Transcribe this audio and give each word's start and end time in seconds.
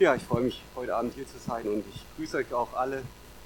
Ja, 0.00 0.14
ich 0.14 0.22
freue 0.22 0.42
mich, 0.42 0.62
heute 0.76 0.94
Abend 0.94 1.12
hier 1.14 1.26
zu 1.26 1.38
sein 1.44 1.66
und 1.66 1.82
ich 1.92 2.04
grüße 2.16 2.36
euch 2.36 2.54
auch 2.54 2.72
alle, 2.74 3.02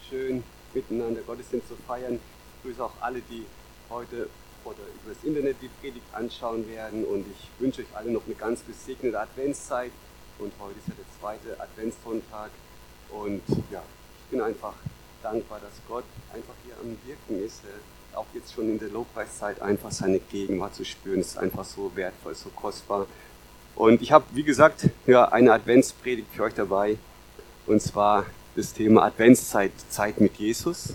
schön 0.06 0.44
miteinander 0.74 1.22
Gottesdienst 1.22 1.66
zu 1.66 1.76
feiern. 1.86 2.16
Ich 2.16 2.62
grüße 2.62 2.84
auch 2.84 2.92
alle, 3.00 3.22
die 3.22 3.46
heute 3.88 4.28
oder 4.62 4.76
über 5.02 5.14
das 5.14 5.24
Internet 5.24 5.56
die 5.62 5.70
Predigt 5.80 6.04
anschauen 6.12 6.68
werden 6.68 7.06
und 7.06 7.24
ich 7.26 7.48
wünsche 7.58 7.80
euch 7.80 7.86
alle 7.94 8.10
noch 8.10 8.26
eine 8.26 8.34
ganz 8.34 8.66
gesegnete 8.66 9.18
Adventszeit 9.18 9.92
und 10.38 10.52
heute 10.60 10.78
ist 10.78 10.88
ja 10.88 10.94
der 10.94 11.06
zweite 11.18 11.58
Adventssonntag 11.58 12.50
und 13.08 13.40
ja, 13.70 13.82
ich 14.18 14.30
bin 14.30 14.42
einfach 14.42 14.74
dankbar, 15.22 15.58
dass 15.58 15.72
Gott 15.88 16.04
einfach 16.34 16.54
hier 16.66 16.74
am 16.82 16.98
Wirken 17.06 17.42
ist. 17.42 17.62
Auch 18.14 18.26
jetzt 18.34 18.52
schon 18.52 18.68
in 18.68 18.78
der 18.78 18.90
Lobpreiszeit 18.90 19.62
einfach 19.62 19.90
seine 19.90 20.18
Gegenwart 20.18 20.74
zu 20.74 20.84
spüren, 20.84 21.20
ist 21.20 21.38
einfach 21.38 21.64
so 21.64 21.90
wertvoll, 21.94 22.34
so 22.34 22.50
kostbar. 22.50 23.06
Und 23.74 24.02
ich 24.02 24.12
habe, 24.12 24.24
wie 24.32 24.42
gesagt, 24.42 24.88
ja, 25.06 25.26
eine 25.26 25.52
Adventspredigt 25.52 26.28
für 26.34 26.44
euch 26.44 26.54
dabei. 26.54 26.98
Und 27.66 27.80
zwar 27.80 28.26
das 28.54 28.72
Thema 28.72 29.04
Adventszeit, 29.04 29.72
Zeit 29.88 30.20
mit 30.20 30.36
Jesus. 30.36 30.94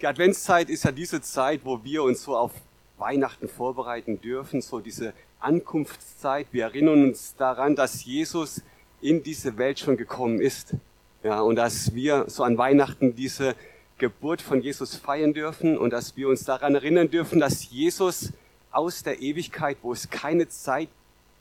Die 0.00 0.06
Adventszeit 0.06 0.70
ist 0.70 0.84
ja 0.84 0.92
diese 0.92 1.20
Zeit, 1.20 1.60
wo 1.64 1.82
wir 1.82 2.02
uns 2.02 2.22
so 2.22 2.36
auf 2.36 2.52
Weihnachten 2.98 3.48
vorbereiten 3.48 4.20
dürfen, 4.20 4.62
so 4.62 4.80
diese 4.80 5.12
Ankunftszeit. 5.40 6.46
Wir 6.52 6.64
erinnern 6.64 7.04
uns 7.04 7.34
daran, 7.36 7.76
dass 7.76 8.04
Jesus 8.04 8.62
in 9.00 9.22
diese 9.22 9.58
Welt 9.58 9.78
schon 9.78 9.96
gekommen 9.96 10.40
ist. 10.40 10.74
Ja, 11.22 11.40
und 11.40 11.56
dass 11.56 11.94
wir 11.94 12.24
so 12.28 12.44
an 12.44 12.58
Weihnachten 12.58 13.14
diese 13.14 13.54
Geburt 13.98 14.40
von 14.40 14.62
Jesus 14.62 14.94
feiern 14.94 15.34
dürfen 15.34 15.76
und 15.76 15.90
dass 15.90 16.16
wir 16.16 16.28
uns 16.28 16.44
daran 16.44 16.74
erinnern 16.76 17.10
dürfen, 17.10 17.40
dass 17.40 17.68
Jesus 17.70 18.32
aus 18.70 19.02
der 19.02 19.20
Ewigkeit, 19.20 19.78
wo 19.82 19.92
es 19.92 20.10
keine 20.10 20.48
Zeit 20.48 20.88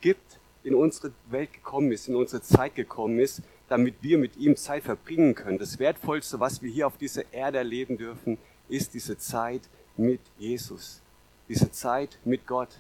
gibt, 0.01 0.39
in 0.63 0.75
unsere 0.75 1.13
Welt 1.29 1.53
gekommen 1.53 1.91
ist, 1.91 2.07
in 2.07 2.15
unsere 2.15 2.41
Zeit 2.41 2.75
gekommen 2.75 3.19
ist, 3.19 3.41
damit 3.69 3.95
wir 4.01 4.17
mit 4.17 4.37
ihm 4.37 4.55
Zeit 4.55 4.83
verbringen 4.83 5.35
können. 5.35 5.57
Das 5.57 5.79
Wertvollste, 5.79 6.39
was 6.39 6.61
wir 6.61 6.71
hier 6.71 6.87
auf 6.87 6.97
dieser 6.97 7.31
Erde 7.33 7.59
erleben 7.59 7.97
dürfen, 7.97 8.37
ist 8.69 8.93
diese 8.93 9.17
Zeit 9.17 9.61
mit 9.95 10.21
Jesus. 10.37 11.01
Diese 11.47 11.71
Zeit 11.71 12.17
mit 12.25 12.45
Gott. 12.47 12.79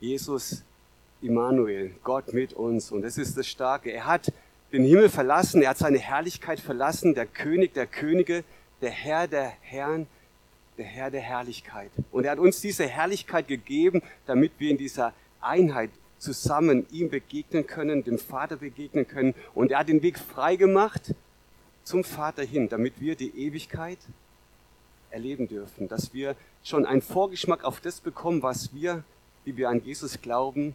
Jesus, 0.00 0.64
Immanuel, 1.22 1.94
Gott 2.02 2.32
mit 2.32 2.52
uns. 2.52 2.90
Und 2.90 3.02
das 3.02 3.16
ist 3.16 3.36
das 3.36 3.46
Starke. 3.46 3.90
Er 3.90 4.06
hat 4.06 4.32
den 4.72 4.84
Himmel 4.84 5.08
verlassen, 5.08 5.62
er 5.62 5.70
hat 5.70 5.78
seine 5.78 5.98
Herrlichkeit 5.98 6.60
verlassen, 6.60 7.14
der 7.14 7.26
König 7.26 7.74
der 7.74 7.86
Könige, 7.86 8.44
der 8.82 8.90
Herr 8.90 9.28
der 9.28 9.52
Herren, 9.60 10.06
der 10.78 10.84
Herr 10.84 11.10
der 11.10 11.20
Herrlichkeit. 11.20 11.90
Und 12.10 12.24
er 12.24 12.32
hat 12.32 12.38
uns 12.38 12.60
diese 12.60 12.86
Herrlichkeit 12.86 13.48
gegeben, 13.48 14.02
damit 14.26 14.52
wir 14.58 14.70
in 14.70 14.78
dieser 14.78 15.12
Einheit 15.40 15.90
zusammen 16.18 16.86
ihm 16.90 17.10
begegnen 17.10 17.66
können, 17.66 18.02
dem 18.02 18.18
Vater 18.18 18.56
begegnen 18.56 19.06
können. 19.06 19.34
Und 19.54 19.70
er 19.70 19.80
hat 19.80 19.88
den 19.88 20.02
Weg 20.02 20.18
frei 20.18 20.56
gemacht 20.56 21.14
zum 21.84 22.02
Vater 22.02 22.42
hin, 22.42 22.68
damit 22.68 23.00
wir 23.00 23.14
die 23.14 23.46
Ewigkeit 23.46 23.98
erleben 25.10 25.48
dürfen, 25.48 25.86
dass 25.86 26.12
wir 26.12 26.34
schon 26.64 26.86
einen 26.86 27.02
Vorgeschmack 27.02 27.62
auf 27.62 27.80
das 27.80 28.00
bekommen, 28.00 28.42
was 28.42 28.74
wir, 28.74 29.04
wie 29.44 29.56
wir 29.56 29.68
an 29.68 29.82
Jesus 29.84 30.20
glauben, 30.20 30.74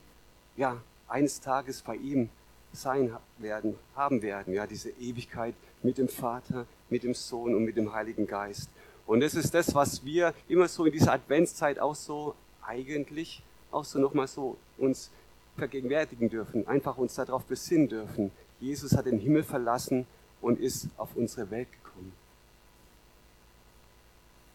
ja, 0.56 0.81
eines 1.08 1.41
Tages 1.41 1.81
bei 1.81 1.95
ihm 1.95 2.30
sein 2.72 3.11
werden, 3.39 3.75
haben 3.95 4.22
werden, 4.22 4.53
ja, 4.53 4.67
diese 4.67 4.91
Ewigkeit 4.91 5.56
mit 5.81 5.97
dem 5.97 6.08
Vater, 6.08 6.67
mit 6.89 7.03
dem 7.03 7.13
Sohn 7.16 7.56
und 7.56 7.66
mit 7.66 7.75
dem 7.75 7.91
Heiligen 7.94 8.28
Geist. 8.28 8.69
Und 9.09 9.21
das 9.21 9.33
ist 9.33 9.55
das, 9.55 9.73
was 9.73 10.05
wir 10.05 10.35
immer 10.47 10.67
so 10.67 10.85
in 10.85 10.91
dieser 10.91 11.13
Adventszeit 11.13 11.79
auch 11.79 11.95
so 11.95 12.35
eigentlich 12.63 13.41
auch 13.71 13.83
so 13.83 13.97
nochmal 13.97 14.27
so 14.27 14.55
uns 14.77 15.09
vergegenwärtigen 15.57 16.29
dürfen, 16.29 16.67
einfach 16.67 16.95
uns 16.99 17.16
darauf 17.16 17.43
besinnen 17.45 17.89
dürfen. 17.89 18.29
Jesus 18.59 18.95
hat 18.95 19.07
den 19.07 19.17
Himmel 19.17 19.41
verlassen 19.41 20.05
und 20.41 20.59
ist 20.59 20.89
auf 20.95 21.09
unsere 21.16 21.49
Welt 21.49 21.67
gekommen. 21.71 22.13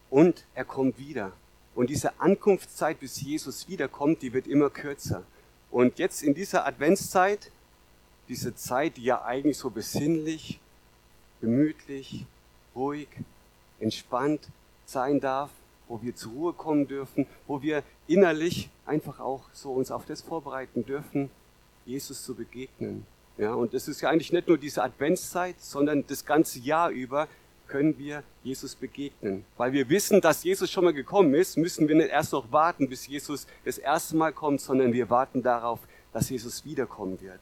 Und 0.09 0.45
er 0.55 0.65
kommt 0.65 1.00
wieder. 1.00 1.33
Und 1.75 1.91
diese 1.91 2.21
Ankunftszeit, 2.21 3.00
bis 3.00 3.21
Jesus 3.21 3.69
wiederkommt, 3.69 4.23
die 4.23 4.33
wird 4.33 4.47
immer 4.47 4.71
kürzer. 4.71 5.25
Und 5.73 5.99
jetzt 5.99 6.23
in 6.23 6.33
dieser 6.33 6.65
Adventszeit, 6.65 7.50
diese 8.29 8.55
Zeit, 8.55 8.99
die 8.99 9.03
ja 9.03 9.25
eigentlich 9.25 9.59
so 9.59 9.71
besinnlich, 9.71 10.61
gemütlich, 11.41 12.25
ruhig, 12.77 13.09
entspannt 13.84 14.49
sein 14.87 15.21
darf, 15.21 15.50
wo 15.87 16.03
wir 16.03 16.17
zur 16.17 16.33
Ruhe 16.33 16.53
kommen 16.53 16.89
dürfen, 16.89 17.27
wo 17.47 17.62
wir 17.62 17.83
innerlich 18.09 18.71
einfach 18.87 19.21
auch 19.21 19.43
so 19.53 19.72
uns 19.72 19.91
auf 19.91 20.06
das 20.06 20.22
vorbereiten 20.22 20.84
dürfen, 20.84 21.31
Jesus 21.87 22.25
zu 22.25 22.34
begegnen. 22.34 23.06
Ja, 23.37 23.55
und 23.55 23.75
das 23.75 23.89
ist 23.89 24.00
ja 24.00 24.09
eigentlich 24.11 24.33
nicht 24.33 24.49
nur 24.49 24.59
diese 24.59 24.83
Adventszeit, 24.83 25.56
sondern 25.61 26.05
das 26.06 26.25
ganze 26.25 26.59
Jahr 26.59 26.91
über 26.91 27.28
können 27.67 27.99
wir 27.99 28.23
Jesus 28.43 28.75
begegnen. 28.75 29.44
Weil 29.56 29.73
wir 29.73 29.89
wissen, 29.89 30.21
dass 30.21 30.44
Jesus 30.44 30.71
schon 30.71 30.84
mal 30.84 30.93
gekommen 30.93 31.34
ist, 31.34 31.56
müssen 31.56 31.89
wir 31.89 31.94
nicht 31.94 32.11
erst 32.11 32.33
noch 32.33 32.53
warten, 32.53 32.89
bis 32.89 33.06
Jesus 33.06 33.47
das 33.65 33.78
erste 33.78 34.17
Mal 34.17 34.33
kommt, 34.33 34.61
sondern 34.61 34.93
wir 34.93 35.11
warten 35.11 35.43
darauf, 35.43 35.81
dass 36.12 36.31
Jesus 36.31 36.65
wiederkommen 36.65 37.21
wird. 37.21 37.41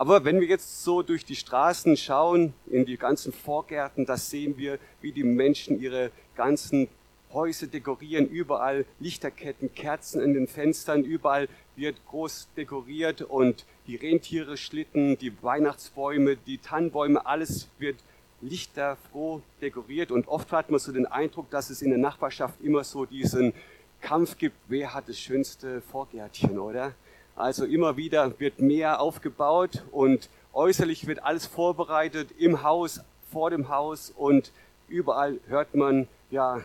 Aber 0.00 0.24
wenn 0.24 0.40
wir 0.40 0.48
jetzt 0.48 0.82
so 0.82 1.02
durch 1.02 1.26
die 1.26 1.36
Straßen 1.36 1.94
schauen, 1.94 2.54
in 2.70 2.86
die 2.86 2.96
ganzen 2.96 3.34
Vorgärten, 3.34 4.06
da 4.06 4.16
sehen 4.16 4.56
wir, 4.56 4.78
wie 5.02 5.12
die 5.12 5.24
Menschen 5.24 5.78
ihre 5.78 6.10
ganzen 6.36 6.88
Häuser 7.34 7.66
dekorieren, 7.66 8.26
überall 8.26 8.86
Lichterketten, 8.98 9.74
Kerzen 9.74 10.22
in 10.22 10.32
den 10.32 10.46
Fenstern, 10.46 11.04
überall 11.04 11.48
wird 11.76 11.96
groß 12.06 12.48
dekoriert 12.56 13.20
und 13.20 13.66
die 13.86 13.96
Rentiere 13.96 14.56
schlitten, 14.56 15.18
die 15.18 15.34
Weihnachtsbäume, 15.42 16.36
die 16.46 16.56
Tannenbäume, 16.56 17.26
alles 17.26 17.68
wird 17.78 17.96
lichterfroh 18.40 19.42
dekoriert. 19.60 20.12
Und 20.12 20.28
oft 20.28 20.50
hat 20.50 20.70
man 20.70 20.80
so 20.80 20.92
den 20.92 21.04
Eindruck, 21.04 21.50
dass 21.50 21.68
es 21.68 21.82
in 21.82 21.90
der 21.90 21.98
Nachbarschaft 21.98 22.58
immer 22.62 22.84
so 22.84 23.04
diesen 23.04 23.52
Kampf 24.00 24.38
gibt, 24.38 24.56
wer 24.66 24.94
hat 24.94 25.10
das 25.10 25.18
schönste 25.18 25.82
Vorgärtchen, 25.82 26.58
oder? 26.58 26.94
Also 27.40 27.64
immer 27.64 27.96
wieder 27.96 28.38
wird 28.38 28.60
mehr 28.60 29.00
aufgebaut 29.00 29.82
und 29.92 30.28
äußerlich 30.52 31.06
wird 31.06 31.22
alles 31.22 31.46
vorbereitet 31.46 32.28
im 32.38 32.62
Haus, 32.62 33.00
vor 33.32 33.48
dem 33.48 33.70
Haus 33.70 34.12
und 34.14 34.52
überall 34.88 35.38
hört 35.48 35.74
man 35.74 36.06
ja 36.30 36.60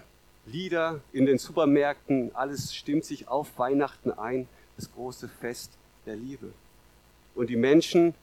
Lieder 0.46 1.00
in 1.14 1.26
den 1.26 1.38
Supermärkten, 1.38 2.32
alles 2.36 2.76
stimmt 2.76 3.06
sich 3.06 3.30
auf 3.30 3.58
Weihnachten 3.58 4.12
ein, 4.12 4.50
das 4.76 4.92
große 4.94 5.30
Fest 5.30 5.72
der 6.06 6.18
Liebe. 6.18 6.52
Und 7.36 7.50
die 7.50 7.56
Menschen 7.56 8.14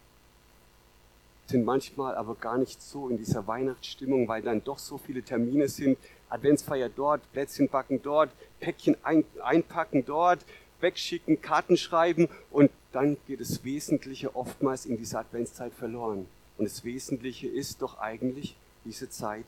sind 1.47 1.65
manchmal 1.65 2.17
aber 2.17 2.35
gar 2.35 2.59
nicht 2.59 2.83
so 2.83 3.09
in 3.09 3.17
dieser 3.17 3.47
Weihnachtsstimmung, 3.47 4.29
weil 4.29 4.43
dann 4.43 4.63
doch 4.63 4.79
so 4.79 4.99
viele 4.99 5.23
Termine 5.23 5.69
sind. 5.69 5.97
Adventsfeier 6.29 6.91
dort, 6.91 7.21
Plätzchen 7.33 7.69
backen 7.69 8.03
dort, 8.03 8.31
Päckchen 8.61 8.97
ein, 9.03 9.25
einpacken 9.43 10.05
dort, 10.05 10.41
wegschicken, 10.83 11.41
Karten 11.41 11.77
schreiben 11.77 12.29
und 12.51 12.71
dann 12.93 13.17
geht 13.27 13.41
das 13.41 13.65
Wesentliche 13.65 14.37
oftmals 14.37 14.85
in 14.85 14.99
dieser 14.99 15.21
Adventszeit 15.21 15.73
verloren. 15.73 16.27
Und 16.59 16.65
das 16.67 16.85
Wesentliche 16.85 17.49
ist 17.49 17.81
doch 17.81 17.99
eigentlich 17.99 18.57
diese 18.85 19.09
Zeit 19.09 19.47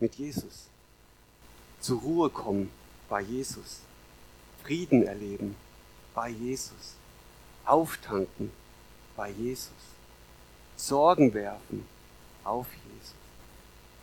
mit 0.00 0.16
Jesus. 0.16 0.68
Zur 1.80 2.00
Ruhe 2.00 2.30
kommen 2.30 2.70
bei 3.08 3.20
Jesus. 3.20 3.80
Frieden 4.62 5.06
erleben 5.06 5.54
bei 6.14 6.30
Jesus. 6.30 6.96
Auftanken 7.64 8.50
bei 9.16 9.30
Jesus. 9.30 9.70
Sorgen 10.76 11.32
werfen 11.34 11.86
auf 12.42 12.66
Jesus. 12.72 13.14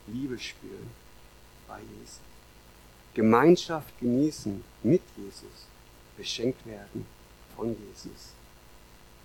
Liebe 0.08 0.40
spüren 0.40 0.90
bei 1.68 1.80
Jesus. 1.80 2.20
Gemeinschaft 3.14 4.00
genießen 4.00 4.64
mit 4.84 5.02
Jesus 5.18 5.68
beschenkt 6.18 6.66
werden 6.66 7.06
von 7.56 7.70
Jesus. 7.70 8.34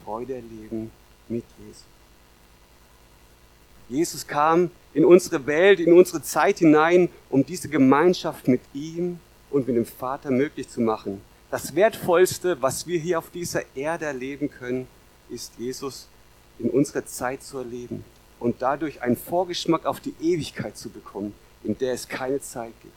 Freude 0.04 0.34
erleben 0.34 0.90
mit 1.28 1.44
Jesus. 1.58 1.84
Jesus 3.88 4.26
kam 4.26 4.70
in 4.94 5.04
unsere 5.04 5.46
Welt, 5.46 5.80
in 5.80 5.92
unsere 5.92 6.22
Zeit 6.22 6.58
hinein, 6.58 7.08
um 7.30 7.44
diese 7.44 7.68
Gemeinschaft 7.68 8.48
mit 8.48 8.60
ihm 8.72 9.18
und 9.50 9.66
mit 9.66 9.76
dem 9.76 9.86
Vater 9.86 10.30
möglich 10.30 10.68
zu 10.68 10.80
machen. 10.80 11.20
Das 11.50 11.74
Wertvollste, 11.74 12.60
was 12.62 12.86
wir 12.86 12.98
hier 12.98 13.18
auf 13.18 13.30
dieser 13.30 13.62
Erde 13.74 14.06
erleben 14.06 14.50
können, 14.50 14.86
ist 15.28 15.52
Jesus 15.58 16.08
in 16.58 16.70
unserer 16.70 17.04
Zeit 17.04 17.42
zu 17.42 17.58
erleben 17.58 18.04
und 18.40 18.62
dadurch 18.62 19.02
einen 19.02 19.16
Vorgeschmack 19.16 19.84
auf 19.84 20.00
die 20.00 20.14
Ewigkeit 20.20 20.76
zu 20.76 20.88
bekommen, 20.88 21.34
in 21.62 21.76
der 21.78 21.92
es 21.92 22.08
keine 22.08 22.40
Zeit 22.40 22.72
gibt. 22.82 22.94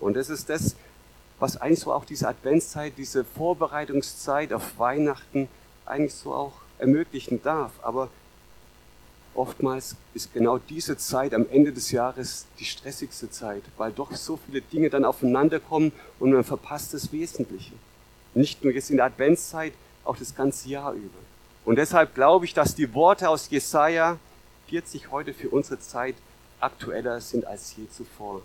Und 0.00 0.14
das 0.14 0.28
ist 0.28 0.48
das, 0.48 0.74
was 1.42 1.56
eigentlich 1.56 1.80
so 1.80 1.92
auch 1.92 2.04
diese 2.04 2.28
Adventszeit, 2.28 2.92
diese 2.96 3.24
Vorbereitungszeit 3.24 4.52
auf 4.52 4.78
Weihnachten 4.78 5.48
eigentlich 5.84 6.14
so 6.14 6.32
auch 6.32 6.52
ermöglichen 6.78 7.42
darf. 7.42 7.72
Aber 7.82 8.10
oftmals 9.34 9.96
ist 10.14 10.32
genau 10.32 10.58
diese 10.58 10.96
Zeit 10.96 11.34
am 11.34 11.46
Ende 11.50 11.72
des 11.72 11.90
Jahres 11.90 12.46
die 12.60 12.64
stressigste 12.64 13.28
Zeit, 13.28 13.64
weil 13.76 13.90
doch 13.90 14.14
so 14.14 14.38
viele 14.46 14.60
Dinge 14.60 14.88
dann 14.88 15.04
aufeinander 15.04 15.58
kommen 15.58 15.90
und 16.20 16.30
man 16.30 16.44
verpasst 16.44 16.94
das 16.94 17.10
Wesentliche. 17.10 17.72
Nicht 18.34 18.62
nur 18.62 18.72
jetzt 18.72 18.90
in 18.90 18.98
der 18.98 19.06
Adventszeit, 19.06 19.72
auch 20.04 20.16
das 20.16 20.36
ganze 20.36 20.68
Jahr 20.68 20.92
über. 20.92 21.18
Und 21.64 21.74
deshalb 21.74 22.14
glaube 22.14 22.44
ich, 22.44 22.54
dass 22.54 22.76
die 22.76 22.94
Worte 22.94 23.28
aus 23.28 23.50
Jesaja 23.50 24.16
40 24.68 25.10
heute 25.10 25.34
für 25.34 25.48
unsere 25.48 25.80
Zeit 25.80 26.14
aktueller 26.60 27.20
sind 27.20 27.44
als 27.46 27.74
je 27.76 27.88
zuvor. 27.90 28.42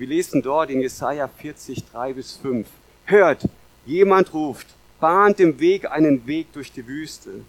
Wir 0.00 0.06
lesen 0.06 0.40
dort 0.40 0.70
in 0.70 0.80
Jesaja 0.80 1.28
40, 1.28 1.84
3 1.92 2.14
bis 2.14 2.34
5. 2.38 2.66
Hört, 3.04 3.46
jemand 3.84 4.32
ruft, 4.32 4.66
bahnt 4.98 5.38
dem 5.38 5.60
Weg 5.60 5.90
einen 5.90 6.26
Weg 6.26 6.54
durch 6.54 6.72
die 6.72 6.86
Wüste, 6.86 7.44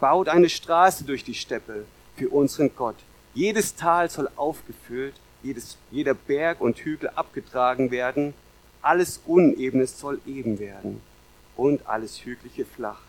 baut 0.00 0.28
eine 0.28 0.50
Straße 0.50 1.04
durch 1.04 1.24
die 1.24 1.32
Steppe 1.32 1.86
für 2.14 2.28
unseren 2.28 2.76
Gott. 2.76 2.96
Jedes 3.32 3.74
Tal 3.74 4.10
soll 4.10 4.28
aufgefüllt, 4.36 5.14
jedes, 5.42 5.78
jeder 5.90 6.12
Berg 6.12 6.60
und 6.60 6.76
Hügel 6.76 7.08
abgetragen 7.14 7.90
werden, 7.90 8.34
alles 8.82 9.22
Unebenes 9.24 9.98
soll 9.98 10.20
eben 10.26 10.58
werden 10.58 11.00
und 11.56 11.86
alles 11.88 12.22
Hügliche 12.22 12.66
flach. 12.66 13.00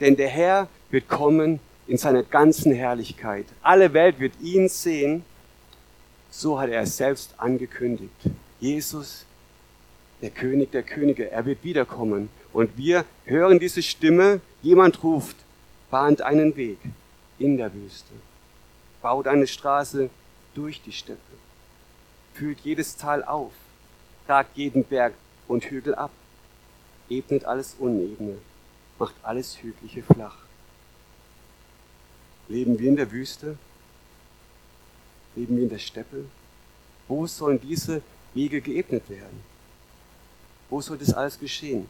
Denn 0.00 0.16
der 0.16 0.28
Herr 0.28 0.68
wird 0.90 1.10
kommen 1.10 1.60
in 1.86 1.98
seiner 1.98 2.22
ganzen 2.22 2.72
Herrlichkeit. 2.72 3.44
Alle 3.60 3.92
Welt 3.92 4.18
wird 4.18 4.32
ihn 4.40 4.70
sehen. 4.70 5.26
So 6.30 6.58
hat 6.58 6.70
er 6.70 6.82
es 6.82 6.96
selbst 6.96 7.34
angekündigt. 7.38 8.14
Jesus, 8.60 9.24
der 10.22 10.30
König 10.30 10.70
der 10.70 10.82
Könige, 10.82 11.30
er 11.30 11.44
wird 11.44 11.64
wiederkommen. 11.64 12.28
Und 12.52 12.76
wir 12.76 13.04
hören 13.24 13.58
diese 13.58 13.82
Stimme. 13.82 14.40
Jemand 14.62 15.02
ruft, 15.02 15.36
bahnt 15.90 16.22
einen 16.22 16.56
Weg 16.56 16.78
in 17.38 17.56
der 17.56 17.72
Wüste, 17.72 18.12
baut 19.00 19.26
eine 19.26 19.46
Straße 19.46 20.10
durch 20.54 20.82
die 20.82 20.92
Steppe, 20.92 21.18
füllt 22.34 22.60
jedes 22.60 22.96
Tal 22.96 23.24
auf, 23.24 23.52
tragt 24.26 24.56
jeden 24.56 24.84
Berg 24.84 25.14
und 25.48 25.64
Hügel 25.64 25.94
ab, 25.94 26.10
ebnet 27.08 27.46
alles 27.46 27.74
Unebene, 27.78 28.36
macht 28.98 29.14
alles 29.22 29.62
Hügliche 29.62 30.02
flach. 30.02 30.36
Leben 32.48 32.78
wir 32.78 32.88
in 32.88 32.96
der 32.96 33.10
Wüste? 33.10 33.56
Leben 35.36 35.56
wir 35.56 35.64
in 35.64 35.68
der 35.68 35.78
Steppe? 35.78 36.24
Wo 37.08 37.26
sollen 37.26 37.60
diese 37.60 38.02
Wege 38.34 38.60
geebnet 38.60 39.08
werden? 39.08 39.40
Wo 40.68 40.80
soll 40.80 40.98
das 40.98 41.12
alles 41.12 41.38
geschehen? 41.38 41.86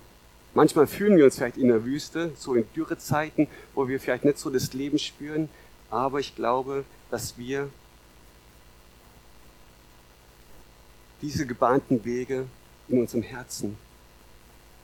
Manchmal 0.55 0.87
fühlen 0.87 1.17
wir 1.17 1.25
uns 1.25 1.37
vielleicht 1.37 1.59
in 1.59 1.69
der 1.69 1.85
Wüste, 1.85 2.33
so 2.37 2.55
in 2.55 2.65
Dürrezeiten, 2.75 3.47
wo 3.75 3.87
wir 3.87 4.01
vielleicht 4.01 4.25
nicht 4.25 4.39
so 4.39 4.51
das 4.51 4.73
Leben 4.73 4.99
spüren, 4.99 5.49
aber 5.91 6.19
ich 6.19 6.35
glaube, 6.35 6.85
dass 7.11 7.39
wir 7.39 7.69
diese 11.23 11.47
gebahnten 11.47 12.05
Wege 12.05 12.47
in 12.89 13.01
unserem 13.01 13.23
Herzen 13.23 13.77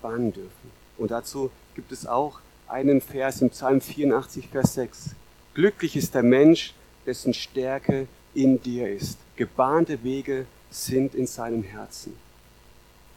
bahnen 0.03 0.33
dürfen. 0.33 0.71
Und 0.99 1.11
dazu 1.11 1.51
gibt 1.75 1.91
es 1.93 2.07
auch 2.07 2.41
einen 2.69 3.01
Vers 3.01 3.43
im 3.43 3.51
Psalm 3.51 3.81
84, 3.81 4.49
Vers 4.49 4.75
6. 4.75 5.11
Glücklich 5.55 5.97
ist 5.97 6.15
der 6.15 6.23
Mensch, 6.23 6.75
dessen 7.07 7.35
Stärke 7.35 8.07
in 8.37 8.63
dir 8.63 8.89
ist. 8.89 9.19
Gebahnte 9.37 10.05
Wege 10.05 10.47
sind 10.71 11.15
in 11.15 11.27
seinem 11.27 11.63
Herzen. 11.63 12.15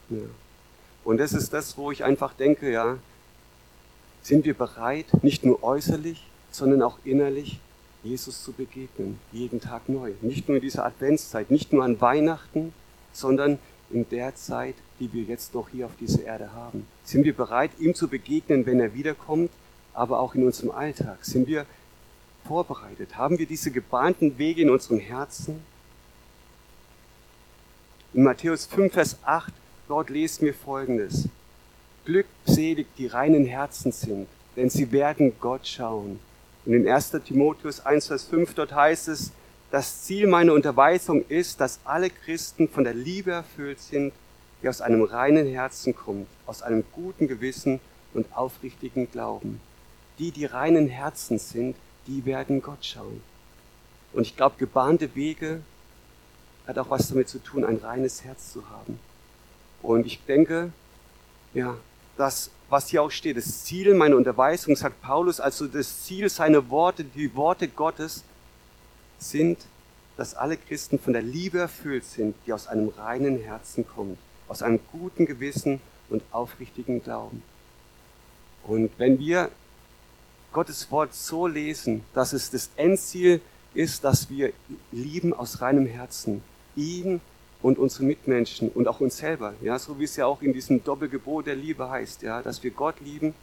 Ja. 0.10 0.18
Und 1.04 1.18
das 1.18 1.33
ist 1.33 1.54
das, 1.54 1.77
wo 1.77 1.92
ich 1.92 2.04
einfach 2.04 2.33
denke, 2.33 2.71
ja, 2.71 2.98
sind 4.21 4.45
wir 4.45 4.54
bereit, 4.54 5.06
nicht 5.21 5.45
nur 5.45 5.63
äußerlich, 5.63 6.25
sondern 6.51 6.81
auch 6.81 6.98
innerlich 7.04 7.60
Jesus 8.04 8.44
zu 8.44 8.54
begegnen, 8.54 9.19
jeden 9.31 9.60
Tag 9.60 9.89
neu. 9.89 10.13
Nicht 10.21 10.48
nur 10.48 10.57
in 10.57 10.62
dieser 10.62 10.86
Adventszeit, 10.86 11.51
nicht 11.51 11.74
nur 11.74 11.83
an 11.83 12.00
Weihnachten, 12.00 12.74
sondern 13.12 13.60
in 13.92 14.07
der 14.10 14.36
Zeit, 14.36 14.75
die 15.00 15.12
wir 15.13 15.24
jetzt 15.24 15.54
noch 15.54 15.69
hier 15.69 15.86
auf 15.86 15.95
dieser 16.00 16.24
Erde 16.24 16.54
haben. 16.54 16.86
Sind 17.04 17.24
wir 17.24 17.33
bereit, 17.33 17.72
ihm 17.80 17.95
zu 17.95 18.07
begegnen, 18.07 18.65
wenn 18.65 18.80
er 18.80 18.94
wiederkommt, 18.94 19.51
aber 19.94 20.19
auch 20.19 20.36
in 20.36 20.45
unserem 20.45 20.72
Alltag? 20.72 21.18
Sind 21.25 21.48
wir 21.48 21.65
vorbereitet? 22.50 23.16
Haben 23.16 23.38
wir 23.38 23.46
diese 23.46 23.69
gebahnten 23.69 24.40
Wege 24.40 24.63
in 24.63 24.72
unserem 24.72 25.00
Herzen? 25.00 25.62
In 28.12 28.24
Matthäus 28.24 28.66
5, 28.66 28.92
Vers 28.92 29.18
8, 29.24 29.54
dort 29.88 30.10
lesen 30.10 30.46
wir 30.48 30.56
Folgendes. 30.56 31.30
Glückselig 32.06 32.88
die 32.98 33.06
reinen 33.06 33.46
Herzen 33.46 33.92
sind, 33.92 34.28
denn 34.56 34.72
sie 34.72 34.92
werden 34.92 35.34
Gott 35.40 35.68
schauen. 35.68 36.19
Und 36.66 36.74
in 36.74 36.88
1. 36.88 37.12
Timotheus 37.24 37.86
1, 37.86 38.07
Vers 38.07 38.24
5, 38.24 38.56
dort 38.56 38.74
heißt 38.74 39.10
es, 39.10 39.31
das 39.69 40.01
Ziel 40.01 40.25
meiner 40.25 40.54
Unterweisung 40.54 41.24
ist, 41.28 41.62
dass 41.62 41.80
alle 41.84 42.10
Christen 42.10 42.68
von 42.68 42.84
der 42.84 42.96
Liebe 42.96 43.30
erfüllt 43.30 43.80
sind, 43.80 44.12
die 44.63 44.69
aus 44.69 44.81
einem 44.81 45.04
reinen 45.04 45.46
Herzen 45.46 45.96
kommt, 45.96 46.25
aus 46.48 46.63
einem 46.63 46.84
guten 46.94 47.28
Gewissen 47.28 47.80
und 48.16 48.25
aufrichtigen 48.36 49.12
Glauben. 49.12 49.62
Die, 50.18 50.31
die 50.31 50.46
reinen 50.46 50.88
Herzen 50.88 51.38
sind, 51.38 51.75
die 52.07 52.25
werden 52.25 52.62
Gott 52.62 52.86
schauen. 52.86 53.22
Und 54.13 54.24
ich 54.24 54.36
glaube, 54.36 54.56
gebahnte 54.57 55.16
Wege 55.16 55.62
hat 56.68 56.78
auch 56.78 56.90
was 56.90 57.10
damit 57.10 57.30
zu 57.30 57.40
tun, 57.40 57.63
ein 57.63 57.78
reines 57.78 58.24
Herz 58.24 58.51
zu 58.54 58.69
haben. 58.69 59.00
Und 59.81 60.06
ich 60.06 60.24
denke, 60.25 60.72
ja, 61.54 61.78
das, 62.18 62.51
was 62.69 62.90
hier 62.90 63.01
auch 63.01 63.12
steht, 63.12 63.38
das 63.38 63.63
Ziel 63.63 63.94
meiner 63.94 64.16
Unterweisung, 64.16 64.75
sagt 64.75 65.01
Paulus, 65.01 65.40
also 65.40 65.68
das 65.68 66.04
Ziel 66.04 66.30
seiner 66.30 66.69
Worte, 66.69 67.04
die 67.04 67.34
Worte 67.36 67.68
Gottes, 67.68 68.24
sind, 69.18 69.57
dass 70.18 70.36
alle 70.36 70.57
Christen 70.57 71.00
von 71.00 71.13
der 71.13 71.22
Liebe 71.22 71.60
erfüllt 71.60 72.06
sind, 72.06 72.36
die 72.46 72.54
aus 72.54 72.68
einem 72.68 72.90
reinen 72.90 73.40
Herzen 73.40 73.88
kommt, 73.88 74.18
aus 74.48 74.62
einem 74.62 74.80
guten 74.92 75.25
Gewissen 75.25 75.80
und 76.10 76.24
aufrichtigen 76.31 77.01
Glauben. 77.01 77.42
Und 78.66 78.92
wenn 78.98 79.18
wir 79.19 79.50
Gottes 80.51 80.90
Wort 80.92 81.13
so 81.13 81.48
lesen, 81.48 82.04
dass 82.13 82.34
es 82.34 82.50
das 82.50 82.69
Endziel 82.75 83.42
ist, 83.74 84.04
dass 84.04 84.30
wir 84.30 84.51
lieben 84.92 85.34
aus 85.34 85.62
reinem 85.62 85.86
Herzen, 85.86 86.42
ihn 86.75 87.22
und 87.62 87.78
unsere 87.78 88.06
Mitmenschen 88.06 88.69
und 88.69 88.88
auch 88.88 89.00
uns 89.00 89.18
selber, 89.18 89.54
ja, 89.62 89.78
so 89.78 90.00
wie 90.00 90.06
es 90.06 90.16
ja 90.16 90.25
auch 90.25 90.42
in 90.42 90.54
diesem 90.54 90.84
Doppelgebot 90.84 91.48
der 91.48 91.56
Liebe 91.56 91.90
heißt, 91.90 92.22
ja, 92.22 92.42
dass 92.42 92.63
wir 92.63 92.72
Gott 92.72 92.96
lieben, 93.01 93.34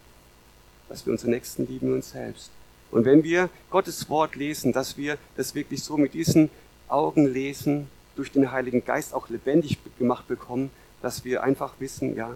dass 0.89 1.05
wir 1.05 1.13
unseren 1.13 1.31
Nächsten 1.31 1.67
lieben 1.67 1.89
und 1.89 1.97
uns 1.97 2.11
selbst. 2.11 2.51
Und 2.91 3.05
wenn 3.05 3.25
wir 3.25 3.51
Gottes 3.71 4.09
Wort 4.09 4.37
lesen, 4.37 4.73
dass 4.73 4.97
wir 4.97 5.19
das 5.37 5.55
wirklich 5.55 5.83
so 5.83 5.97
mit 5.97 6.15
diesen 6.15 6.51
Augen 6.89 7.27
lesen, 7.27 7.89
durch 8.15 8.33
den 8.33 8.51
Heiligen 8.51 8.85
Geist 8.85 9.13
auch 9.13 9.29
lebendig 9.29 9.79
gemacht 9.99 10.27
bekommen, 10.27 10.71
dass 11.03 11.25
wir 11.25 11.43
einfach 11.43 11.75
wissen, 11.79 12.17
ja, 12.17 12.35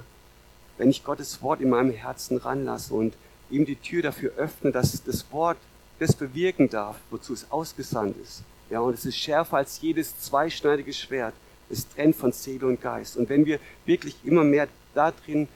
wenn 0.77 0.91
ich 0.91 1.05
Gottes 1.05 1.43
Wort 1.43 1.61
in 1.61 1.71
meinem 1.71 1.93
Herzen 1.93 2.37
ranlasse 2.37 2.95
und 2.95 3.15
ihm 3.51 3.65
die 3.65 3.77
Tür 3.77 4.03
dafür 4.03 4.33
öffne, 4.37 4.71
dass 4.71 5.03
das 5.03 5.31
Wort 5.33 5.59
das 5.99 6.15
bewirken 6.15 6.69
darf, 6.69 6.97
wozu 7.11 7.33
es 7.33 7.51
ausgesandt 7.51 8.17
ist. 8.23 8.43
Ja, 8.71 8.81
und 8.81 8.95
es 8.95 9.05
ist 9.05 9.17
schärfer 9.17 9.59
als 9.59 9.81
jedes 9.81 10.19
zweischneidige 10.21 10.93
Schwert. 10.93 11.35
Es 11.69 11.89
trennt 11.89 12.17
von 12.17 12.33
Seele 12.33 12.67
und 12.67 12.81
Geist. 12.81 13.17
Und 13.17 13.29
wenn 13.29 13.45
wir 13.45 13.59
wirklich 13.85 14.17
immer 14.25 14.45
mehr 14.45 14.69
da 14.95 15.13
drin 15.13 15.49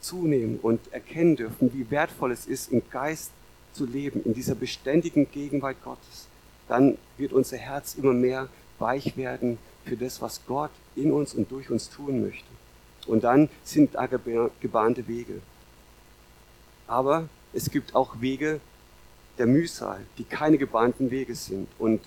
zunehmen 0.00 0.58
und 0.60 0.80
erkennen 0.92 1.36
dürfen, 1.36 1.72
wie 1.72 1.90
wertvoll 1.90 2.32
es 2.32 2.46
ist, 2.46 2.72
im 2.72 2.82
Geist 2.90 3.30
zu 3.72 3.86
leben, 3.86 4.22
in 4.24 4.34
dieser 4.34 4.54
beständigen 4.54 5.30
Gegenwart 5.30 5.76
Gottes, 5.84 6.26
dann 6.68 6.98
wird 7.16 7.32
unser 7.32 7.56
Herz 7.56 7.94
immer 7.94 8.12
mehr 8.12 8.48
weich 8.78 9.16
werden 9.16 9.58
für 9.84 9.96
das, 9.96 10.20
was 10.20 10.40
Gott 10.46 10.70
in 10.94 11.12
uns 11.12 11.34
und 11.34 11.50
durch 11.50 11.70
uns 11.70 11.90
tun 11.90 12.22
möchte. 12.22 12.48
Und 13.06 13.24
dann 13.24 13.48
sind 13.62 13.94
da 13.94 14.06
gebahnte 14.06 15.06
Wege. 15.06 15.40
Aber 16.86 17.28
es 17.52 17.70
gibt 17.70 17.94
auch 17.94 18.20
Wege 18.20 18.60
der 19.38 19.46
Mühsal, 19.46 20.00
die 20.18 20.24
keine 20.24 20.58
gebahnten 20.58 21.10
Wege 21.10 21.34
sind. 21.34 21.68
Und 21.78 22.00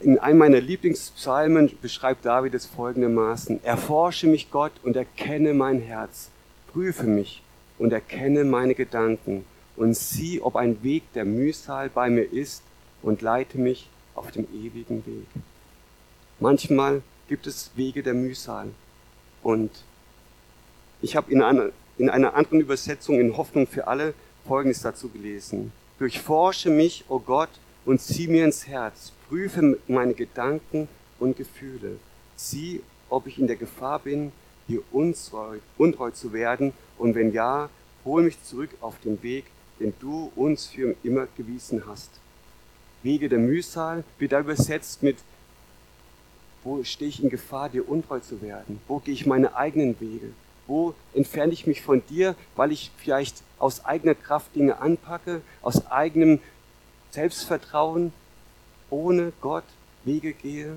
in 0.00 0.18
einem 0.18 0.38
meiner 0.38 0.60
Lieblingspsalmen 0.60 1.72
beschreibt 1.80 2.24
David 2.24 2.54
es 2.54 2.66
folgendermaßen. 2.66 3.64
Erforsche 3.64 4.26
mich 4.26 4.50
Gott 4.50 4.72
und 4.82 4.96
erkenne 4.96 5.54
mein 5.54 5.80
Herz. 5.80 6.30
Prüfe 6.72 7.04
mich 7.04 7.42
und 7.78 7.92
erkenne 7.92 8.44
meine 8.44 8.74
Gedanken 8.74 9.44
und 9.76 9.94
sieh, 9.94 10.40
ob 10.40 10.56
ein 10.56 10.82
Weg 10.82 11.12
der 11.14 11.24
Mühsal 11.24 11.90
bei 11.90 12.10
mir 12.10 12.30
ist 12.30 12.62
und 13.02 13.22
leite 13.22 13.58
mich 13.58 13.88
auf 14.14 14.30
dem 14.30 14.46
ewigen 14.52 15.04
Weg. 15.06 15.26
Manchmal 16.40 17.02
gibt 17.28 17.46
es 17.46 17.70
Wege 17.76 18.02
der 18.02 18.14
Mühsal 18.14 18.68
und 19.42 19.70
ich 21.02 21.16
habe 21.16 21.30
in 21.30 21.42
einer, 21.42 21.70
in 21.98 22.10
einer 22.10 22.34
anderen 22.34 22.60
Übersetzung 22.60 23.20
in 23.20 23.36
Hoffnung 23.36 23.66
für 23.66 23.86
alle 23.86 24.14
Folgendes 24.46 24.82
dazu 24.82 25.08
gelesen. 25.08 25.72
Durchforsche 25.98 26.70
mich, 26.70 27.04
o 27.08 27.16
oh 27.16 27.18
Gott, 27.20 27.50
und 27.84 28.00
zieh 28.00 28.28
mir 28.28 28.44
ins 28.44 28.66
Herz, 28.66 29.12
prüfe 29.28 29.78
meine 29.88 30.14
Gedanken 30.14 30.88
und 31.18 31.36
Gefühle. 31.36 31.96
Sieh, 32.36 32.82
ob 33.08 33.26
ich 33.26 33.38
in 33.38 33.46
der 33.46 33.56
Gefahr 33.56 34.00
bin, 34.00 34.32
dir 34.68 34.82
untreu, 34.92 35.58
untreu 35.78 36.10
zu 36.10 36.32
werden, 36.32 36.72
und 36.98 37.14
wenn 37.14 37.32
ja, 37.32 37.70
hol 38.04 38.22
mich 38.22 38.42
zurück 38.42 38.70
auf 38.80 38.98
den 39.00 39.22
Weg, 39.22 39.44
den 39.80 39.94
du 40.00 40.32
uns 40.36 40.66
für 40.66 40.96
immer 41.02 41.28
gewiesen 41.36 41.86
hast. 41.86 42.10
Wege 43.02 43.28
der 43.28 43.38
Mühsal 43.38 44.04
wird 44.18 44.32
da 44.32 44.40
übersetzt 44.40 45.02
mit, 45.02 45.16
wo 46.64 46.82
stehe 46.82 47.08
ich 47.08 47.22
in 47.22 47.30
Gefahr, 47.30 47.68
dir 47.68 47.88
untreu 47.88 48.18
zu 48.20 48.42
werden? 48.42 48.80
Wo 48.88 48.98
gehe 48.98 49.14
ich 49.14 49.26
meine 49.26 49.54
eigenen 49.54 50.00
Wege? 50.00 50.32
Wo 50.66 50.94
entferne 51.14 51.52
ich 51.52 51.66
mich 51.66 51.82
von 51.82 52.02
dir, 52.08 52.34
weil 52.56 52.72
ich 52.72 52.90
vielleicht 52.96 53.42
aus 53.58 53.84
eigener 53.84 54.14
Kraft 54.14 54.54
Dinge 54.54 54.78
anpacke, 54.80 55.40
aus 55.62 55.90
eigenem 55.90 56.40
Selbstvertrauen, 57.10 58.12
ohne 58.90 59.32
Gott 59.40 59.64
Wege 60.04 60.32
gehe, 60.32 60.76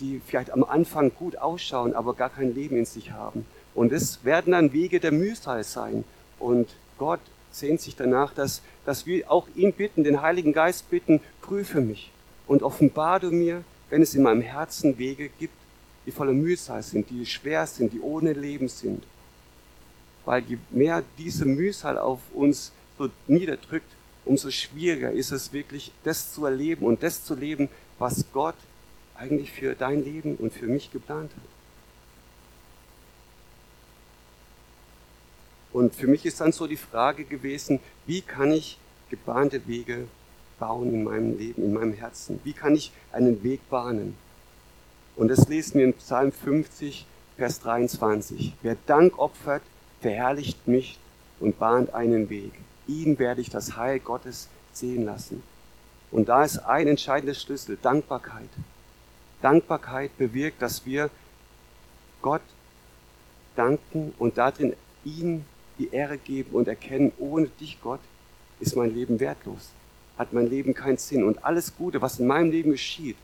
die 0.00 0.20
vielleicht 0.24 0.50
am 0.50 0.64
Anfang 0.64 1.12
gut 1.14 1.38
ausschauen, 1.38 1.94
aber 1.94 2.14
gar 2.14 2.30
kein 2.30 2.54
Leben 2.54 2.76
in 2.76 2.84
sich 2.84 3.12
haben. 3.12 3.46
Und 3.74 3.92
es 3.92 4.24
werden 4.24 4.52
dann 4.52 4.72
Wege 4.72 5.00
der 5.00 5.12
Mühsal 5.12 5.64
sein. 5.64 6.04
Und 6.38 6.68
Gott 6.98 7.20
sehnt 7.50 7.80
sich 7.80 7.96
danach, 7.96 8.34
dass, 8.34 8.62
dass 8.84 9.06
wir 9.06 9.30
auch 9.30 9.48
ihn 9.54 9.72
bitten, 9.72 10.04
den 10.04 10.22
Heiligen 10.22 10.52
Geist 10.52 10.90
bitten, 10.90 11.20
prüfe 11.40 11.80
mich 11.80 12.10
und 12.46 12.62
offenbar 12.62 13.20
du 13.20 13.30
mir, 13.30 13.64
wenn 13.90 14.02
es 14.02 14.14
in 14.14 14.22
meinem 14.22 14.42
Herzen 14.42 14.98
Wege 14.98 15.28
gibt, 15.38 15.54
die 16.04 16.10
voller 16.10 16.32
Mühsal 16.32 16.82
sind, 16.82 17.10
die 17.10 17.26
schwer 17.26 17.66
sind, 17.66 17.92
die 17.92 18.00
ohne 18.00 18.32
Leben 18.32 18.68
sind. 18.68 19.04
Weil 20.26 20.42
je 20.42 20.58
mehr 20.70 21.02
diese 21.16 21.46
Mühsal 21.46 21.98
auf 21.98 22.20
uns 22.34 22.72
so 22.98 23.08
niederdrückt, 23.26 23.90
umso 24.26 24.50
schwieriger 24.50 25.12
ist 25.12 25.30
es 25.30 25.52
wirklich, 25.52 25.92
das 26.04 26.34
zu 26.34 26.44
erleben 26.44 26.84
und 26.84 27.02
das 27.02 27.24
zu 27.24 27.34
leben, 27.34 27.70
was 27.98 28.26
Gott 28.32 28.56
eigentlich 29.14 29.52
für 29.52 29.74
dein 29.74 30.04
Leben 30.04 30.36
und 30.36 30.52
für 30.52 30.66
mich 30.66 30.92
geplant 30.92 31.30
hat. 31.30 31.42
Und 35.72 35.94
für 35.94 36.06
mich 36.06 36.24
ist 36.26 36.40
dann 36.40 36.52
so 36.52 36.66
die 36.66 36.76
Frage 36.76 37.24
gewesen, 37.24 37.80
wie 38.06 38.22
kann 38.22 38.50
ich 38.50 38.78
gebahnte 39.10 39.66
Wege 39.66 40.06
bauen 40.58 40.92
in 40.92 41.04
meinem 41.04 41.38
Leben, 41.38 41.62
in 41.62 41.74
meinem 41.74 41.92
Herzen? 41.92 42.40
Wie 42.44 42.52
kann 42.52 42.74
ich 42.74 42.92
einen 43.12 43.42
Weg 43.42 43.60
bahnen? 43.68 44.16
Und 45.16 45.28
das 45.28 45.48
lesen 45.48 45.78
wir 45.78 45.84
in 45.84 45.94
Psalm 45.94 46.32
50, 46.32 47.06
Vers 47.36 47.60
23. 47.60 48.54
Wer 48.62 48.76
Dank 48.86 49.18
opfert, 49.18 49.62
verherrlicht 50.00 50.66
mich 50.68 50.98
und 51.40 51.58
bahnt 51.58 51.94
einen 51.94 52.30
Weg. 52.30 52.52
Ihn 52.86 53.18
werde 53.18 53.40
ich 53.40 53.50
das 53.50 53.76
Heil 53.76 53.98
Gottes 53.98 54.48
sehen 54.72 55.04
lassen. 55.04 55.42
Und 56.10 56.28
da 56.28 56.44
ist 56.44 56.58
ein 56.58 56.86
entscheidender 56.86 57.34
Schlüssel, 57.34 57.78
Dankbarkeit. 57.80 58.48
Dankbarkeit 59.42 60.16
bewirkt, 60.16 60.62
dass 60.62 60.86
wir 60.86 61.10
Gott 62.22 62.42
danken 63.54 64.14
und 64.18 64.38
darin 64.38 64.74
ihm 65.04 65.44
die 65.78 65.92
Ehre 65.92 66.18
geben 66.18 66.52
und 66.52 66.68
erkennen, 66.68 67.12
ohne 67.18 67.48
dich, 67.48 67.78
Gott, 67.82 68.00
ist 68.60 68.76
mein 68.76 68.94
Leben 68.94 69.20
wertlos, 69.20 69.70
hat 70.16 70.32
mein 70.32 70.48
Leben 70.48 70.74
keinen 70.74 70.96
Sinn. 70.96 71.24
Und 71.24 71.44
alles 71.44 71.76
Gute, 71.76 72.00
was 72.00 72.18
in 72.18 72.26
meinem 72.26 72.50
Leben 72.50 72.70
geschieht, 72.70 73.16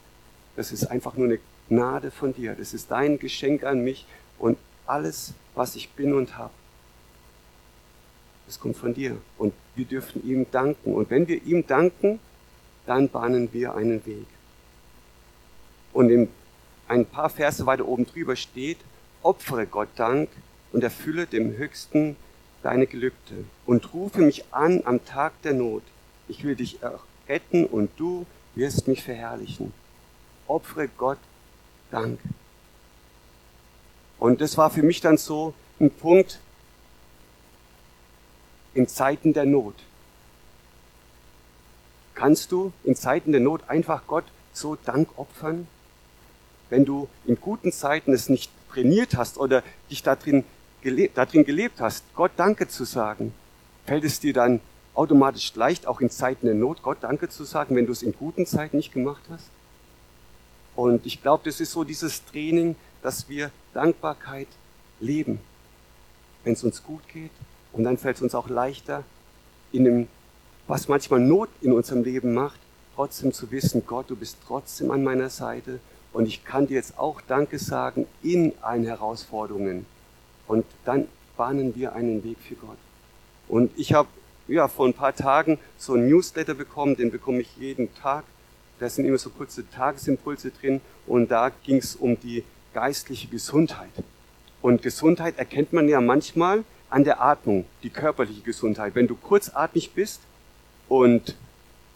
das 0.57 0.73
ist 0.73 0.87
einfach 0.87 1.17
nur 1.17 1.27
eine 1.27 1.39
Gnade 1.69 2.11
von 2.11 2.35
dir. 2.35 2.55
Das 2.55 2.75
ist 2.75 2.91
dein 2.91 3.19
Geschenk 3.19 3.65
an 3.65 3.83
mich 3.83 4.07
und 4.39 4.59
alles, 4.87 5.33
was 5.55 5.77
ich 5.77 5.91
bin 5.91 6.13
und 6.13 6.37
habe, 6.37 6.53
das 8.53 8.61
kommt 8.61 8.77
von 8.77 8.93
dir. 8.93 9.17
Und 9.39 9.55
wir 9.75 9.87
dürfen 9.87 10.23
ihm 10.29 10.47
danken. 10.51 10.95
Und 10.95 11.09
wenn 11.09 11.27
wir 11.27 11.43
ihm 11.43 11.67
danken, 11.67 12.21
dann 12.85 13.09
bahnen 13.09 13.49
wir 13.53 13.75
einen 13.75 14.05
Weg. 14.05 14.27
Und 15.95 16.11
in 16.11 16.29
ein 16.87 17.07
paar 17.07 17.31
Verse 17.31 17.65
weiter 17.65 17.89
oben 17.89 18.05
drüber 18.05 18.37
steht, 18.37 18.77
opfere 19.23 19.67
Gott 19.67 19.89
Dank 19.97 20.29
und 20.73 20.83
erfülle 20.83 21.27
dem 21.27 21.57
Höchsten 21.57 22.17
deine 22.63 22.87
Gelübde 22.87 23.45
und 23.65 23.95
rufe 23.95 24.21
mich 24.21 24.45
an 24.51 24.83
am 24.85 25.03
Tag 25.05 25.33
der 25.43 25.55
Not. 25.55 25.83
Ich 26.29 26.45
will 26.45 26.55
dich 26.55 26.79
retten 27.29 27.65
und 27.65 27.91
du 27.97 28.27
wirst 28.55 28.87
mich 28.87 29.03
verherrlichen. 29.03 29.73
Opfere 30.47 30.89
Gott 30.89 31.19
Dank. 31.91 32.21
Und 34.19 34.43
das 34.43 34.59
war 34.59 34.71
für 34.71 34.83
mich 34.83 35.01
dann 35.01 35.17
so 35.17 35.55
ein 35.81 35.91
Punkt 35.91 36.39
in 38.75 38.89
Zeiten 38.89 39.33
der 39.33 39.45
Not. 39.45 39.75
Kannst 42.15 42.53
du 42.53 42.73
in 42.85 42.95
Zeiten 42.95 43.33
der 43.33 43.41
Not 43.41 43.69
einfach 43.69 44.07
Gott 44.07 44.25
so 44.53 44.77
Dank 44.77 45.09
opfern? 45.17 45.67
Wenn 46.71 46.85
du 46.85 47.09
in 47.27 47.37
guten 47.41 47.73
Zeiten 47.73 48.13
es 48.13 48.29
nicht 48.29 48.51
trainiert 48.71 49.17
hast 49.17 49.39
oder 49.39 49.63
dich 49.91 50.03
darin 50.03 50.45
gelebt, 50.83 51.19
darin 51.19 51.45
gelebt 51.45 51.81
hast, 51.81 52.05
Gott 52.15 52.33
Danke 52.37 52.69
zu 52.69 52.85
sagen, 52.85 53.35
fällt 53.87 54.05
es 54.05 54.21
dir 54.21 54.33
dann 54.33 54.61
automatisch 54.95 55.55
leicht, 55.55 55.87
auch 55.87 56.01
in 56.01 56.11
Zeiten 56.11 56.47
der 56.47 56.55
Not 56.55 56.83
Gott 56.83 56.99
Danke 57.01 57.29
zu 57.29 57.45
sagen, 57.45 57.77
wenn 57.77 57.87
du 57.87 57.93
es 57.93 58.03
in 58.03 58.13
guten 58.13 58.47
Zeiten 58.47 58.77
nicht 58.77 58.93
gemacht 58.93 59.23
hast? 59.31 59.49
Und 60.75 61.05
ich 61.07 61.21
glaube, 61.23 61.43
das 61.45 61.61
ist 61.61 61.73
so 61.73 61.85
dieses 61.85 62.25
Training, 62.25 62.77
dass 63.03 63.29
wir 63.29 63.51
Dankbarkeit 63.75 64.49
leben, 65.01 65.41
wenn 66.45 66.55
es 66.55 66.65
uns 66.65 66.83
gut 66.83 67.07
geht. 67.09 67.31
Und 67.73 67.85
dann 67.85 67.99
fällt 67.99 68.17
es 68.17 68.23
uns 68.23 68.35
auch 68.35 68.49
leichter, 68.49 69.05
in 69.73 69.85
dem, 69.85 70.09
was 70.67 70.89
manchmal 70.89 71.21
Not 71.21 71.49
in 71.61 71.73
unserem 71.73 72.05
Leben 72.05 72.35
macht, 72.35 72.61
trotzdem 72.95 73.33
zu 73.33 73.51
wissen, 73.51 73.85
Gott, 73.87 74.11
du 74.11 74.17
bist 74.17 74.37
trotzdem 74.47 74.91
an 74.91 75.03
meiner 75.03 75.31
Seite 75.31 75.81
und 76.13 76.27
ich 76.27 76.45
kann 76.45 76.67
dir 76.67 76.75
jetzt 76.75 76.99
auch 76.99 77.21
Danke 77.23 77.59
sagen 77.59 78.07
in 78.23 78.53
allen 78.61 78.85
Herausforderungen. 78.85 79.87
Und 80.47 80.67
dann 80.85 81.09
bahnen 81.37 81.75
wir 81.75 81.95
einen 81.95 82.23
Weg 82.25 82.37
für 82.47 82.55
Gott. 82.55 82.77
Und 83.49 83.71
ich 83.79 83.95
habe 83.95 84.09
ja, 84.49 84.69
vor 84.69 84.87
ein 84.87 84.95
paar 84.95 85.15
Tagen 85.15 85.59
so 85.79 85.95
ein 85.95 86.09
Newsletter 86.09 86.55
bekommen, 86.55 86.97
den 86.97 87.11
bekomme 87.11 87.41
ich 87.41 87.57
jeden 87.59 87.95
Tag. 87.95 88.25
Da 88.79 88.89
sind 88.89 89.05
immer 89.05 89.19
so 89.19 89.31
kurze 89.31 89.69
Tagesimpulse 89.71 90.51
drin 90.51 90.81
und 91.07 91.31
da 91.31 91.51
ging 91.65 91.77
es 91.77 91.97
um 91.97 92.19
die 92.21 92.45
geistliche 92.75 93.29
Gesundheit. 93.29 93.93
Und 94.61 94.83
Gesundheit 94.83 95.39
erkennt 95.39 95.73
man 95.73 95.89
ja 95.89 96.01
manchmal 96.01 96.65
an 96.93 97.05
der 97.05 97.23
Atmung, 97.23 97.65
die 97.83 97.91
körperliche 97.91 98.43
Gesundheit. 98.43 98.95
Wenn 98.95 99.09
du 99.09 99.17
kurzatmig 99.17 99.93
bist 99.93 100.21
und 100.89 101.37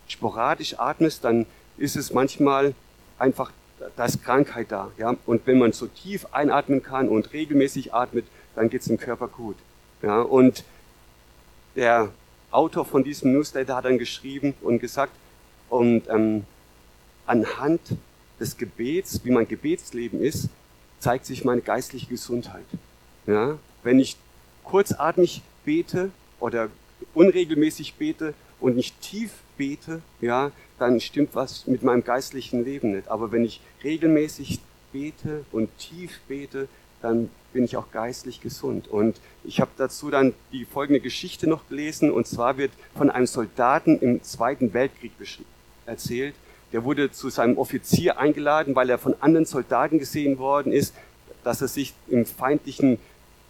sporadisch 0.08 0.78
atmest, 0.78 1.22
dann 1.24 1.44
ist 1.76 1.96
es 1.96 2.12
manchmal 2.12 2.74
einfach, 3.18 3.52
da 3.96 4.06
Krankheit 4.24 4.72
da. 4.72 4.90
Ja? 4.96 5.14
Und 5.26 5.46
wenn 5.46 5.58
man 5.58 5.72
so 5.72 5.86
tief 5.86 6.26
einatmen 6.32 6.82
kann 6.82 7.08
und 7.08 7.32
regelmäßig 7.34 7.92
atmet, 7.92 8.24
dann 8.54 8.70
geht 8.70 8.80
es 8.80 8.86
dem 8.86 8.96
Körper 8.96 9.28
gut. 9.28 9.56
Ja, 10.02 10.22
und 10.22 10.64
der 11.74 12.10
Autor 12.50 12.86
von 12.86 13.04
diesem 13.04 13.32
Newsletter 13.32 13.76
hat 13.76 13.84
dann 13.84 13.98
geschrieben 13.98 14.54
und 14.62 14.78
gesagt, 14.78 15.12
und 15.68 16.08
ähm, 16.08 16.44
anhand 17.26 17.80
des 18.40 18.56
Gebets, 18.56 19.20
wie 19.24 19.30
mein 19.30 19.46
Gebetsleben 19.46 20.22
ist, 20.22 20.48
zeigt 21.00 21.26
sich 21.26 21.44
meine 21.44 21.60
geistliche 21.60 22.06
Gesundheit. 22.06 22.64
Ja, 23.26 23.58
wenn 23.82 23.98
ich 23.98 24.16
kurzatmig 24.66 25.42
bete 25.64 26.10
oder 26.38 26.68
unregelmäßig 27.14 27.94
bete 27.94 28.34
und 28.60 28.76
nicht 28.76 29.00
tief 29.00 29.32
bete, 29.56 30.02
ja, 30.20 30.50
dann 30.78 31.00
stimmt 31.00 31.34
was 31.34 31.66
mit 31.66 31.82
meinem 31.82 32.04
geistlichen 32.04 32.64
Leben 32.64 32.92
nicht. 32.92 33.08
Aber 33.08 33.32
wenn 33.32 33.44
ich 33.44 33.60
regelmäßig 33.82 34.60
bete 34.92 35.44
und 35.52 35.70
tief 35.78 36.20
bete, 36.28 36.68
dann 37.00 37.30
bin 37.52 37.64
ich 37.64 37.76
auch 37.76 37.90
geistlich 37.90 38.40
gesund. 38.40 38.88
Und 38.88 39.18
ich 39.44 39.60
habe 39.60 39.70
dazu 39.76 40.10
dann 40.10 40.34
die 40.52 40.64
folgende 40.64 41.00
Geschichte 41.00 41.46
noch 41.46 41.68
gelesen, 41.68 42.10
und 42.10 42.26
zwar 42.26 42.58
wird 42.58 42.72
von 42.96 43.10
einem 43.10 43.26
Soldaten 43.26 43.98
im 43.98 44.22
Zweiten 44.22 44.74
Weltkrieg 44.74 45.12
erzählt. 45.86 46.34
Der 46.72 46.84
wurde 46.84 47.12
zu 47.12 47.30
seinem 47.30 47.56
Offizier 47.56 48.18
eingeladen, 48.18 48.74
weil 48.74 48.90
er 48.90 48.98
von 48.98 49.14
anderen 49.20 49.46
Soldaten 49.46 49.98
gesehen 49.98 50.38
worden 50.38 50.72
ist, 50.72 50.94
dass 51.44 51.62
er 51.62 51.68
sich 51.68 51.94
im 52.08 52.26
feindlichen 52.26 52.98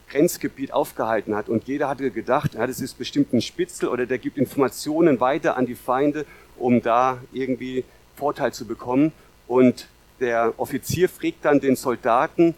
Grenzgebiet 0.08 0.72
aufgehalten 0.72 1.34
hat. 1.34 1.48
Und 1.48 1.64
jeder 1.64 1.88
hatte 1.88 2.10
gedacht, 2.10 2.54
ja, 2.54 2.66
das 2.66 2.80
ist 2.80 2.98
bestimmt 2.98 3.32
ein 3.32 3.42
Spitzel 3.42 3.88
oder 3.88 4.06
der 4.06 4.18
gibt 4.18 4.38
Informationen 4.38 5.20
weiter 5.20 5.56
an 5.56 5.66
die 5.66 5.74
Feinde, 5.74 6.26
um 6.56 6.82
da 6.82 7.18
irgendwie 7.32 7.84
Vorteil 8.16 8.52
zu 8.52 8.66
bekommen. 8.66 9.12
Und 9.46 9.88
der 10.20 10.54
Offizier 10.56 11.08
fragt 11.08 11.44
dann 11.44 11.60
den 11.60 11.76
Soldaten, 11.76 12.54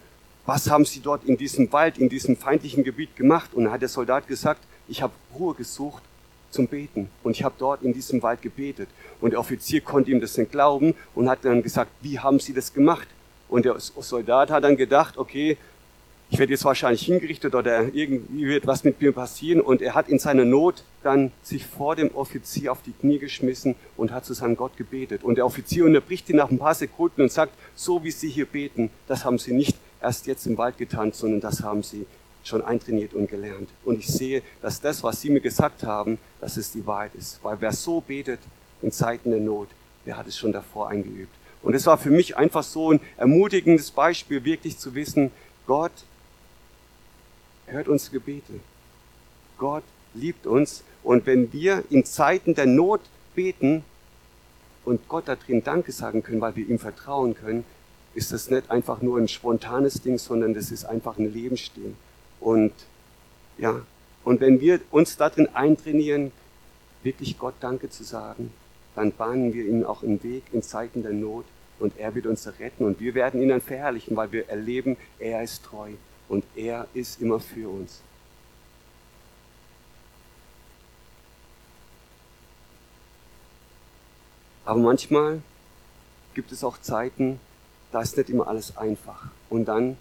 was 0.47 0.71
haben 0.71 0.85
Sie 0.85 1.01
dort 1.01 1.25
in 1.25 1.37
diesem 1.37 1.71
Wald, 1.73 1.99
in 1.99 2.09
diesem 2.09 2.37
feindlichen 2.37 2.85
Gebiet 2.85 3.17
gemacht? 3.17 3.53
Und 3.53 3.65
dann 3.65 3.73
hat 3.73 3.83
der 3.83 3.89
Soldat 3.89 4.27
gesagt, 4.27 4.63
ich 4.89 5.03
habe 5.03 5.13
Ruhe 5.39 5.55
gesucht 5.55 6.03
zum 6.51 6.67
Beten 6.67 7.11
und 7.23 7.33
ich 7.33 7.45
habe 7.45 7.55
dort 7.59 7.83
in 7.83 7.93
diesem 7.93 8.23
Wald 8.23 8.41
gebetet. 8.41 8.89
Und 9.21 9.33
der 9.33 9.41
Offizier 9.41 9.83
konnte 9.83 10.11
ihm 10.11 10.21
das 10.21 10.39
nicht 10.39 10.51
glauben 10.51 10.95
und 11.15 11.29
hat 11.29 11.45
dann 11.45 11.63
gesagt, 11.63 11.91
wie 12.01 12.19
haben 12.19 12.41
Sie 12.41 12.55
das 12.55 12.73
gemacht? 12.73 13.09
Und 13.49 13.65
der 13.65 13.79
Soldat 13.79 14.51
hat 14.51 14.65
dann 14.65 14.77
gedacht, 14.77 15.19
okay, 15.19 15.59
ich 16.31 16.39
werde 16.39 16.53
jetzt 16.53 16.65
wahrscheinlich 16.65 17.07
hingerichtet 17.07 17.55
oder 17.55 17.95
irgendwie 17.95 18.47
wird 18.47 18.67
was 18.67 18.85
mit 18.85 19.01
mir 19.01 19.13
passieren. 19.13 19.61
Und 19.61 19.81
er 19.81 19.95
hat 19.95 20.09
in 20.09 20.19
seiner 20.19 20.45
Not 20.45 20.85
dann 21.03 21.33
sich 21.43 21.65
vor 21.65 21.97
dem 21.97 22.15
Offizier 22.15 22.71
auf 22.73 22.83
die 22.83 22.93
Knie 22.93 23.19
geschmissen 23.19 23.77
und 23.97 24.13
hat 24.13 24.27
zu 24.27 24.35
seinem 24.35 24.57
Gott 24.57 24.77
gebetet. 24.77 25.25
Und 25.25 25.37
der 25.37 25.47
Offizier 25.47 25.87
unterbricht 25.87 26.29
ihn 26.29 26.37
nach 26.37 26.51
ein 26.51 26.59
paar 26.59 26.75
Sekunden 26.75 27.23
und 27.23 27.33
sagt, 27.33 27.53
so 27.75 28.05
wie 28.05 28.11
Sie 28.11 28.29
hier 28.29 28.47
beten, 28.47 28.91
das 29.07 29.25
haben 29.25 29.39
Sie 29.39 29.53
nicht 29.53 29.77
erst 30.01 30.27
jetzt 30.27 30.47
im 30.47 30.59
Wald 30.59 30.79
getan, 30.79 31.13
sondern 31.13 31.41
das 31.41 31.63
haben 31.63 31.83
sie 31.83 32.07
schon 32.45 32.63
eintrainiert 32.63 33.15
und 33.15 33.29
gelernt. 33.29 33.69
Und 33.85 33.99
ich 33.99 34.07
sehe, 34.07 34.43
dass 34.63 34.81
das, 34.81 35.03
was 35.03 35.21
sie 35.21 35.31
mir 35.31 35.41
gesagt 35.41 35.83
haben, 35.83 36.19
dass 36.41 36.57
es 36.57 36.73
die 36.73 36.87
Wahrheit 36.87 37.15
ist. 37.15 37.41
Weil 37.43 37.57
wer 37.61 37.73
so 37.73 38.01
betet 38.01 38.41
in 38.81 38.93
Zeiten 38.93 39.31
der 39.31 39.41
Not, 39.41 39.69
der 40.07 40.17
hat 40.17 40.27
es 40.27 40.37
schon 40.37 40.53
davor 40.53 40.89
eingeübt. 40.89 41.35
Und 41.63 41.75
es 41.75 41.87
war 41.87 41.99
für 41.99 42.11
mich 42.11 42.37
einfach 42.37 42.63
so 42.63 42.93
ein 42.93 43.01
ermutigendes 43.17 43.91
Beispiel, 43.91 44.45
wirklich 44.45 44.79
zu 44.79 44.95
wissen, 44.95 45.31
Gott 45.67 45.93
hört 47.71 47.89
unsere 47.89 48.13
Gebete. 48.13 48.55
Gott 49.59 49.85
liebt 50.15 50.47
uns 50.47 50.83
und 51.03 51.27
wenn 51.27 51.53
wir 51.53 51.85
in 51.91 52.05
Zeiten 52.05 52.55
der 52.55 52.67
Not 52.67 53.01
beten 53.35 53.85
und 54.85 55.09
Gott 55.09 55.29
da 55.29 55.37
drin 55.37 55.63
Danke 55.65 55.93
sagen 55.93 56.23
können, 56.23 56.41
weil 56.41 56.57
wir 56.57 56.69
ihm 56.69 56.79
vertrauen 56.79 57.35
können, 57.35 57.65
ist 58.15 58.33
das 58.33 58.51
nicht 58.51 58.71
einfach 58.71 59.03
nur 59.03 59.19
ein 59.19 59.29
spontanes 59.29 60.01
Ding, 60.03 60.19
sondern 60.19 60.55
das 60.55 60.71
ist 60.71 60.85
einfach 60.85 61.19
ein 61.19 61.33
Lebensstil. 61.33 61.95
Und 62.41 62.73
ja, 63.59 63.81
und 64.25 64.41
wenn 64.41 64.61
wir 64.61 64.81
uns 64.91 65.17
darin 65.17 65.49
eintrainieren, 65.55 66.33
wirklich 67.03 67.39
Gott 67.39 67.55
Danke 67.61 67.91
zu 67.91 68.05
sagen, 68.05 68.53
dann 68.95 69.13
bahnen 69.13 69.55
wir 69.55 69.65
ihm 69.65 69.85
auch 69.85 70.03
einen 70.03 70.23
Weg 70.23 70.45
in 70.53 70.63
Zeiten 70.63 71.03
der 71.03 71.13
Not 71.13 71.45
und 71.79 71.97
er 71.99 72.15
wird 72.15 72.27
uns 72.27 72.47
retten 72.59 72.85
und 72.85 73.01
wir 73.01 73.15
werden 73.15 73.41
ihn 73.41 73.51
dann 73.51 73.61
verherrlichen, 73.61 74.17
weil 74.17 74.33
wir 74.33 74.49
erleben, 74.49 74.97
er 75.19 75.43
ist 75.43 75.65
treu 75.65 75.91
und 76.29 76.45
er 76.57 76.87
ist 76.95 77.21
immer 77.21 77.41
für 77.41 77.69
uns. 77.69 78.01
Aber 84.65 84.81
manchmal 84.81 85.41
gibt 86.35 86.53
es 86.53 86.63
auch 86.63 86.79
Zeiten, 86.79 87.41
da 87.91 88.03
ist 88.03 88.19
nicht 88.19 88.29
immer 88.29 88.49
alles 88.49 88.77
einfach. 88.77 89.29
Und 89.49 89.65
dann 89.65 89.97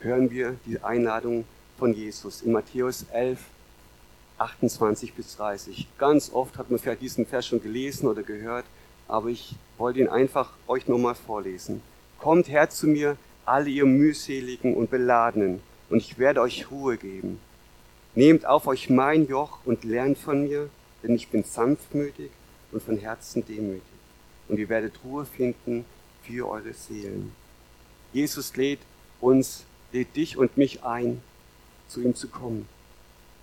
hören 0.00 0.30
wir 0.30 0.56
die 0.66 0.82
Einladung 0.82 1.46
von 1.78 1.94
Jesus 1.94 2.42
in 2.42 2.52
Matthäus 2.52 3.06
11, 3.12 3.40
28 4.36 5.14
bis 5.14 5.36
30. 5.36 5.86
Ganz 5.96 6.30
oft 6.32 6.58
hat 6.58 6.70
man 6.70 6.78
vielleicht 6.78 7.00
diesen 7.00 7.24
Vers 7.26 7.46
schon 7.46 7.62
gelesen 7.62 8.06
oder 8.06 8.22
gehört, 8.22 8.66
aber 9.08 9.28
ich 9.28 9.56
wollte 9.78 10.00
ihn 10.00 10.08
einfach 10.08 10.52
euch 10.66 10.88
nochmal 10.88 11.14
vorlesen. 11.14 11.82
Kommt 12.18 12.48
her 12.48 12.68
zu 12.68 12.86
mir, 12.86 13.16
alle 13.46 13.70
ihr 13.70 13.86
mühseligen 13.86 14.74
und 14.74 14.90
beladenen, 14.90 15.60
und 15.88 15.98
ich 15.98 16.18
werde 16.18 16.40
euch 16.40 16.70
Ruhe 16.70 16.96
geben. 16.96 17.38
Nehmt 18.14 18.44
auf 18.44 18.66
euch 18.66 18.90
mein 18.90 19.28
Joch 19.28 19.58
und 19.64 19.84
lernt 19.84 20.18
von 20.18 20.44
mir, 20.44 20.68
denn 21.02 21.14
ich 21.14 21.28
bin 21.28 21.44
sanftmütig 21.44 22.30
und 22.72 22.82
von 22.82 22.98
Herzen 22.98 23.46
demütig. 23.46 23.82
Und 24.48 24.58
ihr 24.58 24.68
werdet 24.68 24.94
Ruhe 25.04 25.24
finden 25.24 25.84
für 26.22 26.48
eure 26.48 26.72
Seelen. 26.72 27.32
Jesus 28.12 28.56
lädt 28.56 28.80
uns, 29.20 29.64
lädt 29.92 30.16
dich 30.16 30.36
und 30.36 30.56
mich 30.56 30.82
ein, 30.82 31.20
zu 31.88 32.00
ihm 32.00 32.14
zu 32.14 32.28
kommen. 32.28 32.66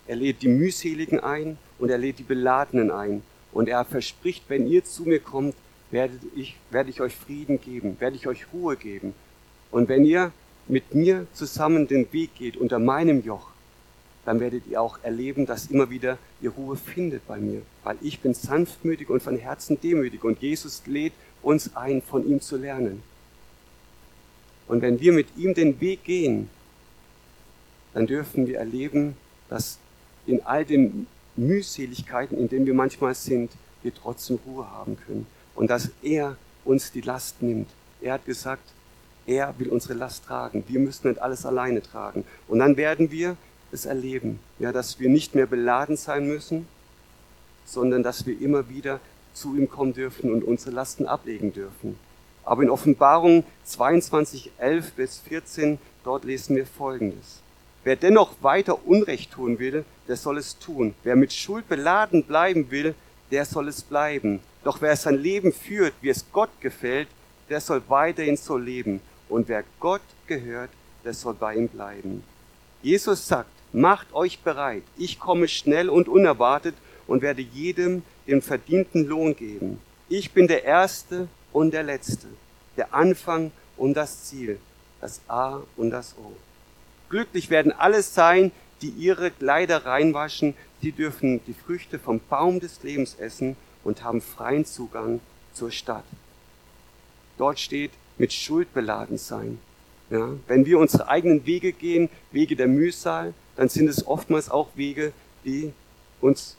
Er 0.08 0.18
lädt 0.18 0.42
die 0.42 0.50
mühseligen 0.50 1.20
ein 1.20 1.58
und 1.80 1.90
er 1.90 1.98
lädt 1.98 2.20
die 2.20 2.24
Beladenen 2.24 2.92
ein. 2.92 3.24
Und 3.52 3.70
er 3.70 3.86
verspricht, 3.86 4.46
wenn 4.50 4.68
ihr 4.68 4.84
zu 4.84 5.04
mir 5.04 5.20
kommt, 5.20 5.56
werde 5.92 6.18
ich, 6.36 6.58
werde 6.72 6.90
ich 6.90 7.00
euch 7.02 7.16
Frieden 7.16 7.62
geben, 7.62 7.98
werde 8.00 8.16
ich 8.16 8.28
euch 8.28 8.48
Ruhe 8.52 8.76
geben. 8.76 9.14
Und 9.74 9.90
wenn 9.90 10.06
ihr 10.06 10.32
mit 10.68 10.94
mir 10.94 11.26
zusammen 11.34 11.88
den 11.88 12.14
Weg 12.14 12.36
geht 12.36 12.58
unter 12.58 12.78
meinem 12.78 13.24
Joch, 13.26 13.50
dann 14.24 14.40
werdet 14.40 14.68
ihr 14.70 14.80
auch 14.80 15.00
erleben, 15.02 15.48
dass 15.48 15.66
immer 15.66 15.90
wieder 15.90 16.20
ihr 16.42 16.52
Ruhe 16.52 16.78
findet 16.78 17.28
bei 17.28 17.40
mir, 17.40 17.64
weil 17.84 17.98
ich 18.02 18.20
bin 18.20 18.36
sanftmütig 18.36 19.10
und 19.10 19.24
von 19.24 19.36
Herzen 19.36 19.82
demütig 19.82 20.24
und 20.24 20.40
Jesus 20.44 20.84
lädt 20.86 21.14
uns 21.42 21.76
ein, 21.76 22.04
von 22.04 22.26
ihm 22.26 22.40
zu 22.40 22.56
lernen. 22.56 23.02
Und 24.68 24.84
wenn 24.84 25.00
wir 25.00 25.12
mit 25.12 25.28
ihm 25.36 25.56
den 25.56 25.82
Weg 25.82 26.04
gehen, 26.04 26.50
dann 27.96 28.06
dürfen 28.06 28.46
wir 28.46 28.60
erleben, 28.60 29.18
dass 29.50 29.80
in 30.28 30.46
all 30.46 30.66
den 30.66 31.08
Mühseligkeiten, 31.36 32.38
in 32.38 32.48
denen 32.48 32.68
wir 32.68 32.76
manchmal 32.76 33.16
sind, 33.16 33.52
wir 33.82 33.94
trotzdem 33.94 34.38
Ruhe 34.46 34.70
haben 34.70 34.98
können. 35.08 35.26
Und 35.56 35.72
dass 35.72 35.90
er 36.04 36.38
uns 36.64 36.92
die 36.92 37.02
Last 37.02 37.42
nimmt. 37.42 37.70
Er 38.02 38.14
hat 38.14 38.26
gesagt, 38.26 38.64
er 39.26 39.54
will 39.58 39.70
unsere 39.70 39.94
Last 39.94 40.26
tragen. 40.26 40.64
Wir 40.68 40.80
müssen 40.80 41.08
nicht 41.10 41.22
alles 41.22 41.46
alleine 41.46 41.82
tragen. 41.82 42.26
Und 42.48 42.60
dann 42.60 42.78
werden 42.78 43.12
wir 43.12 43.38
es 43.72 43.86
erleben, 43.86 44.40
ja, 44.60 44.72
dass 44.72 45.00
wir 45.00 45.10
nicht 45.10 45.36
mehr 45.36 45.46
beladen 45.46 45.98
sein 45.98 46.28
müssen, 46.28 46.68
sondern 47.66 48.04
dass 48.04 48.26
wir 48.26 48.40
immer 48.40 48.70
wieder 48.70 49.00
zu 49.34 49.56
ihm 49.56 49.70
kommen 49.70 49.94
dürfen 49.94 50.32
und 50.32 50.44
unsere 50.44 50.76
Lasten 50.76 51.08
ablegen 51.08 51.54
dürfen. 51.54 51.98
Aber 52.46 52.62
in 52.62 52.70
Offenbarung 52.70 53.46
22, 53.64 54.52
11 54.58 54.94
bis 54.94 55.20
14, 55.20 55.80
dort 56.04 56.26
lesen 56.26 56.56
wir 56.56 56.66
Folgendes. 56.66 57.42
Wer 57.84 57.96
dennoch 57.96 58.36
weiter 58.42 58.86
Unrecht 58.86 59.32
tun 59.32 59.60
will, 59.60 59.86
der 60.08 60.18
soll 60.18 60.38
es 60.38 60.60
tun. 60.60 60.94
Wer 61.04 61.16
mit 61.16 61.34
Schuld 61.34 61.68
beladen 61.68 62.24
bleiben 62.24 62.70
will, 62.70 62.96
der 63.32 63.46
soll 63.46 63.68
es 63.68 63.82
bleiben. 63.82 64.40
Doch 64.64 64.82
wer 64.82 64.96
sein 64.96 65.16
Leben 65.16 65.52
führt, 65.52 65.94
wie 66.02 66.10
es 66.10 66.26
Gott 66.32 66.50
gefällt, 66.60 67.08
der 67.50 67.60
soll 67.60 67.82
weiterhin 67.88 68.38
so 68.38 68.58
leben. 68.58 69.02
Und 69.34 69.48
wer 69.48 69.64
Gott 69.80 70.04
gehört, 70.28 70.70
der 71.04 71.16
soll 71.16 71.34
bei 71.34 71.56
ihm 71.56 71.68
bleiben. 71.68 72.24
Jesus 72.84 73.28
sagt, 73.28 73.50
macht 73.72 74.14
euch 74.14 74.38
bereit. 74.38 74.84
Ich 74.96 75.20
komme 75.20 75.48
schnell 75.48 75.90
und 75.90 76.08
unerwartet 76.08 76.76
und 77.08 77.24
werde 77.24 77.42
jedem 77.42 78.04
den 78.28 78.44
verdienten 78.44 79.08
Lohn 79.08 79.36
geben. 79.36 79.80
Ich 80.08 80.34
bin 80.34 80.48
der 80.48 80.66
Erste 80.66 81.28
und 81.52 81.74
der 81.74 81.82
Letzte, 81.82 82.28
der 82.78 82.94
Anfang 82.94 83.52
und 83.76 83.96
das 83.96 84.26
Ziel, 84.26 84.60
das 85.02 85.20
A 85.28 85.64
und 85.78 85.90
das 85.90 86.16
O. 86.20 86.34
Glücklich 87.10 87.50
werden 87.50 87.72
alle 87.72 88.04
sein, 88.04 88.52
die 88.84 88.90
ihre 88.90 89.32
Kleider 89.32 89.88
reinwaschen, 89.88 90.54
die 90.84 90.92
dürfen 90.92 91.44
die 91.48 91.56
Früchte 91.56 91.98
vom 91.98 92.22
Baum 92.30 92.60
des 92.60 92.84
Lebens 92.84 93.16
essen 93.16 93.56
und 93.84 94.04
haben 94.04 94.22
freien 94.22 94.64
Zugang 94.64 95.22
zur 95.54 95.72
Stadt. 95.72 96.06
Dort 97.40 97.60
steht, 97.60 97.90
mit 98.18 98.34
Schuld 98.34 98.74
beladen 98.74 99.18
sein. 99.18 99.60
Ja, 100.10 100.30
wenn 100.48 100.66
wir 100.66 100.80
unsere 100.80 101.08
eigenen 101.08 101.46
Wege 101.46 101.72
gehen, 101.72 102.10
Wege 102.32 102.56
der 102.56 102.68
Mühsal, 102.68 103.34
dann 103.56 103.70
sind 103.70 103.88
es 103.88 104.06
oftmals 104.06 104.50
auch 104.50 104.70
Wege, 104.76 105.12
die 105.46 105.74
uns 106.22 106.56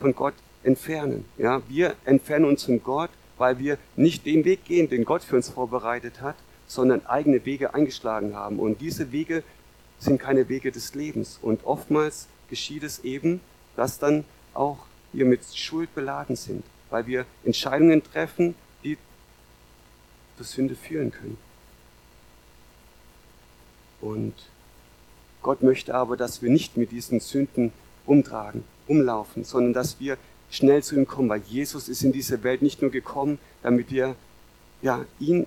von 0.00 0.14
Gott 0.14 0.34
entfernen. 0.62 1.24
Ja, 1.38 1.62
wir 1.68 1.94
entfernen 2.04 2.44
uns 2.44 2.64
von 2.64 2.82
Gott, 2.82 3.10
weil 3.38 3.58
wir 3.58 3.78
nicht 3.96 4.26
den 4.26 4.44
Weg 4.44 4.64
gehen, 4.64 4.88
den 4.88 5.04
Gott 5.04 5.22
für 5.22 5.36
uns 5.36 5.48
vorbereitet 5.48 6.20
hat, 6.20 6.36
sondern 6.66 7.04
eigene 7.06 7.44
Wege 7.44 7.74
eingeschlagen 7.74 8.34
haben. 8.34 8.58
Und 8.58 8.80
diese 8.80 9.12
Wege 9.12 9.42
sind 9.98 10.18
keine 10.20 10.48
Wege 10.48 10.70
des 10.72 10.94
Lebens. 10.94 11.38
Und 11.42 11.64
oftmals 11.64 12.28
geschieht 12.48 12.82
es 12.82 13.04
eben, 13.04 13.40
dass 13.76 13.98
dann 13.98 14.24
auch 14.52 14.78
wir 15.12 15.24
mit 15.24 15.40
Schuld 15.54 15.94
beladen 15.94 16.36
sind, 16.36 16.64
weil 16.90 17.06
wir 17.06 17.26
Entscheidungen 17.44 18.02
treffen, 18.02 18.54
zur 20.36 20.46
Sünde 20.46 20.74
führen 20.74 21.12
können. 21.12 21.38
Und 24.00 24.34
Gott 25.42 25.62
möchte 25.62 25.94
aber, 25.94 26.16
dass 26.16 26.42
wir 26.42 26.50
nicht 26.50 26.76
mit 26.76 26.90
diesen 26.90 27.20
Sünden 27.20 27.72
umtragen, 28.06 28.64
umlaufen, 28.86 29.44
sondern 29.44 29.72
dass 29.72 30.00
wir 30.00 30.16
schnell 30.50 30.82
zu 30.82 30.94
ihm 30.94 31.06
kommen, 31.06 31.28
weil 31.28 31.42
Jesus 31.46 31.88
ist 31.88 32.02
in 32.02 32.12
diese 32.12 32.42
Welt 32.42 32.62
nicht 32.62 32.82
nur 32.82 32.90
gekommen, 32.90 33.38
damit 33.62 33.90
wir 33.90 34.14
ja, 34.82 35.04
ihn 35.18 35.46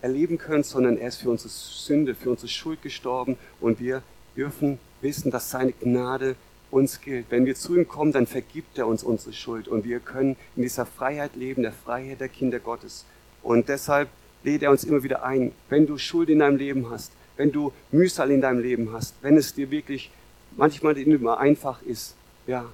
erleben 0.00 0.38
können, 0.38 0.64
sondern 0.64 0.96
er 0.96 1.08
ist 1.08 1.18
für 1.18 1.30
unsere 1.30 1.50
Sünde, 1.50 2.14
für 2.14 2.30
unsere 2.30 2.48
Schuld 2.48 2.82
gestorben 2.82 3.36
und 3.60 3.80
wir 3.80 4.02
dürfen 4.36 4.78
wissen, 5.00 5.30
dass 5.30 5.50
seine 5.50 5.72
Gnade 5.72 6.36
uns 6.70 7.00
gilt. 7.00 7.26
Wenn 7.30 7.46
wir 7.46 7.54
zu 7.54 7.76
ihm 7.76 7.86
kommen, 7.86 8.12
dann 8.12 8.26
vergibt 8.26 8.78
er 8.78 8.86
uns 8.86 9.04
unsere 9.04 9.32
Schuld 9.32 9.68
und 9.68 9.84
wir 9.84 10.00
können 10.00 10.36
in 10.56 10.62
dieser 10.62 10.86
Freiheit 10.86 11.36
leben, 11.36 11.62
der 11.62 11.72
Freiheit 11.72 12.20
der 12.20 12.28
Kinder 12.28 12.58
Gottes. 12.58 13.04
Und 13.42 13.68
deshalb 13.68 14.08
lädt 14.44 14.62
er 14.62 14.70
uns 14.70 14.84
immer 14.84 15.02
wieder 15.02 15.24
ein, 15.24 15.52
wenn 15.68 15.86
du 15.86 15.98
Schuld 15.98 16.28
in 16.28 16.40
deinem 16.40 16.56
Leben 16.56 16.90
hast, 16.90 17.12
wenn 17.36 17.52
du 17.52 17.72
Mühsal 17.90 18.30
in 18.30 18.40
deinem 18.40 18.60
Leben 18.60 18.92
hast, 18.92 19.14
wenn 19.22 19.36
es 19.36 19.54
dir 19.54 19.70
wirklich 19.70 20.10
manchmal 20.56 20.94
nicht 20.94 21.06
immer 21.06 21.38
einfach 21.38 21.82
ist, 21.82 22.14
ja, 22.46 22.64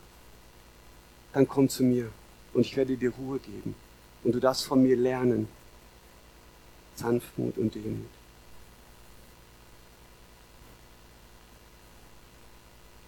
dann 1.33 1.46
komm 1.46 1.68
zu 1.68 1.85
mir 1.85 2.09
und 2.54 2.62
ich 2.62 2.76
werde 2.76 2.96
dir 2.96 3.12
Ruhe 3.12 3.38
geben. 3.38 3.74
Und 4.24 4.35
du 4.35 4.40
darfst 4.40 4.66
von 4.66 4.83
mir 4.83 4.96
lernen, 4.96 5.48
Sanftmut 6.96 7.57
und 7.57 7.74
Demut. 7.74 8.07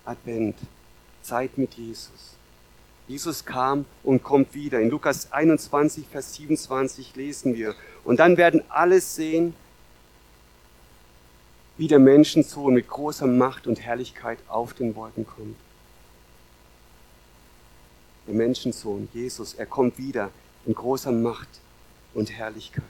Advent, 0.05 0.57
Zeit 1.23 1.59
mit 1.59 1.75
Jesus. 1.75 2.37
Jesus 3.11 3.45
kam 3.45 3.87
und 4.05 4.23
kommt 4.23 4.55
wieder. 4.55 4.79
In 4.79 4.89
Lukas 4.89 5.33
21, 5.33 6.07
Vers 6.07 6.33
27 6.35 7.17
lesen 7.17 7.57
wir. 7.57 7.75
Und 8.05 8.21
dann 8.21 8.37
werden 8.37 8.63
alle 8.69 9.01
sehen, 9.01 9.53
wie 11.77 11.89
der 11.89 11.99
Menschensohn 11.99 12.73
mit 12.73 12.87
großer 12.87 13.27
Macht 13.27 13.67
und 13.67 13.81
Herrlichkeit 13.81 14.39
auf 14.47 14.75
den 14.75 14.95
Wolken 14.95 15.27
kommt. 15.27 15.57
Der 18.29 18.35
Menschensohn, 18.35 19.09
Jesus, 19.13 19.55
er 19.55 19.67
kommt 19.67 19.99
wieder 19.99 20.31
in 20.65 20.75
großer 20.75 21.11
Macht 21.11 21.49
und 22.15 22.31
Herrlichkeit. 22.31 22.85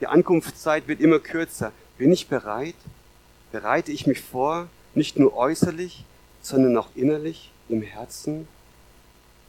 Die 0.00 0.08
Ankunftszeit 0.08 0.88
wird 0.88 1.00
immer 1.00 1.20
kürzer. 1.20 1.70
Bin 1.98 2.10
ich 2.10 2.26
bereit? 2.26 2.74
Bereite 3.52 3.92
ich 3.92 4.08
mich 4.08 4.22
vor, 4.22 4.66
nicht 4.96 5.20
nur 5.20 5.36
äußerlich, 5.36 6.04
sondern 6.42 6.76
auch 6.76 6.88
innerlich, 6.96 7.52
im 7.68 7.82
Herzen? 7.82 8.48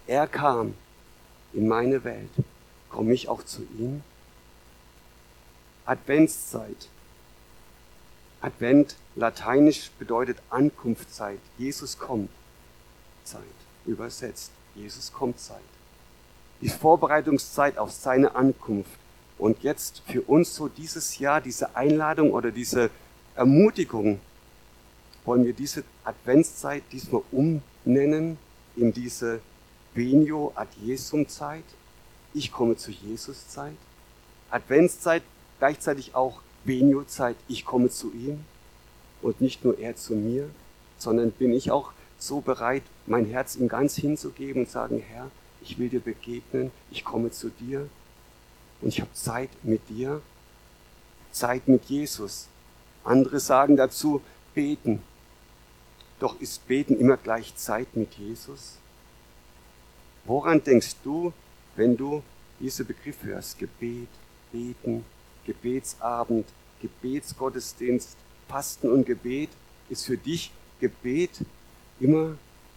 Er 0.08 0.28
kam 0.28 0.74
in 1.54 1.68
meine 1.68 2.04
Welt. 2.04 2.30
Komme 2.90 3.14
ich 3.14 3.30
auch 3.30 3.44
zu 3.44 3.62
ihm? 3.78 4.04
Adventszeit. 5.86 6.90
Advent, 8.42 8.96
lateinisch 9.16 9.92
bedeutet 10.00 10.38
Ankunftszeit. 10.50 11.40
Jesus 11.58 12.00
kommt. 12.00 12.30
Zeit. 13.24 13.42
Übersetzt. 13.86 14.52
Jesus 14.76 15.14
kommt 15.14 15.40
Zeit. 15.40 15.62
Die 16.62 16.70
Vorbereitungszeit 16.70 17.78
auf 17.78 17.92
seine 17.92 18.36
Ankunft. 18.36 18.92
Und 19.38 19.64
jetzt 19.64 20.04
für 20.08 20.22
uns 20.22 20.56
so 20.56 20.68
dieses 20.68 21.20
Jahr, 21.20 21.42
diese 21.42 21.76
Einladung 21.76 22.32
oder 22.32 22.52
diese 22.52 22.90
Ermutigung, 23.36 24.20
wollen 25.26 25.46
wir 25.46 25.54
diese 25.54 25.84
Adventszeit 26.04 26.84
diesmal 26.92 27.24
umnennen 27.32 28.38
in 28.76 28.94
diese 28.94 29.40
Venio 29.94 30.52
ad 30.56 30.70
Jesum 30.82 31.28
Zeit. 31.28 31.64
Ich 32.34 32.52
komme 32.52 32.78
zu 32.78 32.92
Jesus 32.92 33.48
Zeit. 33.50 33.76
Adventszeit 34.50 35.24
gleichzeitig 35.60 36.16
auch 36.16 36.42
Venio 36.64 37.04
Zeit. 37.04 37.36
Ich 37.48 37.66
komme 37.66 37.90
zu 37.90 38.12
ihm. 38.14 38.46
Und 39.22 39.42
nicht 39.42 39.64
nur 39.64 39.78
er 39.78 39.96
zu 39.96 40.16
mir, 40.16 40.50
sondern 40.98 41.32
bin 41.32 41.54
ich 41.54 41.72
auch 41.72 41.92
so 42.18 42.42
bereit, 42.42 42.84
mein 43.06 43.26
Herz 43.26 43.56
ihm 43.56 43.68
ganz 43.68 43.96
hinzugeben 43.96 44.64
und 44.64 44.70
sagen, 44.70 45.00
Herr, 45.00 45.30
ich 45.62 45.78
will 45.78 45.90
dir 45.90 46.00
begegnen, 46.00 46.72
ich 46.90 47.04
komme 47.04 47.32
zu 47.32 47.50
dir 47.50 47.88
und 48.82 48.90
ich 48.90 49.02
habe 49.02 49.14
Zeit 49.14 49.50
mit 49.64 49.90
dir, 49.90 50.22
Zeit 51.32 51.68
mit 51.68 51.86
Jesus. 51.86 52.48
Andere 53.04 53.40
sagen 53.40 53.78
dazu, 53.78 54.22
beten. 54.54 55.02
Doch 56.20 56.40
ist 56.40 56.68
Beten 56.68 57.00
immer 57.00 57.18
gleich 57.18 57.56
Zeit 57.56 57.96
mit 57.96 58.14
Jesus? 58.16 58.78
Woran 60.26 60.64
denkst 60.64 60.96
du, 61.04 61.34
wenn 61.76 61.98
du 61.98 62.22
diese 62.60 62.84
Begriffe 62.84 63.28
hörst? 63.28 63.58
Gebet, 63.58 64.10
Beten, 64.52 65.04
Gebetsabend, 65.46 66.46
Gebetsgottesdienst, 66.82 68.18
Fasten 68.48 68.92
und 68.92 69.06
Gebet. 69.06 69.50
Ist 69.90 70.06
für 70.06 70.18
dich 70.18 70.52
Gebet 70.80 71.32
immer 72.00 72.36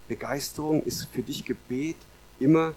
Begeisterung? 0.09 0.83
Ist 0.83 1.09
für 1.13 1.23
dich 1.23 1.45
Gebet 1.45 1.97
immer 2.41 2.75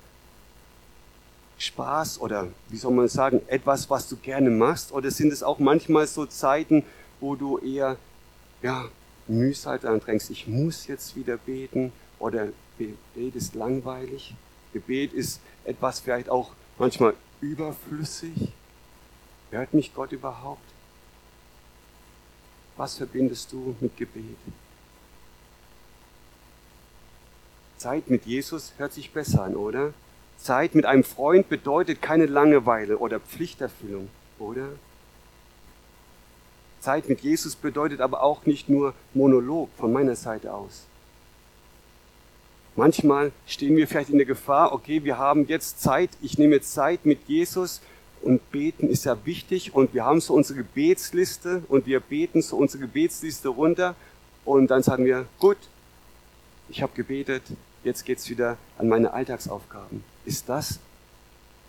Spaß 1.58 2.22
oder 2.22 2.48
wie 2.70 2.78
soll 2.78 2.94
man 2.94 3.08
sagen, 3.08 3.42
etwas, 3.48 3.90
was 3.90 4.08
du 4.08 4.16
gerne 4.18 4.50
machst? 4.50 4.92
Oder 4.92 5.10
sind 5.12 5.34
es 5.34 5.44
auch 5.44 5.60
manchmal 5.60 6.06
so 6.08 6.26
Zeiten, 6.26 6.84
wo 7.20 7.36
du 7.36 7.58
eher 7.58 7.98
ja, 8.62 8.86
Mühsal 9.28 9.80
drängst, 9.80 10.30
ich 10.30 10.48
muss 10.48 10.88
jetzt 10.88 11.16
wieder 11.16 11.38
beten 11.38 11.92
oder 12.20 12.50
Gebet 12.78 13.36
ist 13.36 13.56
langweilig. 13.56 14.36
Gebet 14.74 15.14
ist 15.14 15.40
etwas 15.66 16.00
vielleicht 16.00 16.30
auch 16.30 16.52
manchmal 16.78 17.14
überflüssig. 17.42 18.52
Hört 19.52 19.74
mich 19.74 19.94
Gott 19.94 20.12
überhaupt? 20.12 20.62
Was 22.76 22.98
verbindest 22.98 23.52
du 23.52 23.76
mit 23.80 23.98
Gebet? 23.98 24.38
Zeit 27.78 28.10
mit 28.10 28.26
Jesus 28.26 28.74
hört 28.78 28.94
sich 28.94 29.12
besser 29.12 29.44
an, 29.44 29.56
oder? 29.56 29.94
Zeit 30.38 30.76
mit 30.76 30.86
einem 30.86 31.04
Freund 31.04 31.50
bedeutet 31.50 32.02
keine 32.02 32.26
Langeweile 32.26 32.98
oder 32.98 33.20
Pflichterfüllung, 33.20 34.10
oder? 34.40 34.68
Zeit 36.80 37.10
mit 37.10 37.22
Jesus 37.22 37.56
bedeutet 37.56 38.02
aber 38.02 38.22
auch 38.22 38.46
nicht 38.46 38.70
nur 38.70 38.94
Monolog 39.14 39.70
von 39.78 39.92
meiner 39.92 40.16
Seite 40.16 40.54
aus. 40.54 40.86
Manchmal 42.78 43.32
stehen 43.48 43.76
wir 43.76 43.88
vielleicht 43.88 44.12
in 44.12 44.18
der 44.18 44.28
Gefahr, 44.28 44.72
okay, 44.72 45.04
wir 45.04 45.18
haben 45.18 45.48
jetzt 45.48 45.82
Zeit, 45.82 46.12
ich 46.22 46.38
nehme 46.38 46.54
jetzt 46.54 46.74
Zeit 46.74 47.08
mit 47.08 47.28
Jesus 47.28 47.82
und 48.22 48.52
beten 48.52 48.88
ist 48.88 49.06
ja 49.06 49.18
wichtig 49.26 49.74
und 49.74 49.96
wir 49.96 50.06
haben 50.06 50.22
so 50.22 50.36
unsere 50.36 50.60
Gebetsliste 50.60 51.64
und 51.70 51.88
wir 51.88 52.00
beten 52.00 52.44
so 52.44 52.56
unsere 52.56 52.82
Gebetsliste 52.82 53.50
runter 53.50 53.96
und 54.46 54.68
dann 54.70 54.84
sagen 54.84 55.06
wir, 55.06 55.26
gut, 55.40 55.58
ich 56.70 56.84
habe 56.84 56.94
gebetet, 56.94 57.42
jetzt 57.84 58.06
geht's 58.06 58.30
wieder 58.30 58.58
an 58.78 58.90
meine 58.90 59.12
Alltagsaufgaben. 59.12 60.04
Ist 60.24 60.48
das 60.48 60.80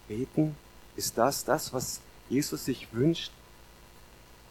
Beten? 0.08 0.56
Ist 0.94 1.16
das 1.16 1.42
das, 1.42 1.72
was 1.72 2.02
Jesus 2.28 2.66
sich 2.66 2.86
wünscht? 2.92 3.32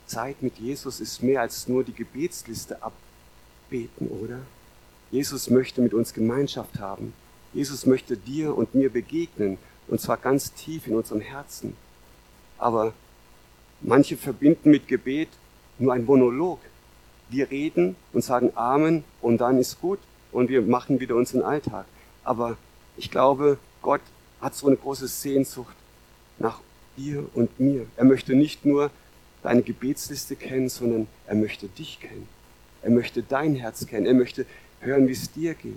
Zeit 0.08 0.42
mit 0.42 0.58
Jesus 0.58 1.02
ist 1.02 1.22
mehr 1.22 1.42
als 1.42 1.68
nur 1.68 1.84
die 1.84 1.94
Gebetsliste 1.94 2.82
abbeten, 2.82 4.08
oder? 4.08 4.40
Jesus 5.12 5.50
möchte 5.50 5.82
mit 5.82 5.94
uns 5.94 6.14
Gemeinschaft 6.14 6.80
haben. 6.80 7.14
Jesus 7.54 7.86
möchte 7.86 8.18
dir 8.18 8.56
und 8.58 8.76
mir 8.76 8.90
begegnen, 8.90 9.58
und 9.88 10.02
zwar 10.02 10.18
ganz 10.18 10.54
tief 10.54 10.88
in 10.88 10.96
unserem 10.96 11.22
Herzen. 11.22 11.76
Aber 12.58 12.94
manche 13.82 14.18
verbinden 14.18 14.72
mit 14.72 14.88
Gebet 14.88 15.30
nur 15.80 15.94
ein 15.94 16.06
Monolog. 16.06 16.60
Wir 17.30 17.50
reden 17.52 17.96
und 18.14 18.24
sagen 18.24 18.52
Amen 18.56 19.04
und 19.22 19.40
dann 19.40 19.60
ist 19.60 19.80
gut 19.80 20.00
und 20.32 20.50
wir 20.50 20.62
machen 20.62 21.00
wieder 21.00 21.16
unseren 21.16 21.42
Alltag. 21.42 21.86
Aber 22.24 22.58
ich 22.98 23.12
glaube, 23.12 23.58
Gott 23.82 24.02
hat 24.42 24.56
so 24.56 24.68
eine 24.68 24.76
große 24.76 25.08
Sehnsucht 25.08 25.76
nach 26.40 26.60
dir 26.98 27.26
und 27.34 27.60
mir. 27.60 27.86
Er 27.96 28.06
möchte 28.06 28.34
nicht 28.34 28.66
nur 28.66 28.92
deine 29.44 29.62
Gebetsliste 29.62 30.36
kennen, 30.36 30.70
sondern 30.70 31.08
er 31.26 31.36
möchte 31.36 31.68
dich 31.68 32.00
kennen. 32.00 32.28
Er 32.82 32.92
möchte 32.92 33.24
dein 33.24 33.56
Herz 33.56 33.86
kennen. 33.88 34.06
Er 34.06 34.14
möchte 34.14 34.46
hören, 34.88 35.08
wie 35.08 35.14
es 35.14 35.32
dir 35.32 35.54
geht. 35.54 35.74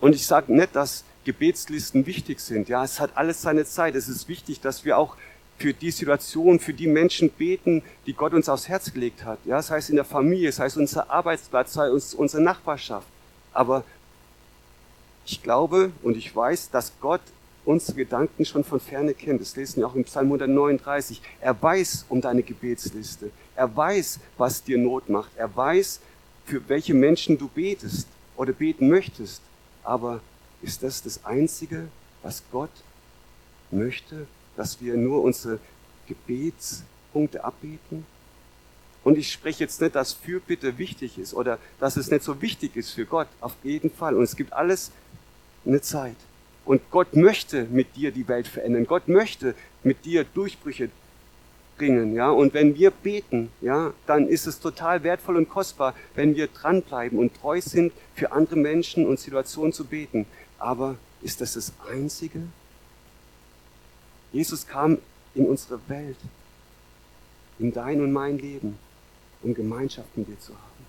Und 0.00 0.14
ich 0.14 0.26
sage 0.26 0.52
nicht, 0.52 0.76
dass 0.76 1.04
Gebetslisten 1.24 2.06
wichtig 2.06 2.40
sind. 2.40 2.68
Ja, 2.68 2.84
es 2.84 3.00
hat 3.00 3.16
alles 3.16 3.42
seine 3.42 3.64
Zeit. 3.64 3.94
Es 3.94 4.08
ist 4.08 4.28
wichtig, 4.28 4.60
dass 4.60 4.84
wir 4.84 4.98
auch 4.98 5.16
für 5.58 5.72
die 5.72 5.90
Situation, 5.90 6.60
für 6.60 6.74
die 6.74 6.86
Menschen 6.86 7.30
beten, 7.30 7.82
die 8.06 8.12
Gott 8.12 8.34
uns 8.34 8.48
aufs 8.48 8.68
Herz 8.68 8.92
gelegt 8.92 9.24
hat. 9.24 9.38
Ja, 9.44 9.56
das 9.56 9.70
heißt 9.70 9.90
in 9.90 9.96
der 9.96 10.04
Familie, 10.04 10.48
das 10.48 10.60
heißt 10.60 10.76
unser 10.76 11.10
Arbeitsplatz, 11.10 11.72
das 11.72 11.92
heißt 11.92 12.14
unsere 12.14 12.42
Nachbarschaft. 12.42 13.06
Aber 13.52 13.84
ich 15.24 15.42
glaube 15.42 15.92
und 16.02 16.16
ich 16.16 16.34
weiß, 16.34 16.70
dass 16.70 16.92
Gott 17.00 17.22
unsere 17.64 17.96
Gedanken 17.96 18.44
schon 18.44 18.62
von 18.62 18.78
ferne 18.78 19.14
kennt. 19.14 19.40
Das 19.40 19.56
lesen 19.56 19.80
wir 19.80 19.88
auch 19.88 19.94
im 19.94 20.04
Psalm 20.04 20.26
139. 20.26 21.20
Er 21.40 21.60
weiß 21.60 22.06
um 22.08 22.20
deine 22.20 22.42
Gebetsliste. 22.42 23.30
Er 23.56 23.74
weiß, 23.74 24.20
was 24.36 24.62
dir 24.62 24.78
Not 24.78 25.08
macht. 25.08 25.30
Er 25.36 25.54
weiß, 25.54 26.00
für 26.44 26.68
welche 26.68 26.94
Menschen 26.94 27.36
du 27.36 27.48
betest 27.48 28.06
oder 28.36 28.52
beten 28.52 28.88
möchtest. 28.88 29.42
Aber 29.82 30.20
ist 30.62 30.82
das 30.82 31.02
das 31.02 31.24
Einzige, 31.24 31.88
was 32.22 32.42
Gott 32.50 32.70
möchte, 33.70 34.26
dass 34.56 34.80
wir 34.80 34.96
nur 34.96 35.22
unsere 35.22 35.58
Gebetspunkte 36.06 37.44
abbeten? 37.44 38.04
Und 39.04 39.16
ich 39.16 39.30
spreche 39.30 39.62
jetzt 39.62 39.80
nicht, 39.80 39.94
dass 39.94 40.14
Fürbitte 40.14 40.78
wichtig 40.78 41.16
ist 41.18 41.32
oder 41.32 41.58
dass 41.78 41.96
es 41.96 42.10
nicht 42.10 42.24
so 42.24 42.42
wichtig 42.42 42.74
ist 42.74 42.90
für 42.90 43.06
Gott. 43.06 43.28
Auf 43.40 43.54
jeden 43.62 43.90
Fall. 43.90 44.16
Und 44.16 44.24
es 44.24 44.34
gibt 44.34 44.52
alles 44.52 44.90
eine 45.64 45.80
Zeit. 45.80 46.16
Und 46.64 46.82
Gott 46.90 47.14
möchte 47.14 47.66
mit 47.66 47.94
dir 47.94 48.10
die 48.10 48.26
Welt 48.26 48.48
verändern. 48.48 48.84
Gott 48.86 49.06
möchte 49.06 49.54
mit 49.84 50.04
dir 50.04 50.24
Durchbrüche 50.24 50.90
bringen, 51.76 52.14
ja. 52.14 52.30
Und 52.30 52.54
wenn 52.54 52.74
wir 52.76 52.90
beten, 52.90 53.50
ja, 53.60 53.92
dann 54.06 54.28
ist 54.28 54.46
es 54.46 54.60
total 54.60 55.02
wertvoll 55.02 55.36
und 55.36 55.48
kostbar, 55.48 55.94
wenn 56.14 56.36
wir 56.36 56.48
dranbleiben 56.48 57.18
und 57.18 57.34
treu 57.34 57.60
sind, 57.60 57.92
für 58.14 58.32
andere 58.32 58.56
Menschen 58.56 59.06
und 59.06 59.20
Situationen 59.20 59.72
zu 59.72 59.84
beten. 59.84 60.26
Aber 60.58 60.96
ist 61.22 61.40
das 61.40 61.54
das 61.54 61.72
Einzige? 61.90 62.40
Jesus 64.32 64.66
kam 64.66 64.98
in 65.34 65.46
unsere 65.46 65.80
Welt, 65.88 66.18
in 67.58 67.72
dein 67.72 68.00
und 68.00 68.12
mein 68.12 68.38
Leben, 68.38 68.78
um 69.42 69.54
Gemeinschaft 69.54 70.16
mit 70.16 70.28
dir 70.28 70.38
zu 70.38 70.52
haben. 70.52 70.86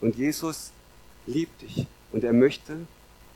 Und 0.00 0.16
Jesus 0.16 0.72
liebt 1.26 1.62
dich 1.62 1.86
und 2.12 2.24
er 2.24 2.32
möchte, 2.32 2.76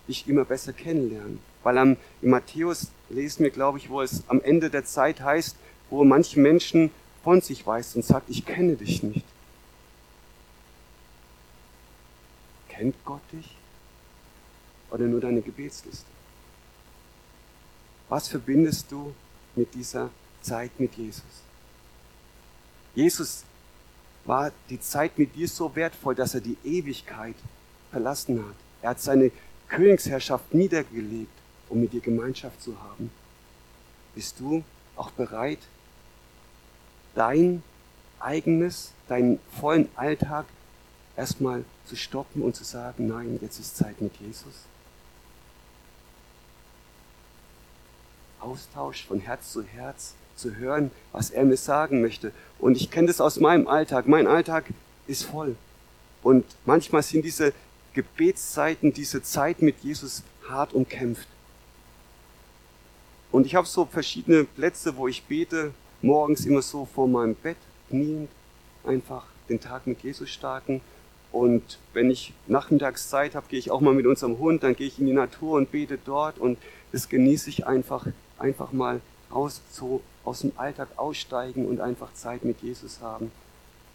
dich 0.06 0.28
immer 0.28 0.44
besser 0.44 0.72
kennenlernen. 0.72 1.38
Weil 1.62 1.78
am, 1.78 1.96
in 2.22 2.30
Matthäus 2.30 2.88
lesen 3.10 3.44
wir, 3.44 3.50
glaube 3.50 3.78
ich, 3.78 3.90
wo 3.90 4.00
es 4.00 4.22
am 4.28 4.40
Ende 4.40 4.70
der 4.70 4.84
Zeit 4.84 5.20
heißt, 5.20 5.56
wo 5.90 6.04
manche 6.04 6.38
Menschen 6.40 6.90
von 7.22 7.40
sich 7.40 7.66
weist 7.66 7.96
und 7.96 8.04
sagt, 8.04 8.30
ich 8.30 8.44
kenne 8.44 8.76
dich 8.76 9.02
nicht. 9.02 9.24
Kennt 12.68 12.94
Gott 13.04 13.22
dich? 13.32 13.56
Oder 14.90 15.04
nur 15.04 15.20
deine 15.20 15.42
Gebetsliste? 15.42 16.06
Was 18.08 18.28
verbindest 18.28 18.90
du 18.90 19.14
mit 19.56 19.74
dieser 19.74 20.10
Zeit 20.40 20.78
mit 20.78 20.94
Jesus? 20.94 21.22
Jesus 22.94 23.44
war 24.24 24.52
die 24.70 24.80
Zeit 24.80 25.18
mit 25.18 25.34
dir 25.34 25.48
so 25.48 25.74
wertvoll, 25.74 26.14
dass 26.14 26.34
er 26.34 26.40
die 26.40 26.56
Ewigkeit 26.64 27.34
verlassen 27.90 28.44
hat. 28.44 28.54
Er 28.82 28.90
hat 28.90 29.00
seine 29.00 29.30
Königsherrschaft 29.68 30.54
niedergelegt, 30.54 31.32
um 31.68 31.80
mit 31.80 31.92
dir 31.92 32.00
Gemeinschaft 32.00 32.62
zu 32.62 32.80
haben. 32.80 33.10
Bist 34.14 34.40
du 34.40 34.64
auch 34.96 35.10
bereit, 35.10 35.58
dein 37.14 37.62
eigenes, 38.20 38.92
deinen 39.08 39.38
vollen 39.60 39.88
Alltag 39.96 40.46
erstmal 41.16 41.64
zu 41.84 41.96
stoppen 41.96 42.42
und 42.42 42.54
zu 42.54 42.64
sagen, 42.64 43.06
nein, 43.06 43.38
jetzt 43.42 43.58
ist 43.58 43.76
Zeit 43.76 44.00
mit 44.00 44.16
Jesus? 44.16 44.54
Austausch 48.40 49.04
von 49.06 49.20
Herz 49.20 49.52
zu 49.52 49.62
Herz, 49.62 50.14
zu 50.36 50.56
hören, 50.56 50.90
was 51.12 51.30
er 51.30 51.44
mir 51.44 51.56
sagen 51.56 52.00
möchte. 52.00 52.32
Und 52.58 52.76
ich 52.76 52.90
kenne 52.90 53.08
das 53.08 53.20
aus 53.20 53.40
meinem 53.40 53.66
Alltag. 53.66 54.06
Mein 54.06 54.26
Alltag 54.26 54.66
ist 55.06 55.24
voll. 55.24 55.56
Und 56.22 56.44
manchmal 56.64 57.02
sind 57.02 57.24
diese 57.24 57.52
Gebetszeiten, 57.94 58.92
diese 58.92 59.22
Zeit 59.22 59.60
mit 59.62 59.80
Jesus 59.82 60.22
hart 60.48 60.72
umkämpft. 60.72 61.26
Und 63.32 63.46
ich 63.46 63.54
habe 63.54 63.66
so 63.66 63.84
verschiedene 63.84 64.44
Plätze, 64.44 64.96
wo 64.96 65.08
ich 65.08 65.24
bete, 65.24 65.72
morgens 66.02 66.46
immer 66.46 66.62
so 66.62 66.84
vor 66.84 67.08
meinem 67.08 67.34
Bett, 67.34 67.56
kniend, 67.88 68.28
einfach 68.84 69.26
den 69.48 69.60
Tag 69.60 69.86
mit 69.86 70.02
Jesus 70.02 70.30
starten. 70.30 70.80
Und 71.30 71.78
wenn 71.92 72.10
ich 72.10 72.32
Nachmittagszeit 72.46 73.34
habe, 73.34 73.46
gehe 73.48 73.58
ich 73.58 73.70
auch 73.70 73.80
mal 73.80 73.94
mit 73.94 74.06
unserem 74.06 74.38
Hund, 74.38 74.62
dann 74.62 74.74
gehe 74.74 74.86
ich 74.86 74.98
in 74.98 75.06
die 75.06 75.12
Natur 75.12 75.56
und 75.56 75.70
bete 75.70 75.98
dort 76.02 76.38
und 76.38 76.58
das 76.92 77.08
genieße 77.08 77.50
ich 77.50 77.66
einfach, 77.66 78.06
einfach 78.38 78.72
mal 78.72 79.00
aus, 79.30 79.60
so 79.70 80.00
aus 80.24 80.40
dem 80.40 80.52
Alltag 80.56 80.88
aussteigen 80.96 81.66
und 81.66 81.80
einfach 81.80 82.12
Zeit 82.14 82.44
mit 82.44 82.62
Jesus 82.62 83.00
haben. 83.00 83.30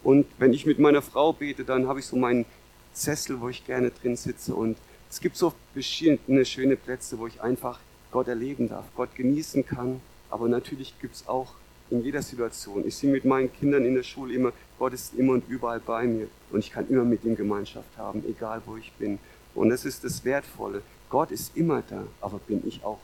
Und 0.04 0.26
wenn 0.38 0.52
ich 0.52 0.66
mit 0.66 0.78
meiner 0.78 1.02
Frau 1.02 1.32
bete, 1.32 1.64
dann 1.64 1.88
habe 1.88 2.00
ich 2.00 2.06
so 2.06 2.16
meinen 2.16 2.44
Sessel, 2.92 3.40
wo 3.40 3.48
ich 3.48 3.66
gerne 3.66 3.90
drin 3.90 4.16
sitze. 4.16 4.54
Und 4.54 4.76
es 5.10 5.20
gibt 5.20 5.36
so 5.36 5.52
verschiedene 5.72 6.44
schöne 6.44 6.76
Plätze, 6.76 7.18
wo 7.18 7.26
ich 7.26 7.40
einfach 7.40 7.80
Gott 8.12 8.28
erleben 8.28 8.68
darf, 8.68 8.84
Gott 8.94 9.14
genießen 9.14 9.66
kann. 9.66 10.00
Aber 10.30 10.48
natürlich 10.48 10.94
gibt 11.00 11.16
es 11.16 11.26
auch 11.26 11.54
in 11.90 12.02
jeder 12.02 12.22
Situation. 12.22 12.86
Ich 12.86 12.96
sehe 12.96 13.10
mit 13.10 13.24
meinen 13.24 13.52
Kindern 13.52 13.84
in 13.84 13.94
der 13.94 14.02
Schule 14.02 14.34
immer, 14.34 14.52
Gott 14.78 14.92
ist 14.92 15.14
immer 15.14 15.34
und 15.34 15.48
überall 15.48 15.80
bei 15.80 16.04
mir. 16.04 16.28
Und 16.50 16.60
ich 16.60 16.70
kann 16.70 16.88
immer 16.88 17.04
mit 17.04 17.24
ihm 17.24 17.36
Gemeinschaft 17.36 17.96
haben, 17.96 18.24
egal 18.26 18.62
wo 18.66 18.76
ich 18.76 18.92
bin. 18.92 19.18
Und 19.54 19.70
das 19.70 19.84
ist 19.84 20.04
das 20.04 20.24
Wertvolle. 20.24 20.82
Gott 21.10 21.30
ist 21.30 21.56
immer 21.56 21.82
da, 21.88 22.04
aber 22.20 22.38
bin 22.38 22.62
ich 22.66 22.82
auch 22.84 22.98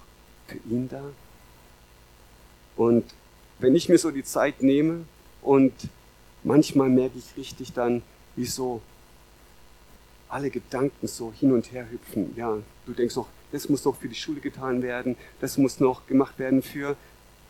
für 0.47 0.59
ihn 0.69 0.88
da? 0.88 1.03
Und 2.77 3.05
wenn 3.59 3.75
ich 3.75 3.88
mir 3.88 3.99
so 3.99 4.11
die 4.11 4.25
Zeit 4.25 4.62
nehme 4.62 5.05
und 5.43 5.73
manchmal 6.43 6.88
merke 6.88 7.19
ich 7.19 7.37
richtig 7.37 7.73
dann, 7.73 8.03
wie 8.37 8.47
so 8.47 8.81
alle 10.29 10.51
Gedanken 10.51 11.07
so 11.07 11.33
hin 11.33 11.53
und 11.53 11.73
her 11.73 11.87
hüpfen. 11.90 12.33
Ja, 12.37 12.59
du 12.87 12.93
denkst 12.93 13.16
noch, 13.16 13.29
das 13.53 13.69
muss 13.69 13.85
noch 13.85 13.97
für 13.97 14.09
die 14.09 14.14
Schule 14.14 14.40
getan 14.40 14.83
werden, 14.83 15.16
das 15.40 15.59
muss 15.59 15.81
noch 15.81 16.07
gemacht 16.07 16.38
werden 16.38 16.62
für, 16.62 16.97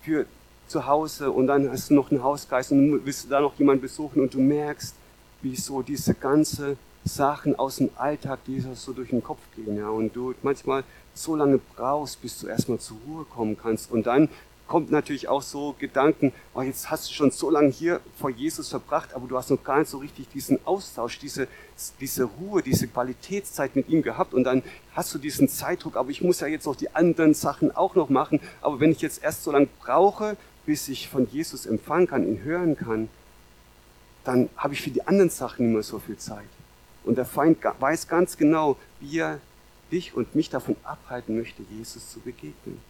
für 0.02 0.26
zu 0.70 0.86
Hause 0.86 1.30
und 1.30 1.48
dann 1.48 1.68
hast 1.68 1.90
du 1.90 1.94
noch 1.94 2.10
einen 2.10 2.22
Hausgeist 2.22 2.70
und 2.70 3.04
willst 3.04 3.24
du 3.24 3.28
da 3.28 3.40
noch 3.40 3.58
jemanden 3.58 3.82
besuchen 3.82 4.22
und 4.22 4.32
du 4.32 4.40
merkst, 4.40 4.94
wie 5.42 5.56
so 5.56 5.82
diese 5.82 6.14
ganze 6.14 6.76
Sachen 7.04 7.58
aus 7.58 7.76
dem 7.76 7.90
Alltag, 7.96 8.40
die 8.46 8.60
so 8.74 8.92
durch 8.92 9.10
den 9.10 9.22
Kopf 9.22 9.40
gehen, 9.56 9.76
ja, 9.76 9.88
und 9.88 10.14
du 10.14 10.34
manchmal 10.42 10.84
so 11.12 11.34
lange 11.34 11.58
brauchst, 11.74 12.22
bis 12.22 12.38
du 12.38 12.46
erstmal 12.46 12.78
zur 12.78 12.98
Ruhe 13.06 13.24
kommen 13.24 13.56
kannst. 13.60 13.90
Und 13.90 14.06
dann 14.06 14.28
kommt 14.68 14.92
natürlich 14.92 15.26
auch 15.26 15.42
so 15.42 15.74
Gedanken, 15.80 16.32
oh, 16.54 16.62
jetzt 16.62 16.88
hast 16.90 17.08
du 17.08 17.12
schon 17.12 17.32
so 17.32 17.50
lange 17.50 17.70
hier 17.70 18.00
vor 18.16 18.30
Jesus 18.30 18.68
verbracht, 18.68 19.14
aber 19.14 19.26
du 19.26 19.36
hast 19.36 19.50
noch 19.50 19.64
gar 19.64 19.80
nicht 19.80 19.88
so 19.88 19.98
richtig 19.98 20.28
diesen 20.28 20.64
Austausch, 20.64 21.18
diese, 21.18 21.48
diese 21.98 22.24
Ruhe, 22.24 22.62
diese 22.62 22.86
Qualitätszeit 22.86 23.74
mit 23.74 23.88
ihm 23.88 24.02
gehabt. 24.02 24.32
Und 24.32 24.44
dann 24.44 24.62
hast 24.94 25.12
du 25.12 25.18
diesen 25.18 25.48
Zeitdruck, 25.48 25.96
aber 25.96 26.10
ich 26.10 26.22
muss 26.22 26.38
ja 26.38 26.46
jetzt 26.46 26.66
noch 26.66 26.76
die 26.76 26.94
anderen 26.94 27.34
Sachen 27.34 27.74
auch 27.74 27.96
noch 27.96 28.10
machen, 28.10 28.38
aber 28.60 28.78
wenn 28.78 28.92
ich 28.92 29.00
jetzt 29.00 29.24
erst 29.24 29.42
so 29.42 29.50
lange 29.50 29.68
brauche, 29.80 30.36
bis 30.66 30.88
ich 30.88 31.08
von 31.08 31.28
Jesus 31.30 31.66
empfangen 31.66 32.06
kann, 32.06 32.26
ihn 32.26 32.42
hören 32.42 32.76
kann, 32.76 33.08
dann 34.24 34.48
habe 34.56 34.74
ich 34.74 34.82
für 34.82 34.90
die 34.90 35.06
anderen 35.06 35.30
Sachen 35.30 35.66
nicht 35.66 35.74
mehr 35.74 35.82
so 35.82 35.98
viel 35.98 36.16
Zeit. 36.16 36.48
Und 37.04 37.16
der 37.16 37.24
Feind 37.24 37.58
weiß 37.78 38.08
ganz 38.08 38.36
genau, 38.36 38.76
wie 39.00 39.18
er 39.18 39.40
dich 39.90 40.14
und 40.14 40.34
mich 40.34 40.50
davon 40.50 40.76
abhalten 40.84 41.36
möchte, 41.36 41.62
Jesus 41.70 42.10
zu 42.10 42.20
begegnen. 42.20 42.80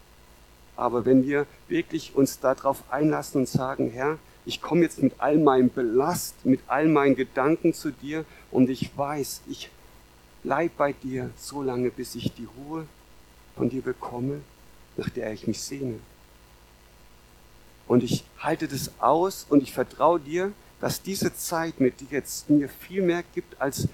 Aber 0.76 1.04
wenn 1.04 1.26
wir 1.26 1.46
wirklich 1.68 2.14
uns 2.14 2.40
darauf 2.40 2.83
einlassen 2.90 3.42
und 3.42 3.48
sagen, 3.48 3.90
Herr, 3.90 4.18
ich 4.46 4.62
komme 4.62 4.83
jetzt 4.83 5.02
mit 5.02 5.14
all 5.18 5.38
meinem 5.38 5.68
Belast, 5.68 6.35
mit 6.44 6.61
all 6.66 6.88
meinen 6.88 7.14
Gedanken 7.14 7.74
zu 7.74 7.90
dir 7.90 8.24
und 8.50 8.70
ich 8.70 8.96
weiß, 8.96 9.42
ich 9.48 9.70
bleib 10.42 10.76
bei 10.76 10.92
dir 10.92 11.30
so 11.37 11.62
lange, 11.62 11.90
bis 11.90 12.14
ich 12.14 12.33
die 12.33 12.48
Ruhe 12.56 12.87
von 13.56 13.68
dir 13.68 13.83
bekomme, 13.83 14.40
nach 14.96 15.11
der 15.11 15.33
ich 15.33 15.46
mich 15.46 15.61
sehne. 15.61 15.98
Und 17.90 18.05
ich 18.05 18.22
halte 18.38 18.68
das 18.68 18.92
aus 19.00 19.44
und 19.48 19.64
ich 19.64 19.72
vertraue 19.72 20.20
dir, 20.20 20.53
dass 20.81 21.03
diese 21.03 21.35
Zeit 21.35 21.81
mit 21.81 22.00
dir 22.00 22.07
jetzt 22.12 22.48
mir 22.48 22.68
viel 22.68 23.03
mehr 23.03 23.24
gibt 23.35 23.61
als 23.61 23.88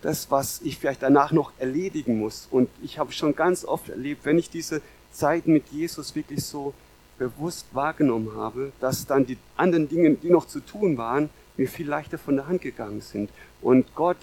das, 0.00 0.30
was 0.30 0.62
ich 0.62 0.78
vielleicht 0.78 1.02
danach 1.02 1.32
noch 1.32 1.52
erledigen 1.58 2.18
muss. 2.18 2.48
Und 2.50 2.70
ich 2.82 2.98
habe 2.98 3.12
schon 3.12 3.36
ganz 3.36 3.66
oft 3.66 3.90
erlebt, 3.90 4.24
wenn 4.24 4.38
ich 4.38 4.48
diese 4.48 4.80
Zeiten 5.10 5.52
mit 5.52 5.68
Jesus 5.70 6.14
wirklich 6.14 6.42
so 6.46 6.72
bewusst 7.18 7.66
wahrgenommen 7.72 8.34
habe, 8.34 8.72
dass 8.80 9.04
dann 9.04 9.26
die 9.26 9.36
anderen 9.58 9.86
Dinge, 9.86 10.14
die 10.14 10.30
noch 10.30 10.46
zu 10.46 10.60
tun 10.60 10.96
waren, 10.96 11.28
mir 11.58 11.68
viel 11.68 11.86
leichter 11.86 12.16
von 12.16 12.36
der 12.36 12.46
Hand 12.46 12.62
gegangen 12.62 13.02
sind. 13.02 13.28
Und 13.60 13.94
Gott 13.94 14.16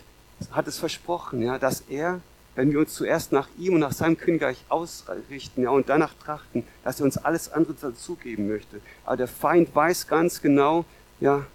hat 0.50 0.68
es 0.68 0.80
versprochen, 0.80 1.44
ja, 1.44 1.60
dass 1.60 1.82
er, 1.82 2.20
wenn 2.56 2.72
wir 2.72 2.80
uns 2.80 2.94
zuerst 2.94 3.32
nach 3.32 3.48
ihm 3.58 3.74
und 3.74 3.80
nach 3.80 3.92
seinem 3.92 4.18
Königreich 4.18 4.64
ausrichten, 4.70 5.64
ja, 5.64 5.70
und 5.70 5.90
danach 5.90 6.14
trachten, 6.16 6.64
dass 6.84 7.00
er 7.00 7.06
uns 7.06 7.18
alles 7.18 7.52
andere 7.52 7.74
dazugeben 7.74 8.48
möchte. 8.48 8.82
Aber 9.06 9.18
der 9.18 9.28
Feind 9.28 9.74
weiß 9.74 10.08
ganz 10.08 10.42
genau, 10.42 10.86
ja, 11.20 11.46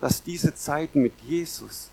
dass 0.00 0.22
diese 0.22 0.54
Zeiten 0.54 1.00
mit 1.00 1.14
Jesus 1.26 1.90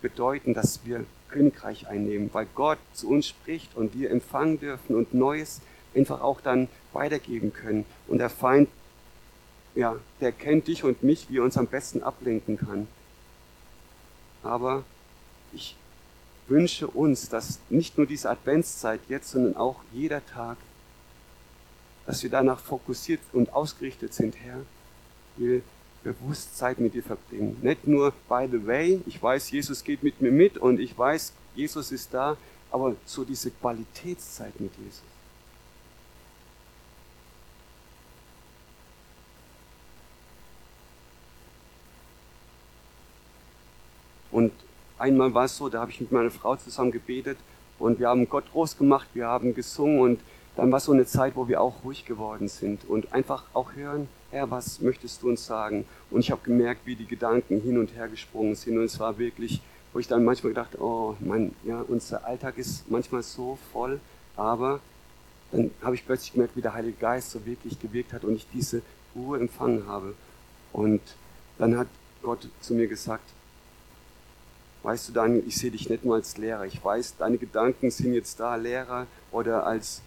bedeuten, 0.00 0.54
dass 0.54 0.80
wir 0.84 1.04
Königreich 1.28 1.88
einnehmen, 1.88 2.30
weil 2.32 2.46
Gott 2.54 2.78
zu 2.94 3.10
uns 3.10 3.26
spricht 3.26 3.76
und 3.76 3.94
wir 3.94 4.10
empfangen 4.10 4.60
dürfen 4.60 4.96
und 4.96 5.14
Neues 5.14 5.60
einfach 5.94 6.20
auch 6.20 6.40
dann 6.40 6.68
weitergeben 6.92 7.52
können. 7.52 7.84
Und 8.06 8.18
der 8.18 8.30
Feind, 8.30 8.68
ja, 9.74 9.96
der 10.20 10.32
kennt 10.32 10.68
dich 10.68 10.84
und 10.84 11.02
mich, 11.02 11.28
wie 11.28 11.38
er 11.38 11.44
uns 11.44 11.56
am 11.56 11.66
besten 11.66 12.02
ablenken 12.02 12.56
kann. 12.56 12.88
Aber 14.42 14.84
ich 15.52 15.76
wünsche 16.48 16.86
uns, 16.86 17.28
dass 17.28 17.58
nicht 17.68 17.98
nur 17.98 18.06
diese 18.06 18.30
Adventszeit 18.30 19.00
jetzt, 19.08 19.30
sondern 19.30 19.56
auch 19.56 19.80
jeder 19.92 20.24
Tag, 20.26 20.56
dass 22.06 22.22
wir 22.22 22.30
danach 22.30 22.60
fokussiert 22.60 23.20
und 23.32 23.52
ausgerichtet 23.52 24.14
sind, 24.14 24.34
Herr, 24.36 24.60
will 25.36 25.62
bewusst 26.02 26.56
Zeit 26.56 26.78
mit 26.78 26.94
dir 26.94 27.02
verbringen. 27.02 27.58
Nicht 27.62 27.86
nur 27.86 28.12
by 28.28 28.48
the 28.50 28.66
way, 28.66 29.00
ich 29.06 29.22
weiß, 29.22 29.50
Jesus 29.50 29.84
geht 29.84 30.02
mit 30.02 30.20
mir 30.20 30.32
mit 30.32 30.56
und 30.56 30.80
ich 30.80 30.96
weiß, 30.96 31.32
Jesus 31.54 31.92
ist 31.92 32.14
da, 32.14 32.36
aber 32.70 32.96
so 33.04 33.24
diese 33.24 33.50
Qualitätszeit 33.50 34.58
mit 34.60 34.72
Jesus. 34.76 35.02
Und 44.30 44.52
einmal 44.98 45.34
war 45.34 45.44
es 45.44 45.56
so, 45.56 45.68
da 45.68 45.80
habe 45.80 45.90
ich 45.90 46.00
mit 46.00 46.12
meiner 46.12 46.30
Frau 46.30 46.56
zusammen 46.56 46.90
gebetet 46.90 47.38
und 47.78 47.98
wir 47.98 48.08
haben 48.08 48.28
Gott 48.28 48.44
groß 48.52 48.76
gemacht, 48.76 49.08
wir 49.14 49.26
haben 49.26 49.54
gesungen 49.54 50.00
und 50.00 50.20
dann 50.56 50.72
war 50.72 50.80
so 50.80 50.92
eine 50.92 51.06
Zeit, 51.06 51.36
wo 51.36 51.46
wir 51.46 51.60
auch 51.60 51.84
ruhig 51.84 52.04
geworden 52.04 52.48
sind 52.48 52.84
und 52.88 53.12
einfach 53.12 53.44
auch 53.54 53.74
hören, 53.74 54.08
Herr, 54.30 54.50
was 54.50 54.80
möchtest 54.80 55.22
du 55.22 55.28
uns 55.28 55.46
sagen? 55.46 55.84
Und 56.10 56.20
ich 56.20 56.30
habe 56.30 56.40
gemerkt, 56.44 56.82
wie 56.84 56.96
die 56.96 57.06
Gedanken 57.06 57.60
hin 57.60 57.78
und 57.78 57.94
her 57.94 58.08
gesprungen 58.08 58.56
sind 58.56 58.76
und 58.76 58.84
es 58.84 58.98
war 58.98 59.18
wirklich, 59.18 59.60
wo 59.92 60.00
ich 60.00 60.08
dann 60.08 60.24
manchmal 60.24 60.52
gedacht, 60.52 60.78
oh 60.80 61.16
mein, 61.20 61.54
ja, 61.64 61.82
unser 61.86 62.26
Alltag 62.26 62.58
ist 62.58 62.90
manchmal 62.90 63.22
so 63.22 63.58
voll, 63.72 64.00
aber 64.36 64.80
dann 65.52 65.70
habe 65.82 65.94
ich 65.94 66.04
plötzlich 66.04 66.32
gemerkt, 66.32 66.56
wie 66.56 66.62
der 66.62 66.74
Heilige 66.74 66.98
Geist 66.98 67.30
so 67.30 67.46
wirklich 67.46 67.80
gewirkt 67.80 68.12
hat 68.12 68.24
und 68.24 68.34
ich 68.34 68.46
diese 68.52 68.82
Ruhe 69.14 69.38
empfangen 69.38 69.86
habe. 69.86 70.14
Und 70.72 71.00
dann 71.58 71.78
hat 71.78 71.88
Gott 72.22 72.48
zu 72.60 72.74
mir 72.74 72.86
gesagt, 72.86 73.24
Weißt 74.88 75.06
du, 75.06 75.12
Daniel, 75.12 75.44
ich 75.46 75.54
sehe 75.58 75.70
dich 75.70 75.90
nicht 75.90 76.02
nur 76.02 76.14
als 76.14 76.38
Lehrer. 76.38 76.64
Ich 76.64 76.82
weiß, 76.82 77.16
deine 77.18 77.36
Gedanken 77.36 77.90
sind 77.90 78.14
jetzt 78.14 78.40
da, 78.40 78.56
Lehrer 78.56 79.06
oder 79.30 79.66
als 79.66 80.00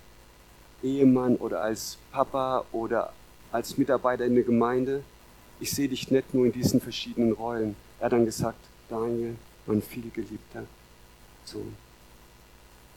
Ehemann 0.81 1.35
oder 1.35 1.61
als 1.61 1.99
Papa 2.11 2.65
oder 2.71 3.13
als 3.51 3.77
Mitarbeiter 3.77 4.25
in 4.25 4.33
der 4.33 4.43
Gemeinde. 4.43 5.03
Ich 5.59 5.69
sehe 5.69 5.87
dich 5.87 6.09
nicht 6.09 6.33
nur 6.33 6.47
in 6.47 6.51
diesen 6.51 6.81
verschiedenen 6.81 7.33
Rollen. 7.33 7.75
Er 7.99 8.05
hat 8.05 8.13
dann 8.13 8.25
gesagt, 8.25 8.57
Daniel, 8.89 9.35
mein 9.67 9.83
vielgeliebter 9.83 10.63
Sohn. 11.45 11.75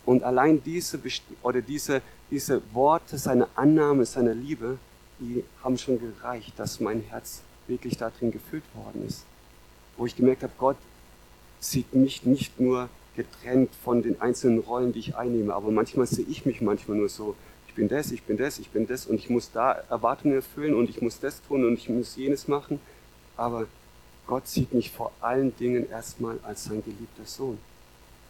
Und 0.06 0.22
allein 0.22 0.62
diese, 0.64 0.98
oder 1.42 1.60
diese, 1.60 2.00
diese 2.30 2.62
Worte, 2.72 3.18
seine 3.18 3.46
Annahme, 3.56 4.06
seine 4.06 4.32
Liebe, 4.32 4.78
die 5.20 5.44
haben 5.62 5.76
schon 5.76 6.00
gereicht, 6.00 6.58
dass 6.58 6.80
mein 6.80 7.02
Herz 7.02 7.42
wirklich 7.66 7.98
darin 7.98 8.30
gefüllt 8.30 8.64
worden 8.72 9.06
ist. 9.06 9.26
Wo 9.98 10.06
ich 10.06 10.16
gemerkt 10.16 10.44
habe, 10.44 10.54
Gott, 10.56 10.78
sieht 11.70 11.94
mich 11.94 12.24
nicht 12.24 12.60
nur 12.60 12.88
getrennt 13.16 13.70
von 13.82 14.02
den 14.02 14.20
einzelnen 14.20 14.58
Rollen, 14.60 14.92
die 14.92 14.98
ich 14.98 15.16
einnehme, 15.16 15.54
aber 15.54 15.70
manchmal 15.70 16.06
sehe 16.06 16.26
ich 16.28 16.44
mich 16.46 16.60
manchmal 16.60 16.96
nur 16.96 17.08
so, 17.08 17.34
ich 17.68 17.74
bin 17.74 17.88
das, 17.88 18.12
ich 18.12 18.22
bin 18.22 18.36
das, 18.36 18.58
ich 18.58 18.70
bin 18.70 18.86
das 18.86 19.06
und 19.06 19.16
ich 19.16 19.30
muss 19.30 19.50
da 19.52 19.72
Erwartungen 19.72 20.34
erfüllen 20.34 20.74
und 20.74 20.90
ich 20.90 21.00
muss 21.00 21.20
das 21.20 21.42
tun 21.42 21.64
und 21.64 21.74
ich 21.74 21.88
muss 21.88 22.16
jenes 22.16 22.48
machen, 22.48 22.80
aber 23.36 23.66
Gott 24.26 24.48
sieht 24.48 24.72
mich 24.72 24.90
vor 24.90 25.12
allen 25.20 25.56
Dingen 25.56 25.88
erstmal 25.90 26.38
als 26.42 26.64
sein 26.64 26.82
geliebter 26.84 27.24
Sohn. 27.24 27.58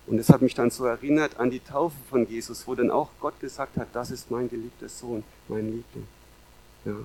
Und 0.07 0.19
das 0.19 0.29
hat 0.29 0.43
mich 0.43 0.55
dann 0.55 0.71
so 0.71 0.85
erinnert 0.85 1.39
an 1.39 1.51
die 1.51 1.61
Taufe 1.61 1.97
von 2.11 2.29
Jesus, 2.29 2.67
wo 2.67 2.75
dann 2.75 2.91
auch 2.91 3.09
Gott 3.21 3.39
gesagt 3.41 3.77
hat, 3.77 3.89
das 3.93 4.11
ist 4.11 4.31
mein 4.31 4.51
geliebter 4.51 4.89
Sohn, 4.89 5.25
mein 5.49 5.67
Liebling. 5.67 6.07
Ja. 6.85 6.97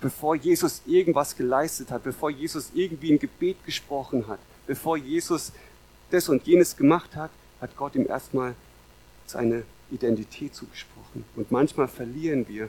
Bevor 0.00 0.34
Jesus 0.34 0.82
irgendwas 0.86 1.36
geleistet 1.36 1.90
hat, 1.90 2.02
bevor 2.02 2.30
Jesus 2.30 2.70
irgendwie 2.74 3.12
ein 3.12 3.18
Gebet 3.18 3.64
gesprochen 3.64 4.26
hat, 4.26 4.40
bevor 4.66 4.96
Jesus 4.96 5.52
das 6.10 6.28
und 6.28 6.46
jenes 6.46 6.76
gemacht 6.76 7.16
hat, 7.16 7.30
hat 7.60 7.76
Gott 7.76 7.94
ihm 7.94 8.06
erstmal 8.06 8.54
seine 9.26 9.64
Identität 9.90 10.54
zugesprochen. 10.54 11.24
Und 11.36 11.50
manchmal 11.50 11.88
verlieren 11.88 12.48
wir 12.48 12.68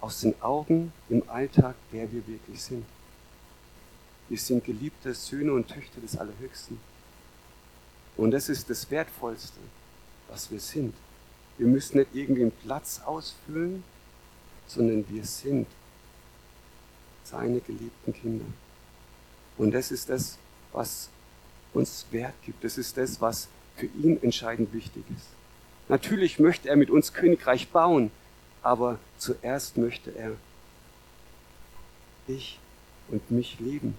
aus 0.00 0.20
den 0.20 0.40
Augen 0.42 0.92
im 1.08 1.22
Alltag, 1.28 1.74
wer 1.90 2.10
wir 2.12 2.26
wirklich 2.26 2.62
sind. 2.62 2.84
Wir 4.28 4.38
sind 4.38 4.64
geliebte 4.64 5.14
Söhne 5.14 5.52
und 5.52 5.68
Töchter 5.68 6.00
des 6.00 6.16
Allerhöchsten. 6.16 6.78
Und 8.16 8.30
das 8.30 8.48
ist 8.48 8.70
das 8.70 8.90
Wertvollste, 8.90 9.58
was 10.28 10.50
wir 10.50 10.60
sind. 10.60 10.94
Wir 11.58 11.66
müssen 11.66 11.98
nicht 11.98 12.10
irgendwie 12.14 12.42
einen 12.42 12.52
Platz 12.52 13.00
ausfüllen, 13.04 13.84
sondern 14.66 15.04
wir 15.08 15.24
sind 15.24 15.66
seine 17.22 17.60
geliebten 17.60 18.12
Kinder. 18.12 18.44
Und 19.56 19.72
das 19.72 19.90
ist 19.90 20.08
das, 20.08 20.38
was 20.74 21.08
uns 21.72 22.06
Wert 22.10 22.34
gibt. 22.44 22.62
Das 22.62 22.76
ist 22.76 22.96
das, 22.96 23.20
was 23.20 23.48
für 23.76 23.86
ihn 23.86 24.22
entscheidend 24.22 24.72
wichtig 24.72 25.04
ist. 25.16 25.28
Natürlich 25.88 26.38
möchte 26.38 26.68
er 26.68 26.76
mit 26.76 26.90
uns 26.90 27.12
Königreich 27.12 27.68
bauen, 27.68 28.10
aber 28.62 28.98
zuerst 29.18 29.76
möchte 29.76 30.10
er 30.16 30.32
dich 32.28 32.58
und 33.08 33.30
mich 33.30 33.58
lieben 33.60 33.96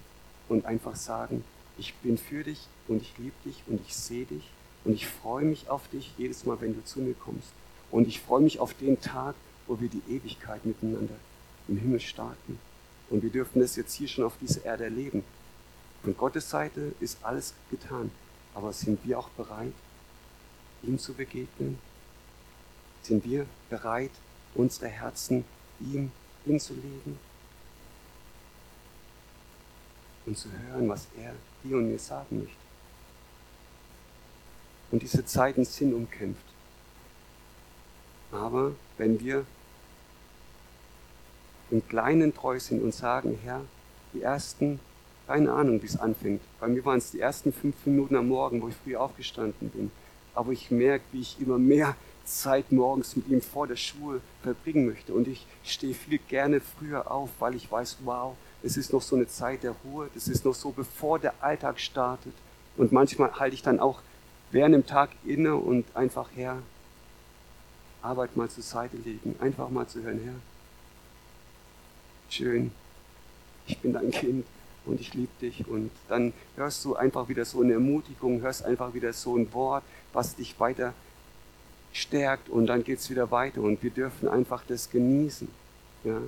und 0.48 0.64
einfach 0.64 0.96
sagen, 0.96 1.44
ich 1.78 1.94
bin 1.94 2.18
für 2.18 2.42
dich 2.42 2.66
und 2.88 3.02
ich 3.02 3.12
liebe 3.18 3.34
dich 3.44 3.62
und 3.66 3.80
ich 3.86 3.94
sehe 3.94 4.24
dich 4.24 4.50
und 4.84 4.94
ich 4.94 5.06
freue 5.06 5.44
mich 5.44 5.68
auf 5.68 5.88
dich 5.88 6.12
jedes 6.16 6.44
Mal, 6.44 6.60
wenn 6.60 6.74
du 6.74 6.84
zu 6.84 7.00
mir 7.00 7.14
kommst. 7.14 7.50
Und 7.90 8.08
ich 8.08 8.20
freue 8.20 8.40
mich 8.40 8.58
auf 8.58 8.74
den 8.74 9.00
Tag, 9.00 9.34
wo 9.66 9.80
wir 9.80 9.88
die 9.88 10.02
Ewigkeit 10.08 10.64
miteinander 10.64 11.14
im 11.68 11.76
Himmel 11.76 12.00
starten. 12.00 12.58
Und 13.10 13.22
wir 13.22 13.30
dürfen 13.30 13.60
das 13.60 13.76
jetzt 13.76 13.94
hier 13.94 14.08
schon 14.08 14.24
auf 14.24 14.36
dieser 14.40 14.64
Erde 14.64 14.84
erleben. 14.84 15.22
Von 16.06 16.16
Gottes 16.16 16.48
Seite 16.48 16.94
ist 17.00 17.18
alles 17.24 17.52
getan. 17.68 18.12
Aber 18.54 18.72
sind 18.72 19.04
wir 19.04 19.18
auch 19.18 19.28
bereit, 19.30 19.72
ihm 20.84 21.00
zu 21.00 21.12
begegnen? 21.12 21.80
Sind 23.02 23.24
wir 23.24 23.44
bereit, 23.68 24.12
unsere 24.54 24.86
Herzen 24.86 25.44
ihm 25.80 26.12
hinzulegen? 26.44 27.18
Und 30.26 30.38
zu 30.38 30.48
hören, 30.52 30.88
was 30.88 31.08
er 31.18 31.34
dir 31.64 31.76
und 31.76 31.88
mir 31.88 31.98
sagen 31.98 32.38
möchte. 32.38 32.56
Und 34.92 35.02
diese 35.02 35.24
Zeiten 35.24 35.64
sind 35.64 35.92
umkämpft. 35.92 36.46
Aber 38.30 38.76
wenn 38.96 39.18
wir 39.18 39.44
im 41.72 41.84
Kleinen 41.88 42.32
treu 42.32 42.60
sind 42.60 42.80
und 42.80 42.94
sagen, 42.94 43.36
Herr, 43.42 43.62
die 44.12 44.22
ersten, 44.22 44.78
keine 45.26 45.52
Ahnung, 45.52 45.82
wie 45.82 45.86
es 45.86 45.98
anfängt. 45.98 46.40
Bei 46.60 46.68
mir 46.68 46.84
waren 46.84 46.98
es 46.98 47.10
die 47.10 47.20
ersten 47.20 47.52
fünf 47.52 47.74
Minuten 47.84 48.16
am 48.16 48.28
Morgen, 48.28 48.62
wo 48.62 48.68
ich 48.68 48.76
früh 48.76 48.96
aufgestanden 48.96 49.70
bin. 49.70 49.90
Aber 50.34 50.52
ich 50.52 50.70
merke, 50.70 51.04
wie 51.12 51.20
ich 51.20 51.40
immer 51.40 51.58
mehr 51.58 51.96
Zeit 52.24 52.72
morgens 52.72 53.16
mit 53.16 53.28
ihm 53.28 53.40
vor 53.40 53.66
der 53.66 53.76
Schule 53.76 54.20
verbringen 54.42 54.86
möchte. 54.86 55.12
Und 55.14 55.28
ich 55.28 55.46
stehe 55.64 55.94
viel 55.94 56.18
gerne 56.28 56.60
früher 56.60 57.10
auf, 57.10 57.30
weil 57.38 57.54
ich 57.54 57.70
weiß, 57.70 57.98
wow, 58.04 58.36
es 58.62 58.76
ist 58.76 58.92
noch 58.92 59.02
so 59.02 59.16
eine 59.16 59.28
Zeit 59.28 59.62
der 59.62 59.74
Ruhe, 59.84 60.08
das 60.14 60.28
ist 60.28 60.44
noch 60.44 60.54
so, 60.54 60.70
bevor 60.70 61.18
der 61.18 61.34
Alltag 61.40 61.80
startet. 61.80 62.34
Und 62.76 62.92
manchmal 62.92 63.32
halte 63.38 63.54
ich 63.54 63.62
dann 63.62 63.80
auch 63.80 64.00
während 64.50 64.74
dem 64.74 64.86
Tag 64.86 65.10
inne 65.24 65.56
und 65.56 65.84
einfach, 65.94 66.28
Herr, 66.34 66.62
Arbeit 68.02 68.36
mal 68.36 68.48
zur 68.48 68.62
Seite 68.62 68.96
legen, 68.96 69.34
einfach 69.40 69.68
mal 69.70 69.86
zu 69.86 70.02
hören, 70.02 70.20
Herr, 70.22 70.34
schön, 72.28 72.70
ich 73.66 73.78
bin 73.78 73.92
dein 73.92 74.10
Kind 74.10 74.44
und 74.86 75.00
ich 75.00 75.14
liebe 75.14 75.32
dich. 75.40 75.66
Und 75.68 75.90
dann 76.08 76.32
hörst 76.56 76.84
du 76.84 76.96
einfach 76.96 77.28
wieder 77.28 77.44
so 77.44 77.60
eine 77.60 77.74
Ermutigung, 77.74 78.40
hörst 78.40 78.64
einfach 78.64 78.94
wieder 78.94 79.12
so 79.12 79.36
ein 79.36 79.52
Wort, 79.52 79.84
was 80.12 80.36
dich 80.36 80.58
weiter 80.58 80.94
stärkt 81.92 82.48
und 82.48 82.66
dann 82.66 82.84
geht 82.84 82.98
es 82.98 83.10
wieder 83.10 83.30
weiter 83.30 83.62
und 83.62 83.82
wir 83.82 83.90
dürfen 83.90 84.28
einfach 84.28 84.62
das 84.66 84.90
genießen. 84.90 85.48
Ja? 86.04 86.20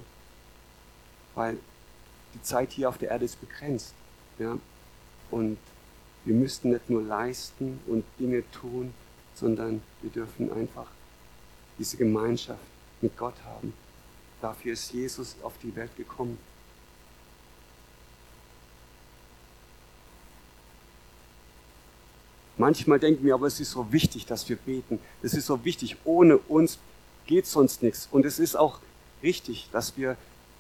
Weil 1.34 1.58
die 2.34 2.42
Zeit 2.42 2.72
hier 2.72 2.88
auf 2.88 2.98
der 2.98 3.10
Erde 3.10 3.24
ist 3.24 3.40
begrenzt. 3.40 3.94
Ja? 4.38 4.58
Und 5.30 5.58
wir 6.24 6.34
müssten 6.34 6.70
nicht 6.70 6.90
nur 6.90 7.02
leisten 7.02 7.80
und 7.86 8.04
Dinge 8.18 8.42
tun, 8.50 8.92
sondern 9.34 9.82
wir 10.02 10.10
dürfen 10.10 10.52
einfach 10.52 10.86
diese 11.78 11.96
Gemeinschaft 11.96 12.60
mit 13.00 13.16
Gott 13.16 13.36
haben. 13.44 13.72
Dafür 14.40 14.72
ist 14.72 14.92
Jesus 14.92 15.36
auf 15.42 15.54
die 15.62 15.74
Welt 15.76 15.94
gekommen. 15.96 16.38
Manchmal 22.58 22.98
denken 22.98 23.24
wir 23.24 23.34
aber, 23.34 23.46
es 23.46 23.60
ist 23.60 23.70
so 23.70 23.92
wichtig, 23.92 24.26
dass 24.26 24.48
wir 24.48 24.56
beten. 24.56 24.98
Es 25.22 25.32
ist 25.32 25.46
so 25.46 25.64
wichtig. 25.64 25.96
Ohne 26.04 26.38
uns 26.38 26.78
geht 27.26 27.46
sonst 27.46 27.82
nichts. 27.82 28.08
Und 28.10 28.26
es 28.26 28.40
ist 28.40 28.56
auch 28.56 28.80
richtig, 29.22 29.68
dass 29.72 29.96
wir 29.96 30.16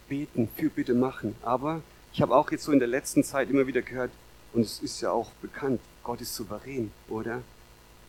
beten, 0.08 0.48
für 0.56 0.70
Bitte 0.70 0.94
machen. 0.94 1.34
Aber 1.42 1.82
ich 2.12 2.22
habe 2.22 2.36
auch 2.36 2.50
jetzt 2.52 2.64
so 2.64 2.72
in 2.72 2.78
der 2.78 2.88
letzten 2.88 3.24
Zeit 3.24 3.50
immer 3.50 3.66
wieder 3.66 3.82
gehört, 3.82 4.10
und 4.54 4.62
es 4.62 4.80
ist 4.80 5.00
ja 5.02 5.10
auch 5.10 5.30
bekannt, 5.42 5.80
Gott 6.02 6.20
ist 6.22 6.34
souverän, 6.34 6.90
oder? 7.08 7.42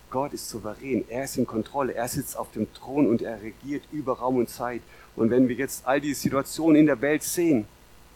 Gott 0.10 0.34
ist 0.34 0.50
souverän, 0.50 1.04
er 1.10 1.26
ist 1.26 1.38
in 1.38 1.46
Kontrolle, 1.46 1.94
er 1.94 2.08
sitzt 2.08 2.38
auf 2.38 2.52
dem 2.52 2.74
Thron 2.74 3.08
und 3.08 3.22
er 3.22 3.42
regiert 3.42 3.84
über 3.92 4.20
Raum 4.20 4.38
und 4.38 4.50
Zeit. 4.50 4.82
Und 5.16 5.30
wenn 5.32 5.50
wir 5.50 5.56
jetzt 5.56 5.86
all 5.86 6.00
die 6.00 6.14
Situationen 6.14 6.78
in 6.78 6.86
der 6.86 7.02
Welt 7.02 7.24
sehen, 7.24 7.66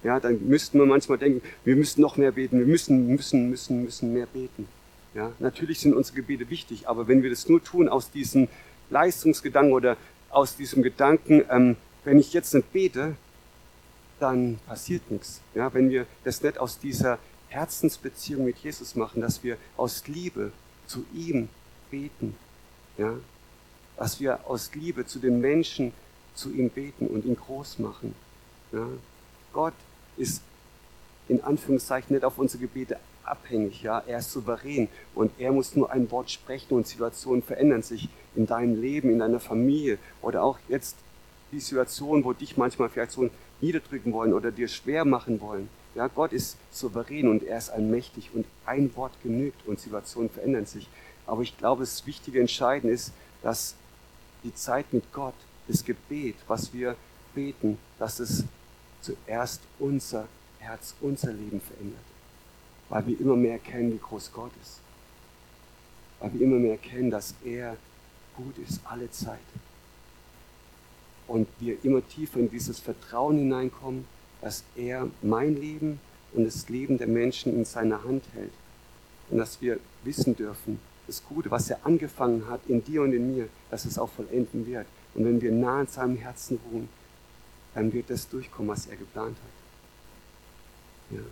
ja, 0.04 0.20
dann 0.20 0.48
müssten 0.48 0.80
wir 0.80 0.86
manchmal 0.86 1.18
denken, 1.18 1.42
wir 1.66 1.76
müssen 1.76 2.02
noch 2.02 2.18
mehr 2.18 2.32
beten, 2.32 2.60
wir 2.60 2.66
müssen, 2.66 3.08
müssen, 3.08 3.50
müssen, 3.50 3.84
müssen 3.84 4.14
mehr 4.14 4.26
beten. 4.26 4.68
Ja, 5.14 5.32
natürlich 5.40 5.80
sind 5.80 5.94
unsere 5.94 6.16
Gebete 6.18 6.50
wichtig, 6.50 6.88
aber 6.88 7.08
wenn 7.08 7.22
wir 7.22 7.30
das 7.30 7.48
nur 7.48 7.64
tun 7.64 7.88
aus 7.88 8.10
diesem 8.10 8.48
Leistungsgedanken 8.90 9.74
oder 9.74 9.98
aus 10.30 10.56
diesem 10.56 10.82
Gedanken, 10.82 11.44
ähm, 11.50 11.76
wenn 12.04 12.20
ich 12.20 12.34
jetzt 12.34 12.54
nicht 12.54 12.74
bete, 12.74 13.16
dann 14.20 14.60
passiert 14.66 15.10
nichts. 15.12 15.42
Ja, 15.54 15.74
wenn 15.74 15.90
wir 15.90 16.06
das 16.24 16.42
nicht 16.42 16.58
aus 16.58 16.80
dieser 16.80 17.20
Herzensbeziehung 17.50 18.46
mit 18.46 18.58
Jesus 18.58 18.96
machen, 18.96 19.22
dass 19.22 19.44
wir 19.44 19.58
aus 19.78 20.08
Liebe 20.08 20.52
zu 20.88 21.06
ihm 21.14 21.50
beten, 21.92 22.36
ja, 22.98 23.14
dass 23.98 24.20
wir 24.20 24.48
aus 24.48 24.74
Liebe 24.74 25.06
zu 25.06 25.20
den 25.20 25.40
Menschen 25.40 25.94
zu 26.34 26.52
ihm 26.52 26.70
beten 26.70 27.08
und 27.08 27.26
ihn 27.26 27.36
groß 27.36 27.78
machen. 27.80 28.16
Ja. 28.72 28.88
Gott 29.52 29.74
ist 30.18 30.42
in 31.28 31.44
Anführungszeichen 31.44 32.16
nicht 32.16 32.26
auf 32.26 32.40
unsere 32.40 32.62
Gebete 32.62 32.98
abhängig, 33.26 33.84
ja. 33.84 34.04
Er 34.06 34.20
ist 34.20 34.32
souverän 34.32 34.88
und 35.16 35.32
er 35.40 35.52
muss 35.52 35.76
nur 35.76 35.92
ein 35.92 36.10
Wort 36.12 36.32
sprechen 36.32 36.76
und 36.76 36.88
Situationen 36.88 37.42
verändern 37.42 37.84
sich 37.84 38.10
in 38.36 38.46
deinem 38.46 38.80
Leben, 38.82 39.10
in 39.10 39.20
deiner 39.20 39.40
Familie 39.40 39.98
oder 40.22 40.44
auch 40.44 40.58
jetzt 40.68 40.98
die 41.52 41.60
Situation, 41.60 42.24
wo 42.24 42.34
dich 42.34 42.58
manchmal 42.58 42.90
vielleicht 42.90 43.12
so 43.12 43.30
niederdrücken 43.62 44.12
wollen 44.14 44.34
oder 44.34 44.52
dir 44.52 44.68
schwer 44.68 45.06
machen 45.06 45.40
wollen. 45.40 45.70
Ja, 45.96 46.08
Gott 46.08 46.34
ist 46.34 46.58
souverän 46.72 47.28
und 47.28 47.44
er 47.44 47.60
ist 47.60 47.70
allmächtig 47.70 48.32
und 48.34 48.46
ein 48.66 48.96
Wort 48.96 49.14
genügt 49.22 49.68
und 49.68 49.80
Situationen 49.80 50.30
verändern 50.30 50.66
sich. 50.66 50.90
Aber 51.28 51.44
ich 51.44 51.58
glaube, 51.58 51.82
das 51.82 52.06
wichtige 52.08 52.40
Entscheiden 52.40 52.90
ist, 52.90 53.14
dass 53.44 53.76
die 54.44 54.54
Zeit 54.54 54.92
mit 54.92 55.14
Gott, 55.14 55.36
das 55.68 55.86
Gebet, 55.86 56.36
was 56.48 56.74
wir 56.74 56.96
beten, 57.36 57.78
dass 58.00 58.20
es 58.20 58.44
zuerst 59.02 59.62
unser 59.80 60.28
Herz, 60.60 60.96
unser 61.02 61.32
Leben 61.32 61.62
verändert. 61.62 62.13
Weil 62.94 63.08
wir 63.08 63.20
immer 63.20 63.36
mehr 63.36 63.54
erkennen, 63.54 63.92
wie 63.92 63.98
groß 63.98 64.32
Gott 64.34 64.52
ist. 64.62 64.80
Weil 66.20 66.32
wir 66.36 66.42
immer 66.42 66.58
mehr 66.58 66.74
erkennen, 66.74 67.10
dass 67.10 67.34
er 67.44 67.76
gut 68.38 68.56
ist, 68.60 68.82
alle 68.84 69.10
Zeit. 69.10 69.40
Und 71.28 71.48
wir 71.60 71.84
immer 71.84 72.08
tiefer 72.08 72.40
in 72.40 72.52
dieses 72.52 72.80
Vertrauen 72.80 73.40
hineinkommen, 73.40 74.06
dass 74.42 74.64
er 74.76 75.08
mein 75.24 75.60
Leben 75.60 76.00
und 76.34 76.46
das 76.46 76.70
Leben 76.70 77.00
der 77.00 77.08
Menschen 77.08 77.56
in 77.56 77.66
seiner 77.66 78.04
Hand 78.04 78.26
hält. 78.36 78.54
Und 79.32 79.40
dass 79.40 79.60
wir 79.60 79.80
wissen 80.04 80.36
dürfen, 80.36 80.80
das 81.08 81.24
Gute, 81.28 81.50
was 81.50 81.72
er 81.72 81.84
angefangen 81.88 82.48
hat 82.48 82.62
in 82.68 82.84
dir 82.84 83.02
und 83.02 83.14
in 83.14 83.36
mir, 83.36 83.50
dass 83.72 83.86
es 83.86 83.98
auch 83.98 84.10
vollenden 84.12 84.68
wird. 84.68 84.86
Und 85.16 85.26
wenn 85.26 85.42
wir 85.42 85.52
nah 85.52 85.80
an 85.80 85.88
seinem 85.88 86.18
Herzen 86.18 86.60
ruhen, 86.72 86.90
dann 87.74 87.92
wird 87.92 88.12
das 88.12 88.30
durchkommen, 88.30 88.70
was 88.70 88.86
er 88.86 88.98
geplant 88.98 89.36
hat. 91.10 91.18
Ja. 91.18 91.24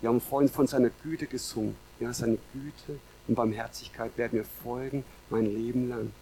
Wir 0.00 0.08
haben 0.08 0.20
vorhin 0.20 0.50
von 0.50 0.66
seiner 0.66 0.90
Güte 1.02 1.26
gesungen. 1.26 1.76
Ja, 2.00 2.12
seine 2.12 2.38
Güte 2.52 2.98
und 3.26 3.34
Barmherzigkeit 3.34 4.16
werden 4.16 4.38
mir 4.38 4.44
folgen 4.44 5.04
mein 5.30 5.46
Leben 5.46 5.88
lang. 5.88 6.12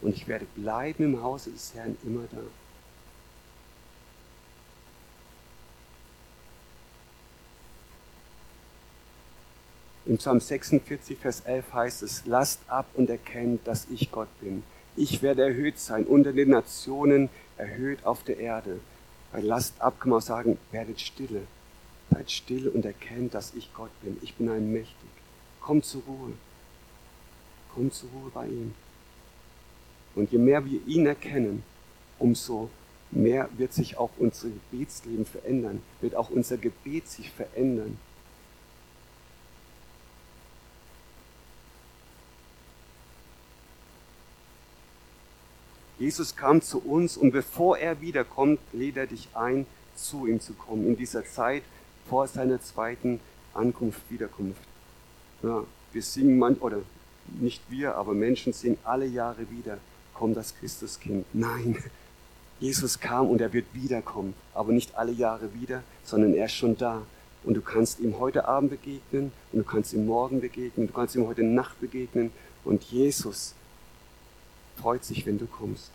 Und 0.00 0.14
ich 0.14 0.28
werde 0.28 0.46
bleiben 0.54 1.04
im 1.04 1.22
Hause 1.22 1.50
des 1.50 1.74
Herrn 1.74 1.96
immer 2.04 2.24
da. 2.30 2.42
Im 10.06 10.18
Psalm 10.18 10.38
46, 10.38 11.18
Vers 11.18 11.40
11 11.40 11.72
heißt 11.72 12.02
es, 12.04 12.26
lasst 12.26 12.60
ab 12.68 12.86
und 12.94 13.10
erkennt, 13.10 13.66
dass 13.66 13.88
ich 13.90 14.12
Gott 14.12 14.28
bin. 14.40 14.62
Ich 14.94 15.20
werde 15.20 15.42
erhöht 15.42 15.80
sein 15.80 16.04
unter 16.04 16.32
den 16.32 16.50
Nationen, 16.50 17.28
erhöht 17.56 18.04
auf 18.06 18.22
der 18.22 18.38
Erde. 18.38 18.78
Weil 19.32 19.44
lasst 19.44 19.80
ab 19.80 19.98
kann 19.98 20.10
man 20.10 20.20
auch 20.20 20.22
sagen, 20.22 20.58
werdet 20.70 21.00
stille. 21.00 21.42
Seid 22.10 22.30
still 22.30 22.68
und 22.68 22.84
erkennt, 22.84 23.34
dass 23.34 23.54
ich 23.54 23.72
Gott 23.74 23.90
bin. 24.02 24.16
Ich 24.22 24.34
bin 24.34 24.48
ein 24.48 24.72
Mächtig. 24.72 25.10
Kommt 25.60 25.84
zur 25.84 26.02
Ruhe. 26.02 26.32
Kommt 27.74 27.94
zur 27.94 28.10
Ruhe 28.10 28.30
bei 28.32 28.46
ihm. 28.46 28.74
Und 30.14 30.32
je 30.32 30.38
mehr 30.38 30.64
wir 30.64 30.80
ihn 30.86 31.06
erkennen, 31.06 31.62
umso 32.18 32.70
mehr 33.10 33.48
wird 33.56 33.72
sich 33.72 33.96
auch 33.98 34.10
unser 34.18 34.48
Gebetsleben 34.48 35.26
verändern, 35.26 35.82
wird 36.00 36.14
auch 36.14 36.30
unser 36.30 36.56
Gebet 36.56 37.08
sich 37.08 37.30
verändern. 37.30 37.98
Jesus 45.98 46.36
kam 46.36 46.60
zu 46.60 46.78
uns 46.78 47.16
und 47.16 47.30
bevor 47.30 47.78
er 47.78 48.00
wiederkommt, 48.00 48.60
lädt 48.72 48.98
er 48.98 49.06
dich 49.06 49.28
ein, 49.34 49.66
zu 49.94 50.26
ihm 50.26 50.40
zu 50.40 50.52
kommen, 50.52 50.86
in 50.86 50.96
dieser 50.96 51.24
Zeit 51.24 51.62
vor 52.08 52.26
seiner 52.28 52.60
zweiten 52.60 53.20
Ankunft, 53.54 54.00
Wiederkunft. 54.10 54.60
Ja, 55.42 55.64
wir 55.92 56.02
singen 56.02 56.38
man, 56.38 56.54
oder 56.56 56.78
nicht 57.40 57.62
wir, 57.68 57.96
aber 57.96 58.14
Menschen 58.14 58.52
singen 58.52 58.78
alle 58.84 59.06
Jahre 59.06 59.50
wieder, 59.50 59.78
kommt 60.14 60.36
das 60.36 60.54
Christuskind. 60.56 61.26
Nein, 61.32 61.76
Jesus 62.60 63.00
kam 63.00 63.28
und 63.28 63.40
er 63.40 63.52
wird 63.52 63.66
wiederkommen, 63.74 64.34
aber 64.54 64.72
nicht 64.72 64.96
alle 64.96 65.12
Jahre 65.12 65.52
wieder, 65.54 65.82
sondern 66.04 66.34
er 66.34 66.46
ist 66.46 66.54
schon 66.54 66.76
da. 66.76 67.02
Und 67.44 67.54
du 67.54 67.60
kannst 67.60 68.00
ihm 68.00 68.18
heute 68.18 68.48
Abend 68.48 68.70
begegnen 68.70 69.30
und 69.52 69.58
du 69.58 69.64
kannst 69.64 69.92
ihm 69.92 70.06
morgen 70.06 70.40
begegnen, 70.40 70.86
du 70.88 70.92
kannst 70.92 71.14
ihm 71.14 71.26
heute 71.26 71.44
Nacht 71.44 71.80
begegnen 71.80 72.32
und 72.64 72.82
Jesus 72.84 73.54
freut 74.80 75.04
sich, 75.04 75.26
wenn 75.26 75.38
du 75.38 75.46
kommst. 75.46 75.90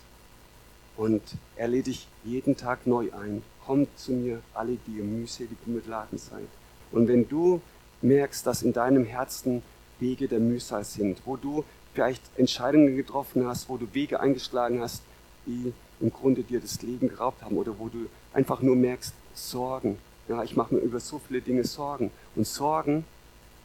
Und 0.97 1.21
er 1.55 1.67
lädt 1.67 1.87
dich 1.87 2.07
jeden 2.23 2.57
Tag 2.57 2.85
neu 2.85 3.11
ein. 3.11 3.41
Kommt 3.65 3.97
zu 3.97 4.11
mir, 4.11 4.41
alle, 4.53 4.77
die 4.87 4.97
ihr 4.97 5.03
mühselig 5.03 5.57
und 5.65 5.75
mitladen 5.75 6.17
seid. 6.17 6.47
Und 6.91 7.07
wenn 7.07 7.27
du 7.27 7.61
merkst, 8.01 8.45
dass 8.45 8.63
in 8.63 8.73
deinem 8.73 9.05
Herzen 9.05 9.61
Wege 9.99 10.27
der 10.27 10.39
Mühsal 10.39 10.83
sind, 10.83 11.21
wo 11.25 11.37
du 11.37 11.63
vielleicht 11.93 12.21
Entscheidungen 12.37 12.95
getroffen 12.95 13.45
hast, 13.47 13.69
wo 13.69 13.77
du 13.77 13.93
Wege 13.93 14.19
eingeschlagen 14.19 14.81
hast, 14.81 15.03
die 15.45 15.73
im 15.99 16.11
Grunde 16.11 16.43
dir 16.43 16.59
das 16.59 16.81
Leben 16.81 17.09
geraubt 17.09 17.43
haben 17.43 17.57
oder 17.57 17.77
wo 17.77 17.87
du 17.87 18.07
einfach 18.33 18.61
nur 18.61 18.75
merkst, 18.75 19.13
Sorgen. 19.33 19.97
Ja, 20.27 20.43
ich 20.43 20.55
mache 20.55 20.75
mir 20.75 20.81
über 20.81 20.99
so 20.99 21.19
viele 21.19 21.41
Dinge 21.41 21.63
Sorgen. 21.63 22.11
Und 22.35 22.47
Sorgen 22.47 23.05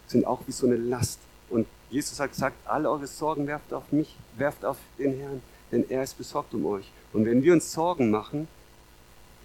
sind 0.07 0.25
auch 0.25 0.41
wie 0.47 0.51
so 0.51 0.65
eine 0.65 0.75
Last. 0.77 1.19
Und 1.49 1.67
Jesus 1.89 2.19
hat 2.19 2.31
gesagt, 2.31 2.55
alle 2.65 2.89
eure 2.89 3.07
Sorgen 3.07 3.47
werft 3.47 3.73
auf 3.73 3.91
mich, 3.91 4.15
werft 4.37 4.65
auf 4.65 4.77
den 4.97 5.17
Herrn, 5.17 5.41
denn 5.71 5.89
er 5.89 6.03
ist 6.03 6.17
besorgt 6.17 6.53
um 6.53 6.65
euch. 6.65 6.91
Und 7.13 7.25
wenn 7.25 7.43
wir 7.43 7.53
uns 7.53 7.71
Sorgen 7.71 8.11
machen, 8.11 8.47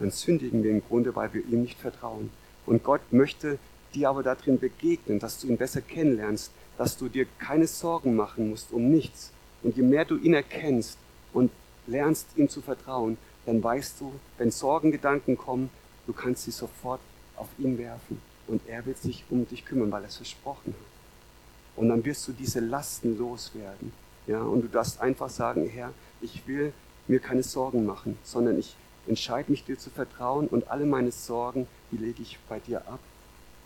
dann 0.02 0.10
sündigen 0.10 0.62
wir 0.62 0.72
im 0.72 0.82
Grunde, 0.82 1.14
weil 1.14 1.32
wir 1.32 1.46
ihm 1.46 1.62
nicht 1.62 1.78
vertrauen. 1.78 2.30
Und 2.66 2.82
Gott 2.82 3.00
möchte 3.12 3.58
dir 3.94 4.08
aber 4.08 4.22
darin 4.22 4.58
begegnen, 4.58 5.18
dass 5.18 5.38
du 5.38 5.46
ihn 5.46 5.56
besser 5.56 5.80
kennenlernst, 5.80 6.50
dass 6.76 6.96
du 6.98 7.08
dir 7.08 7.26
keine 7.38 7.66
Sorgen 7.66 8.16
machen 8.16 8.50
musst 8.50 8.72
um 8.72 8.90
nichts. 8.90 9.30
Und 9.62 9.76
je 9.76 9.82
mehr 9.82 10.04
du 10.04 10.16
ihn 10.16 10.34
erkennst 10.34 10.98
und 11.32 11.50
lernst 11.86 12.26
ihm 12.36 12.48
zu 12.48 12.60
vertrauen, 12.60 13.16
dann 13.46 13.62
weißt 13.62 14.00
du, 14.00 14.12
wenn 14.38 14.50
Sorgengedanken 14.50 15.36
kommen, 15.36 15.70
du 16.06 16.12
kannst 16.12 16.44
sie 16.44 16.50
sofort 16.50 17.00
auf 17.36 17.48
ihn 17.58 17.78
werfen. 17.78 18.20
Und 18.48 18.60
er 18.66 18.84
wird 18.84 18.98
sich 18.98 19.24
um 19.30 19.48
dich 19.48 19.64
kümmern, 19.64 19.92
weil 19.92 20.02
er 20.02 20.08
es 20.08 20.16
versprochen 20.16 20.74
hat. 20.74 21.76
Und 21.76 21.88
dann 21.88 22.04
wirst 22.04 22.26
du 22.26 22.32
diese 22.32 22.60
Lasten 22.60 23.16
loswerden. 23.16 23.92
Ja, 24.26 24.42
und 24.42 24.62
du 24.62 24.68
darfst 24.68 25.00
einfach 25.00 25.30
sagen, 25.30 25.68
Herr, 25.68 25.92
ich 26.20 26.46
will 26.46 26.72
mir 27.06 27.20
keine 27.20 27.42
Sorgen 27.42 27.86
machen, 27.86 28.18
sondern 28.24 28.58
ich 28.58 28.76
entscheide 29.06 29.50
mich 29.50 29.64
dir 29.64 29.78
zu 29.78 29.90
vertrauen 29.90 30.46
und 30.46 30.68
alle 30.70 30.86
meine 30.86 31.10
Sorgen, 31.10 31.66
die 31.90 31.96
lege 31.96 32.22
ich 32.22 32.38
bei 32.48 32.60
dir 32.60 32.86
ab 32.86 33.00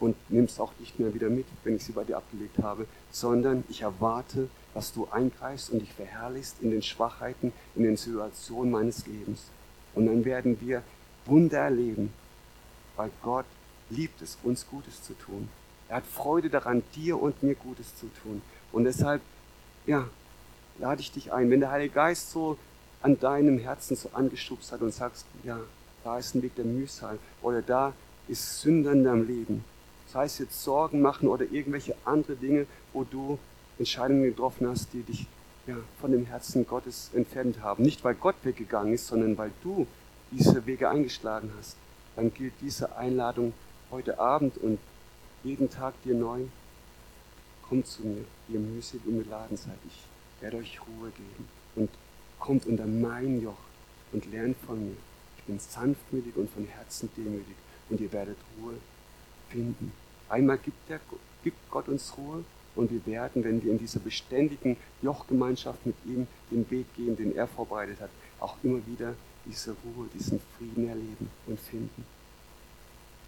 und 0.01 0.17
nimm's 0.29 0.61
auch 0.61 0.73
nicht 0.79 0.99
mehr 0.99 1.15
wieder 1.15 1.29
mit, 1.29 1.47
wenn 1.65 1.77
ich 1.77 1.85
sie 1.85 1.93
bei 1.93 2.05
dir 2.05 2.17
abgelegt 2.17 2.59
habe, 2.63 2.87
sondern 3.11 3.65
ich 3.69 3.83
erwarte, 3.83 4.49
dass 4.75 4.93
du 4.93 5.09
eingreifst 5.11 5.71
und 5.71 5.81
dich 5.81 5.93
verherrlichst 5.93 6.57
in 6.61 6.71
den 6.71 6.83
Schwachheiten, 6.83 7.53
in 7.75 7.83
den 7.83 7.97
Situationen 7.97 8.71
meines 8.71 9.07
Lebens. 9.07 9.45
Und 9.95 10.07
dann 10.07 10.25
werden 10.25 10.61
wir 10.61 10.83
Wunder 11.25 11.59
erleben, 11.59 12.13
weil 12.97 13.11
Gott 13.23 13.47
liebt 13.89 14.21
es, 14.21 14.39
uns 14.43 14.67
Gutes 14.69 15.03
zu 15.03 15.15
tun. 15.15 15.49
Er 15.89 15.97
hat 15.97 16.07
Freude 16.07 16.51
daran, 16.51 16.83
dir 16.95 17.21
und 17.21 17.43
mir 17.43 17.55
Gutes 17.55 17.97
zu 17.97 18.11
tun. 18.23 18.43
Und 18.73 18.85
deshalb, 18.85 19.23
ja, 19.87 20.09
lade 20.79 21.01
ich 21.01 21.13
dich 21.13 21.33
ein. 21.33 21.51
Wenn 21.51 21.61
der 21.61 21.71
Heilige 21.71 21.95
Geist 21.95 22.31
so 22.31 22.59
an 23.07 23.21
deinem 23.21 23.59
Herzen 23.59 23.95
so 23.95 24.11
angeschubst 24.15 24.73
hat 24.73 24.81
und 24.81 24.93
sagst, 24.93 25.27
ja, 25.45 25.61
da 26.03 26.19
ist 26.19 26.35
ein 26.35 26.43
Weg 26.43 26.57
der 26.57 26.65
Mühsal 26.65 27.21
oder 27.41 27.63
da 27.63 27.93
ist 28.27 28.61
Sünder 28.61 28.91
in 28.91 29.05
deinem 29.05 29.29
Leben. 29.29 29.65
Sei 30.09 30.25
es 30.25 30.39
jetzt 30.39 30.61
Sorgen 30.61 31.01
machen 31.01 31.29
oder 31.29 31.45
irgendwelche 31.45 31.95
andere 32.05 32.35
Dinge, 32.35 32.67
wo 32.93 33.05
du 33.05 33.39
Entscheidungen 33.79 34.25
getroffen 34.25 34.67
hast, 34.69 34.93
die 34.93 35.03
dich 35.03 35.27
ja, 35.69 35.77
von 36.01 36.11
dem 36.11 36.27
Herzen 36.27 36.67
Gottes 36.67 37.13
entfernt 37.15 37.63
haben. 37.63 37.85
Nicht 37.85 38.03
weil 38.03 38.17
Gott 38.17 38.35
weggegangen 38.43 38.95
ist, 38.95 39.07
sondern 39.07 39.39
weil 39.39 39.53
du 39.63 39.87
diese 40.33 40.67
Wege 40.67 40.89
eingeschlagen 40.89 41.53
hast. 41.57 41.77
Dann 42.17 42.35
gilt 42.35 42.55
diese 42.61 42.97
Einladung 42.97 43.53
heute 43.93 44.19
Abend 44.19 44.59
und 44.59 44.81
jeden 45.45 45.71
Tag 45.71 45.95
dir 46.03 46.15
neu. 46.15 46.41
Kommt 47.69 47.87
zu 47.87 48.05
mir, 48.05 48.25
ihr 48.49 48.59
müssig 48.59 49.01
und 49.07 49.23
beladen 49.23 49.57
seid. 49.57 49.79
Ich 49.87 50.43
werde 50.43 50.57
euch 50.57 50.81
Ruhe 50.81 51.11
geben. 51.11 51.49
Und 51.77 51.91
kommt 52.39 52.67
unter 52.67 52.87
mein 52.87 53.41
Joch 53.41 53.59
und 54.13 54.31
lernt 54.31 54.57
von 54.67 54.79
mir. 54.81 54.97
Ich 55.39 55.45
bin 55.45 55.59
sanftmütig 55.59 56.37
und 56.37 56.51
von 56.51 56.67
Herzen 56.67 57.09
demütig 57.17 57.55
und 57.89 58.01
ihr 58.01 58.13
werdet 58.13 58.37
Ruhe 58.59 58.75
finden. 59.51 59.93
Einmal 60.29 60.59
gibt, 60.59 60.89
der, 60.89 61.01
gibt 61.45 61.59
Gott 61.71 61.89
uns 61.89 62.13
Ruhe 62.17 62.45
und 62.75 62.91
wir 62.91 63.05
werden, 63.07 63.45
wenn 63.45 63.63
wir 63.63 63.73
in 63.73 63.79
dieser 63.79 64.01
beständigen 64.01 64.77
Jochgemeinschaft 65.03 65.85
mit 65.87 65.97
ihm 66.05 66.27
den 66.51 66.71
Weg 66.71 66.87
gehen, 66.97 67.17
den 67.17 67.35
er 67.35 67.47
vorbereitet 67.47 68.01
hat, 68.01 68.11
auch 68.41 68.57
immer 68.63 68.81
wieder 68.87 69.15
diese 69.47 69.71
Ruhe, 69.71 70.09
diesen 70.15 70.41
Frieden 70.57 70.89
erleben 70.89 71.31
und 71.47 71.59
finden. 71.61 72.05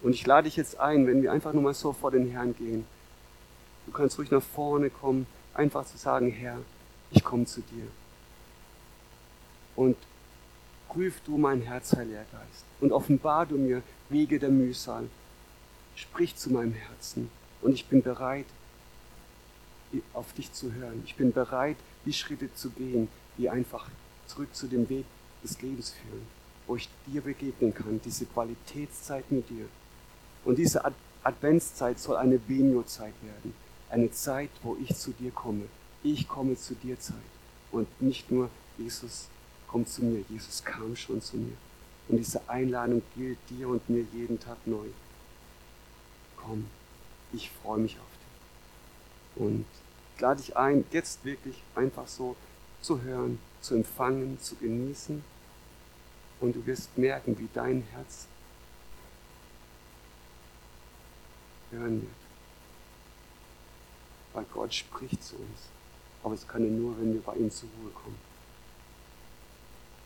Und 0.01 0.13
ich 0.13 0.25
lade 0.25 0.45
dich 0.45 0.55
jetzt 0.55 0.79
ein, 0.79 1.07
wenn 1.07 1.21
wir 1.21 1.31
einfach 1.31 1.53
nur 1.53 1.63
mal 1.63 1.73
so 1.73 1.91
vor 1.93 2.11
den 2.11 2.29
Herrn 2.29 2.55
gehen. 2.55 2.85
Du 3.85 3.91
kannst 3.91 4.17
ruhig 4.17 4.31
nach 4.31 4.41
vorne 4.41 4.89
kommen, 4.89 5.25
einfach 5.53 5.85
zu 5.85 5.97
sagen, 5.97 6.31
Herr, 6.31 6.57
ich 7.11 7.23
komme 7.23 7.45
zu 7.45 7.61
dir. 7.61 7.87
Und 9.79 9.95
prüf 10.89 11.21
du 11.25 11.37
mein 11.37 11.61
Herz, 11.61 11.95
Heiliger 11.95 12.25
Geist, 12.33 12.65
und 12.81 12.91
offenbar 12.91 13.45
du 13.45 13.55
mir 13.55 13.81
Wege 14.09 14.37
der 14.37 14.49
Mühsal. 14.49 15.05
Sprich 15.95 16.35
zu 16.35 16.51
meinem 16.51 16.73
Herzen 16.73 17.31
und 17.61 17.73
ich 17.73 17.85
bin 17.85 18.01
bereit, 18.01 18.45
auf 20.13 20.33
dich 20.33 20.51
zu 20.51 20.73
hören. 20.73 21.01
Ich 21.05 21.15
bin 21.15 21.31
bereit, 21.31 21.77
die 22.05 22.11
Schritte 22.11 22.53
zu 22.53 22.71
gehen, 22.71 23.07
die 23.37 23.49
einfach 23.49 23.89
zurück 24.27 24.53
zu 24.53 24.67
dem 24.67 24.89
Weg 24.89 25.05
des 25.45 25.61
Lebens 25.61 25.91
führen, 25.91 26.27
wo 26.67 26.75
ich 26.75 26.89
dir 27.07 27.21
begegnen 27.21 27.73
kann, 27.73 28.01
diese 28.03 28.25
Qualitätszeit 28.25 29.31
mit 29.31 29.49
dir. 29.49 29.65
Und 30.43 30.57
diese 30.57 30.83
Adventszeit 31.23 31.99
soll 31.99 32.17
eine 32.17 32.37
Benio-Zeit 32.37 33.13
werden. 33.23 33.53
Eine 33.89 34.11
Zeit, 34.11 34.49
wo 34.61 34.75
ich 34.75 34.93
zu 34.97 35.11
dir 35.11 35.31
komme. 35.31 35.67
Ich 36.03 36.27
komme 36.27 36.57
zu 36.57 36.75
dir 36.75 36.99
Zeit. 36.99 37.15
Und 37.71 37.87
nicht 38.01 38.29
nur 38.29 38.49
Jesus 38.77 39.29
kommt 39.69 39.89
zu 39.89 40.03
mir. 40.03 40.23
Jesus 40.29 40.63
kam 40.63 40.95
schon 40.95 41.21
zu 41.21 41.37
mir. 41.37 41.57
Und 42.07 42.17
diese 42.17 42.47
Einladung 42.49 43.01
gilt 43.15 43.37
dir 43.49 43.67
und 43.69 43.87
mir 43.89 44.05
jeden 44.13 44.39
Tag 44.39 44.57
neu. 44.65 44.87
Komm, 46.35 46.65
ich 47.33 47.51
freue 47.51 47.79
mich 47.79 47.97
auf 47.97 48.05
dich. 49.35 49.43
Und 49.43 49.65
lade 50.19 50.41
dich 50.41 50.57
ein, 50.57 50.85
jetzt 50.91 51.23
wirklich 51.23 51.61
einfach 51.75 52.07
so 52.07 52.35
zu 52.81 53.01
hören, 53.01 53.39
zu 53.61 53.75
empfangen, 53.75 54.39
zu 54.39 54.55
genießen. 54.55 55.23
Und 56.39 56.55
du 56.55 56.65
wirst 56.65 56.97
merken, 56.97 57.37
wie 57.37 57.49
dein 57.53 57.83
Herz 57.91 58.25
hören 61.71 62.01
wird. 62.01 62.11
Weil 64.33 64.45
Gott 64.51 64.73
spricht 64.73 65.23
zu 65.23 65.35
uns. 65.35 65.67
Aber 66.23 66.33
es 66.33 66.47
kann 66.47 66.63
er 66.63 66.71
nur, 66.71 66.97
wenn 66.99 67.13
wir 67.13 67.21
bei 67.21 67.35
ihm 67.35 67.51
zur 67.51 67.69
Ruhe 67.79 67.91
kommen. 67.91 68.28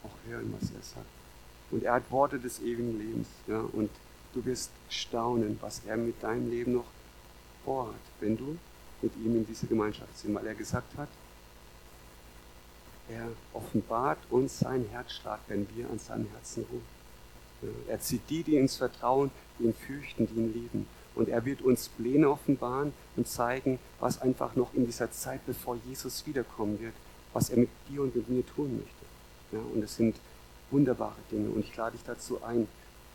Auch 0.04 0.30
hören, 0.30 0.54
was 0.60 0.70
er 0.70 0.82
sagt. 0.82 1.08
Und 1.72 1.84
er 1.84 1.94
hat 1.94 2.12
Worte 2.12 2.40
des 2.40 2.60
ewigen 2.62 2.98
Lebens. 2.98 3.28
Ja? 3.48 3.60
Und 3.60 3.90
du 4.34 4.46
wirst 4.46 4.72
staunen, 4.90 5.58
was 5.62 5.82
er 5.88 5.98
mit 5.98 6.22
deinem 6.22 6.50
Leben 6.50 6.74
noch 6.74 6.86
vorhat, 7.66 7.96
wenn 8.20 8.38
du 8.38 8.58
mit 9.02 9.16
ihm 9.18 9.36
in 9.38 9.46
diese 9.46 9.68
Gemeinschaft 9.68 10.12
bist. 10.12 10.34
Weil 10.34 10.48
er 10.48 10.56
gesagt 10.56 10.98
hat, 10.98 11.10
er 13.10 13.28
offenbart 13.54 14.20
uns 14.30 14.60
seinen 14.60 14.88
Herzschlag, 14.90 15.40
wenn 15.48 15.68
wir 15.76 15.90
an 15.90 16.00
seinem 16.00 16.28
Herzen 16.30 16.66
ruhen. 16.72 17.04
Er 17.88 18.00
zieht 18.00 18.30
die, 18.30 18.44
die 18.44 18.58
ins 18.58 18.76
Vertrauen, 18.76 19.32
die 19.58 19.66
ihn 19.66 19.74
fürchten, 19.74 20.28
die 20.28 20.36
ihn 20.36 20.54
lieben. 20.54 20.88
Und 21.16 21.30
er 21.30 21.46
wird 21.46 21.62
uns 21.62 21.90
Pläne 21.90 22.30
offenbaren 22.30 22.94
und 23.16 23.28
zeigen, 23.28 23.80
was 24.00 24.22
einfach 24.22 24.56
noch 24.56 24.74
in 24.74 24.86
dieser 24.86 25.12
Zeit, 25.12 25.46
bevor 25.46 25.78
Jesus 25.88 26.26
wiederkommen 26.26 26.80
wird, 26.80 26.94
was 27.34 27.50
er 27.50 27.58
mit 27.58 27.70
dir 27.90 28.02
und 28.02 28.16
mit 28.16 28.30
mir 28.30 28.46
tun 28.46 28.78
möchte. 28.78 29.03
Ja, 29.54 29.60
und 29.60 29.84
es 29.84 29.96
sind 29.96 30.16
wunderbare 30.72 31.16
Dinge. 31.32 31.50
Und 31.50 31.62
ich 31.62 31.76
lade 31.76 31.96
dich 31.96 32.06
dazu 32.06 32.44
ein, 32.44 32.68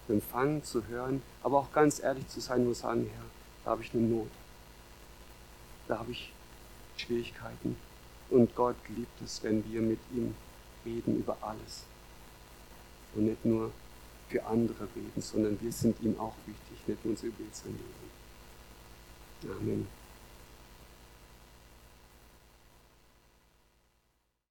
zu 0.07 0.13
empfangen, 0.13 0.63
zu 0.63 0.87
hören, 0.87 1.23
aber 1.43 1.59
auch 1.59 1.73
ganz 1.73 2.01
ehrlich 2.01 2.27
zu 2.29 2.41
sein 2.41 2.67
und 2.67 2.75
zu 2.75 2.81
sagen, 2.83 3.11
Herr, 3.13 3.25
da 3.65 3.71
habe 3.73 3.83
ich 3.83 3.93
eine 3.93 4.03
Not. 4.03 4.31
Da 5.89 5.99
habe 5.99 6.13
ich 6.13 6.33
Schwierigkeiten. 6.97 7.77
Und 8.31 8.55
Gott 8.55 8.77
liebt 8.95 9.21
es, 9.23 9.43
wenn 9.43 9.65
wir 9.71 9.81
mit 9.81 9.99
ihm 10.15 10.35
reden 10.85 11.19
über 11.19 11.37
alles. 11.41 11.85
Und 13.15 13.27
nicht 13.27 13.45
nur 13.45 13.73
für 14.29 14.45
andere 14.45 14.87
reden, 14.95 15.21
sondern 15.21 15.61
wir 15.61 15.73
sind 15.73 16.01
ihm 16.03 16.19
auch 16.21 16.35
wichtig, 16.47 16.87
nicht 16.87 17.05
nur 17.05 17.13
unser 17.13 17.27
Gebet 17.29 17.55
sein 17.55 17.73
Leben. 17.73 19.57
Amen. 19.61 19.98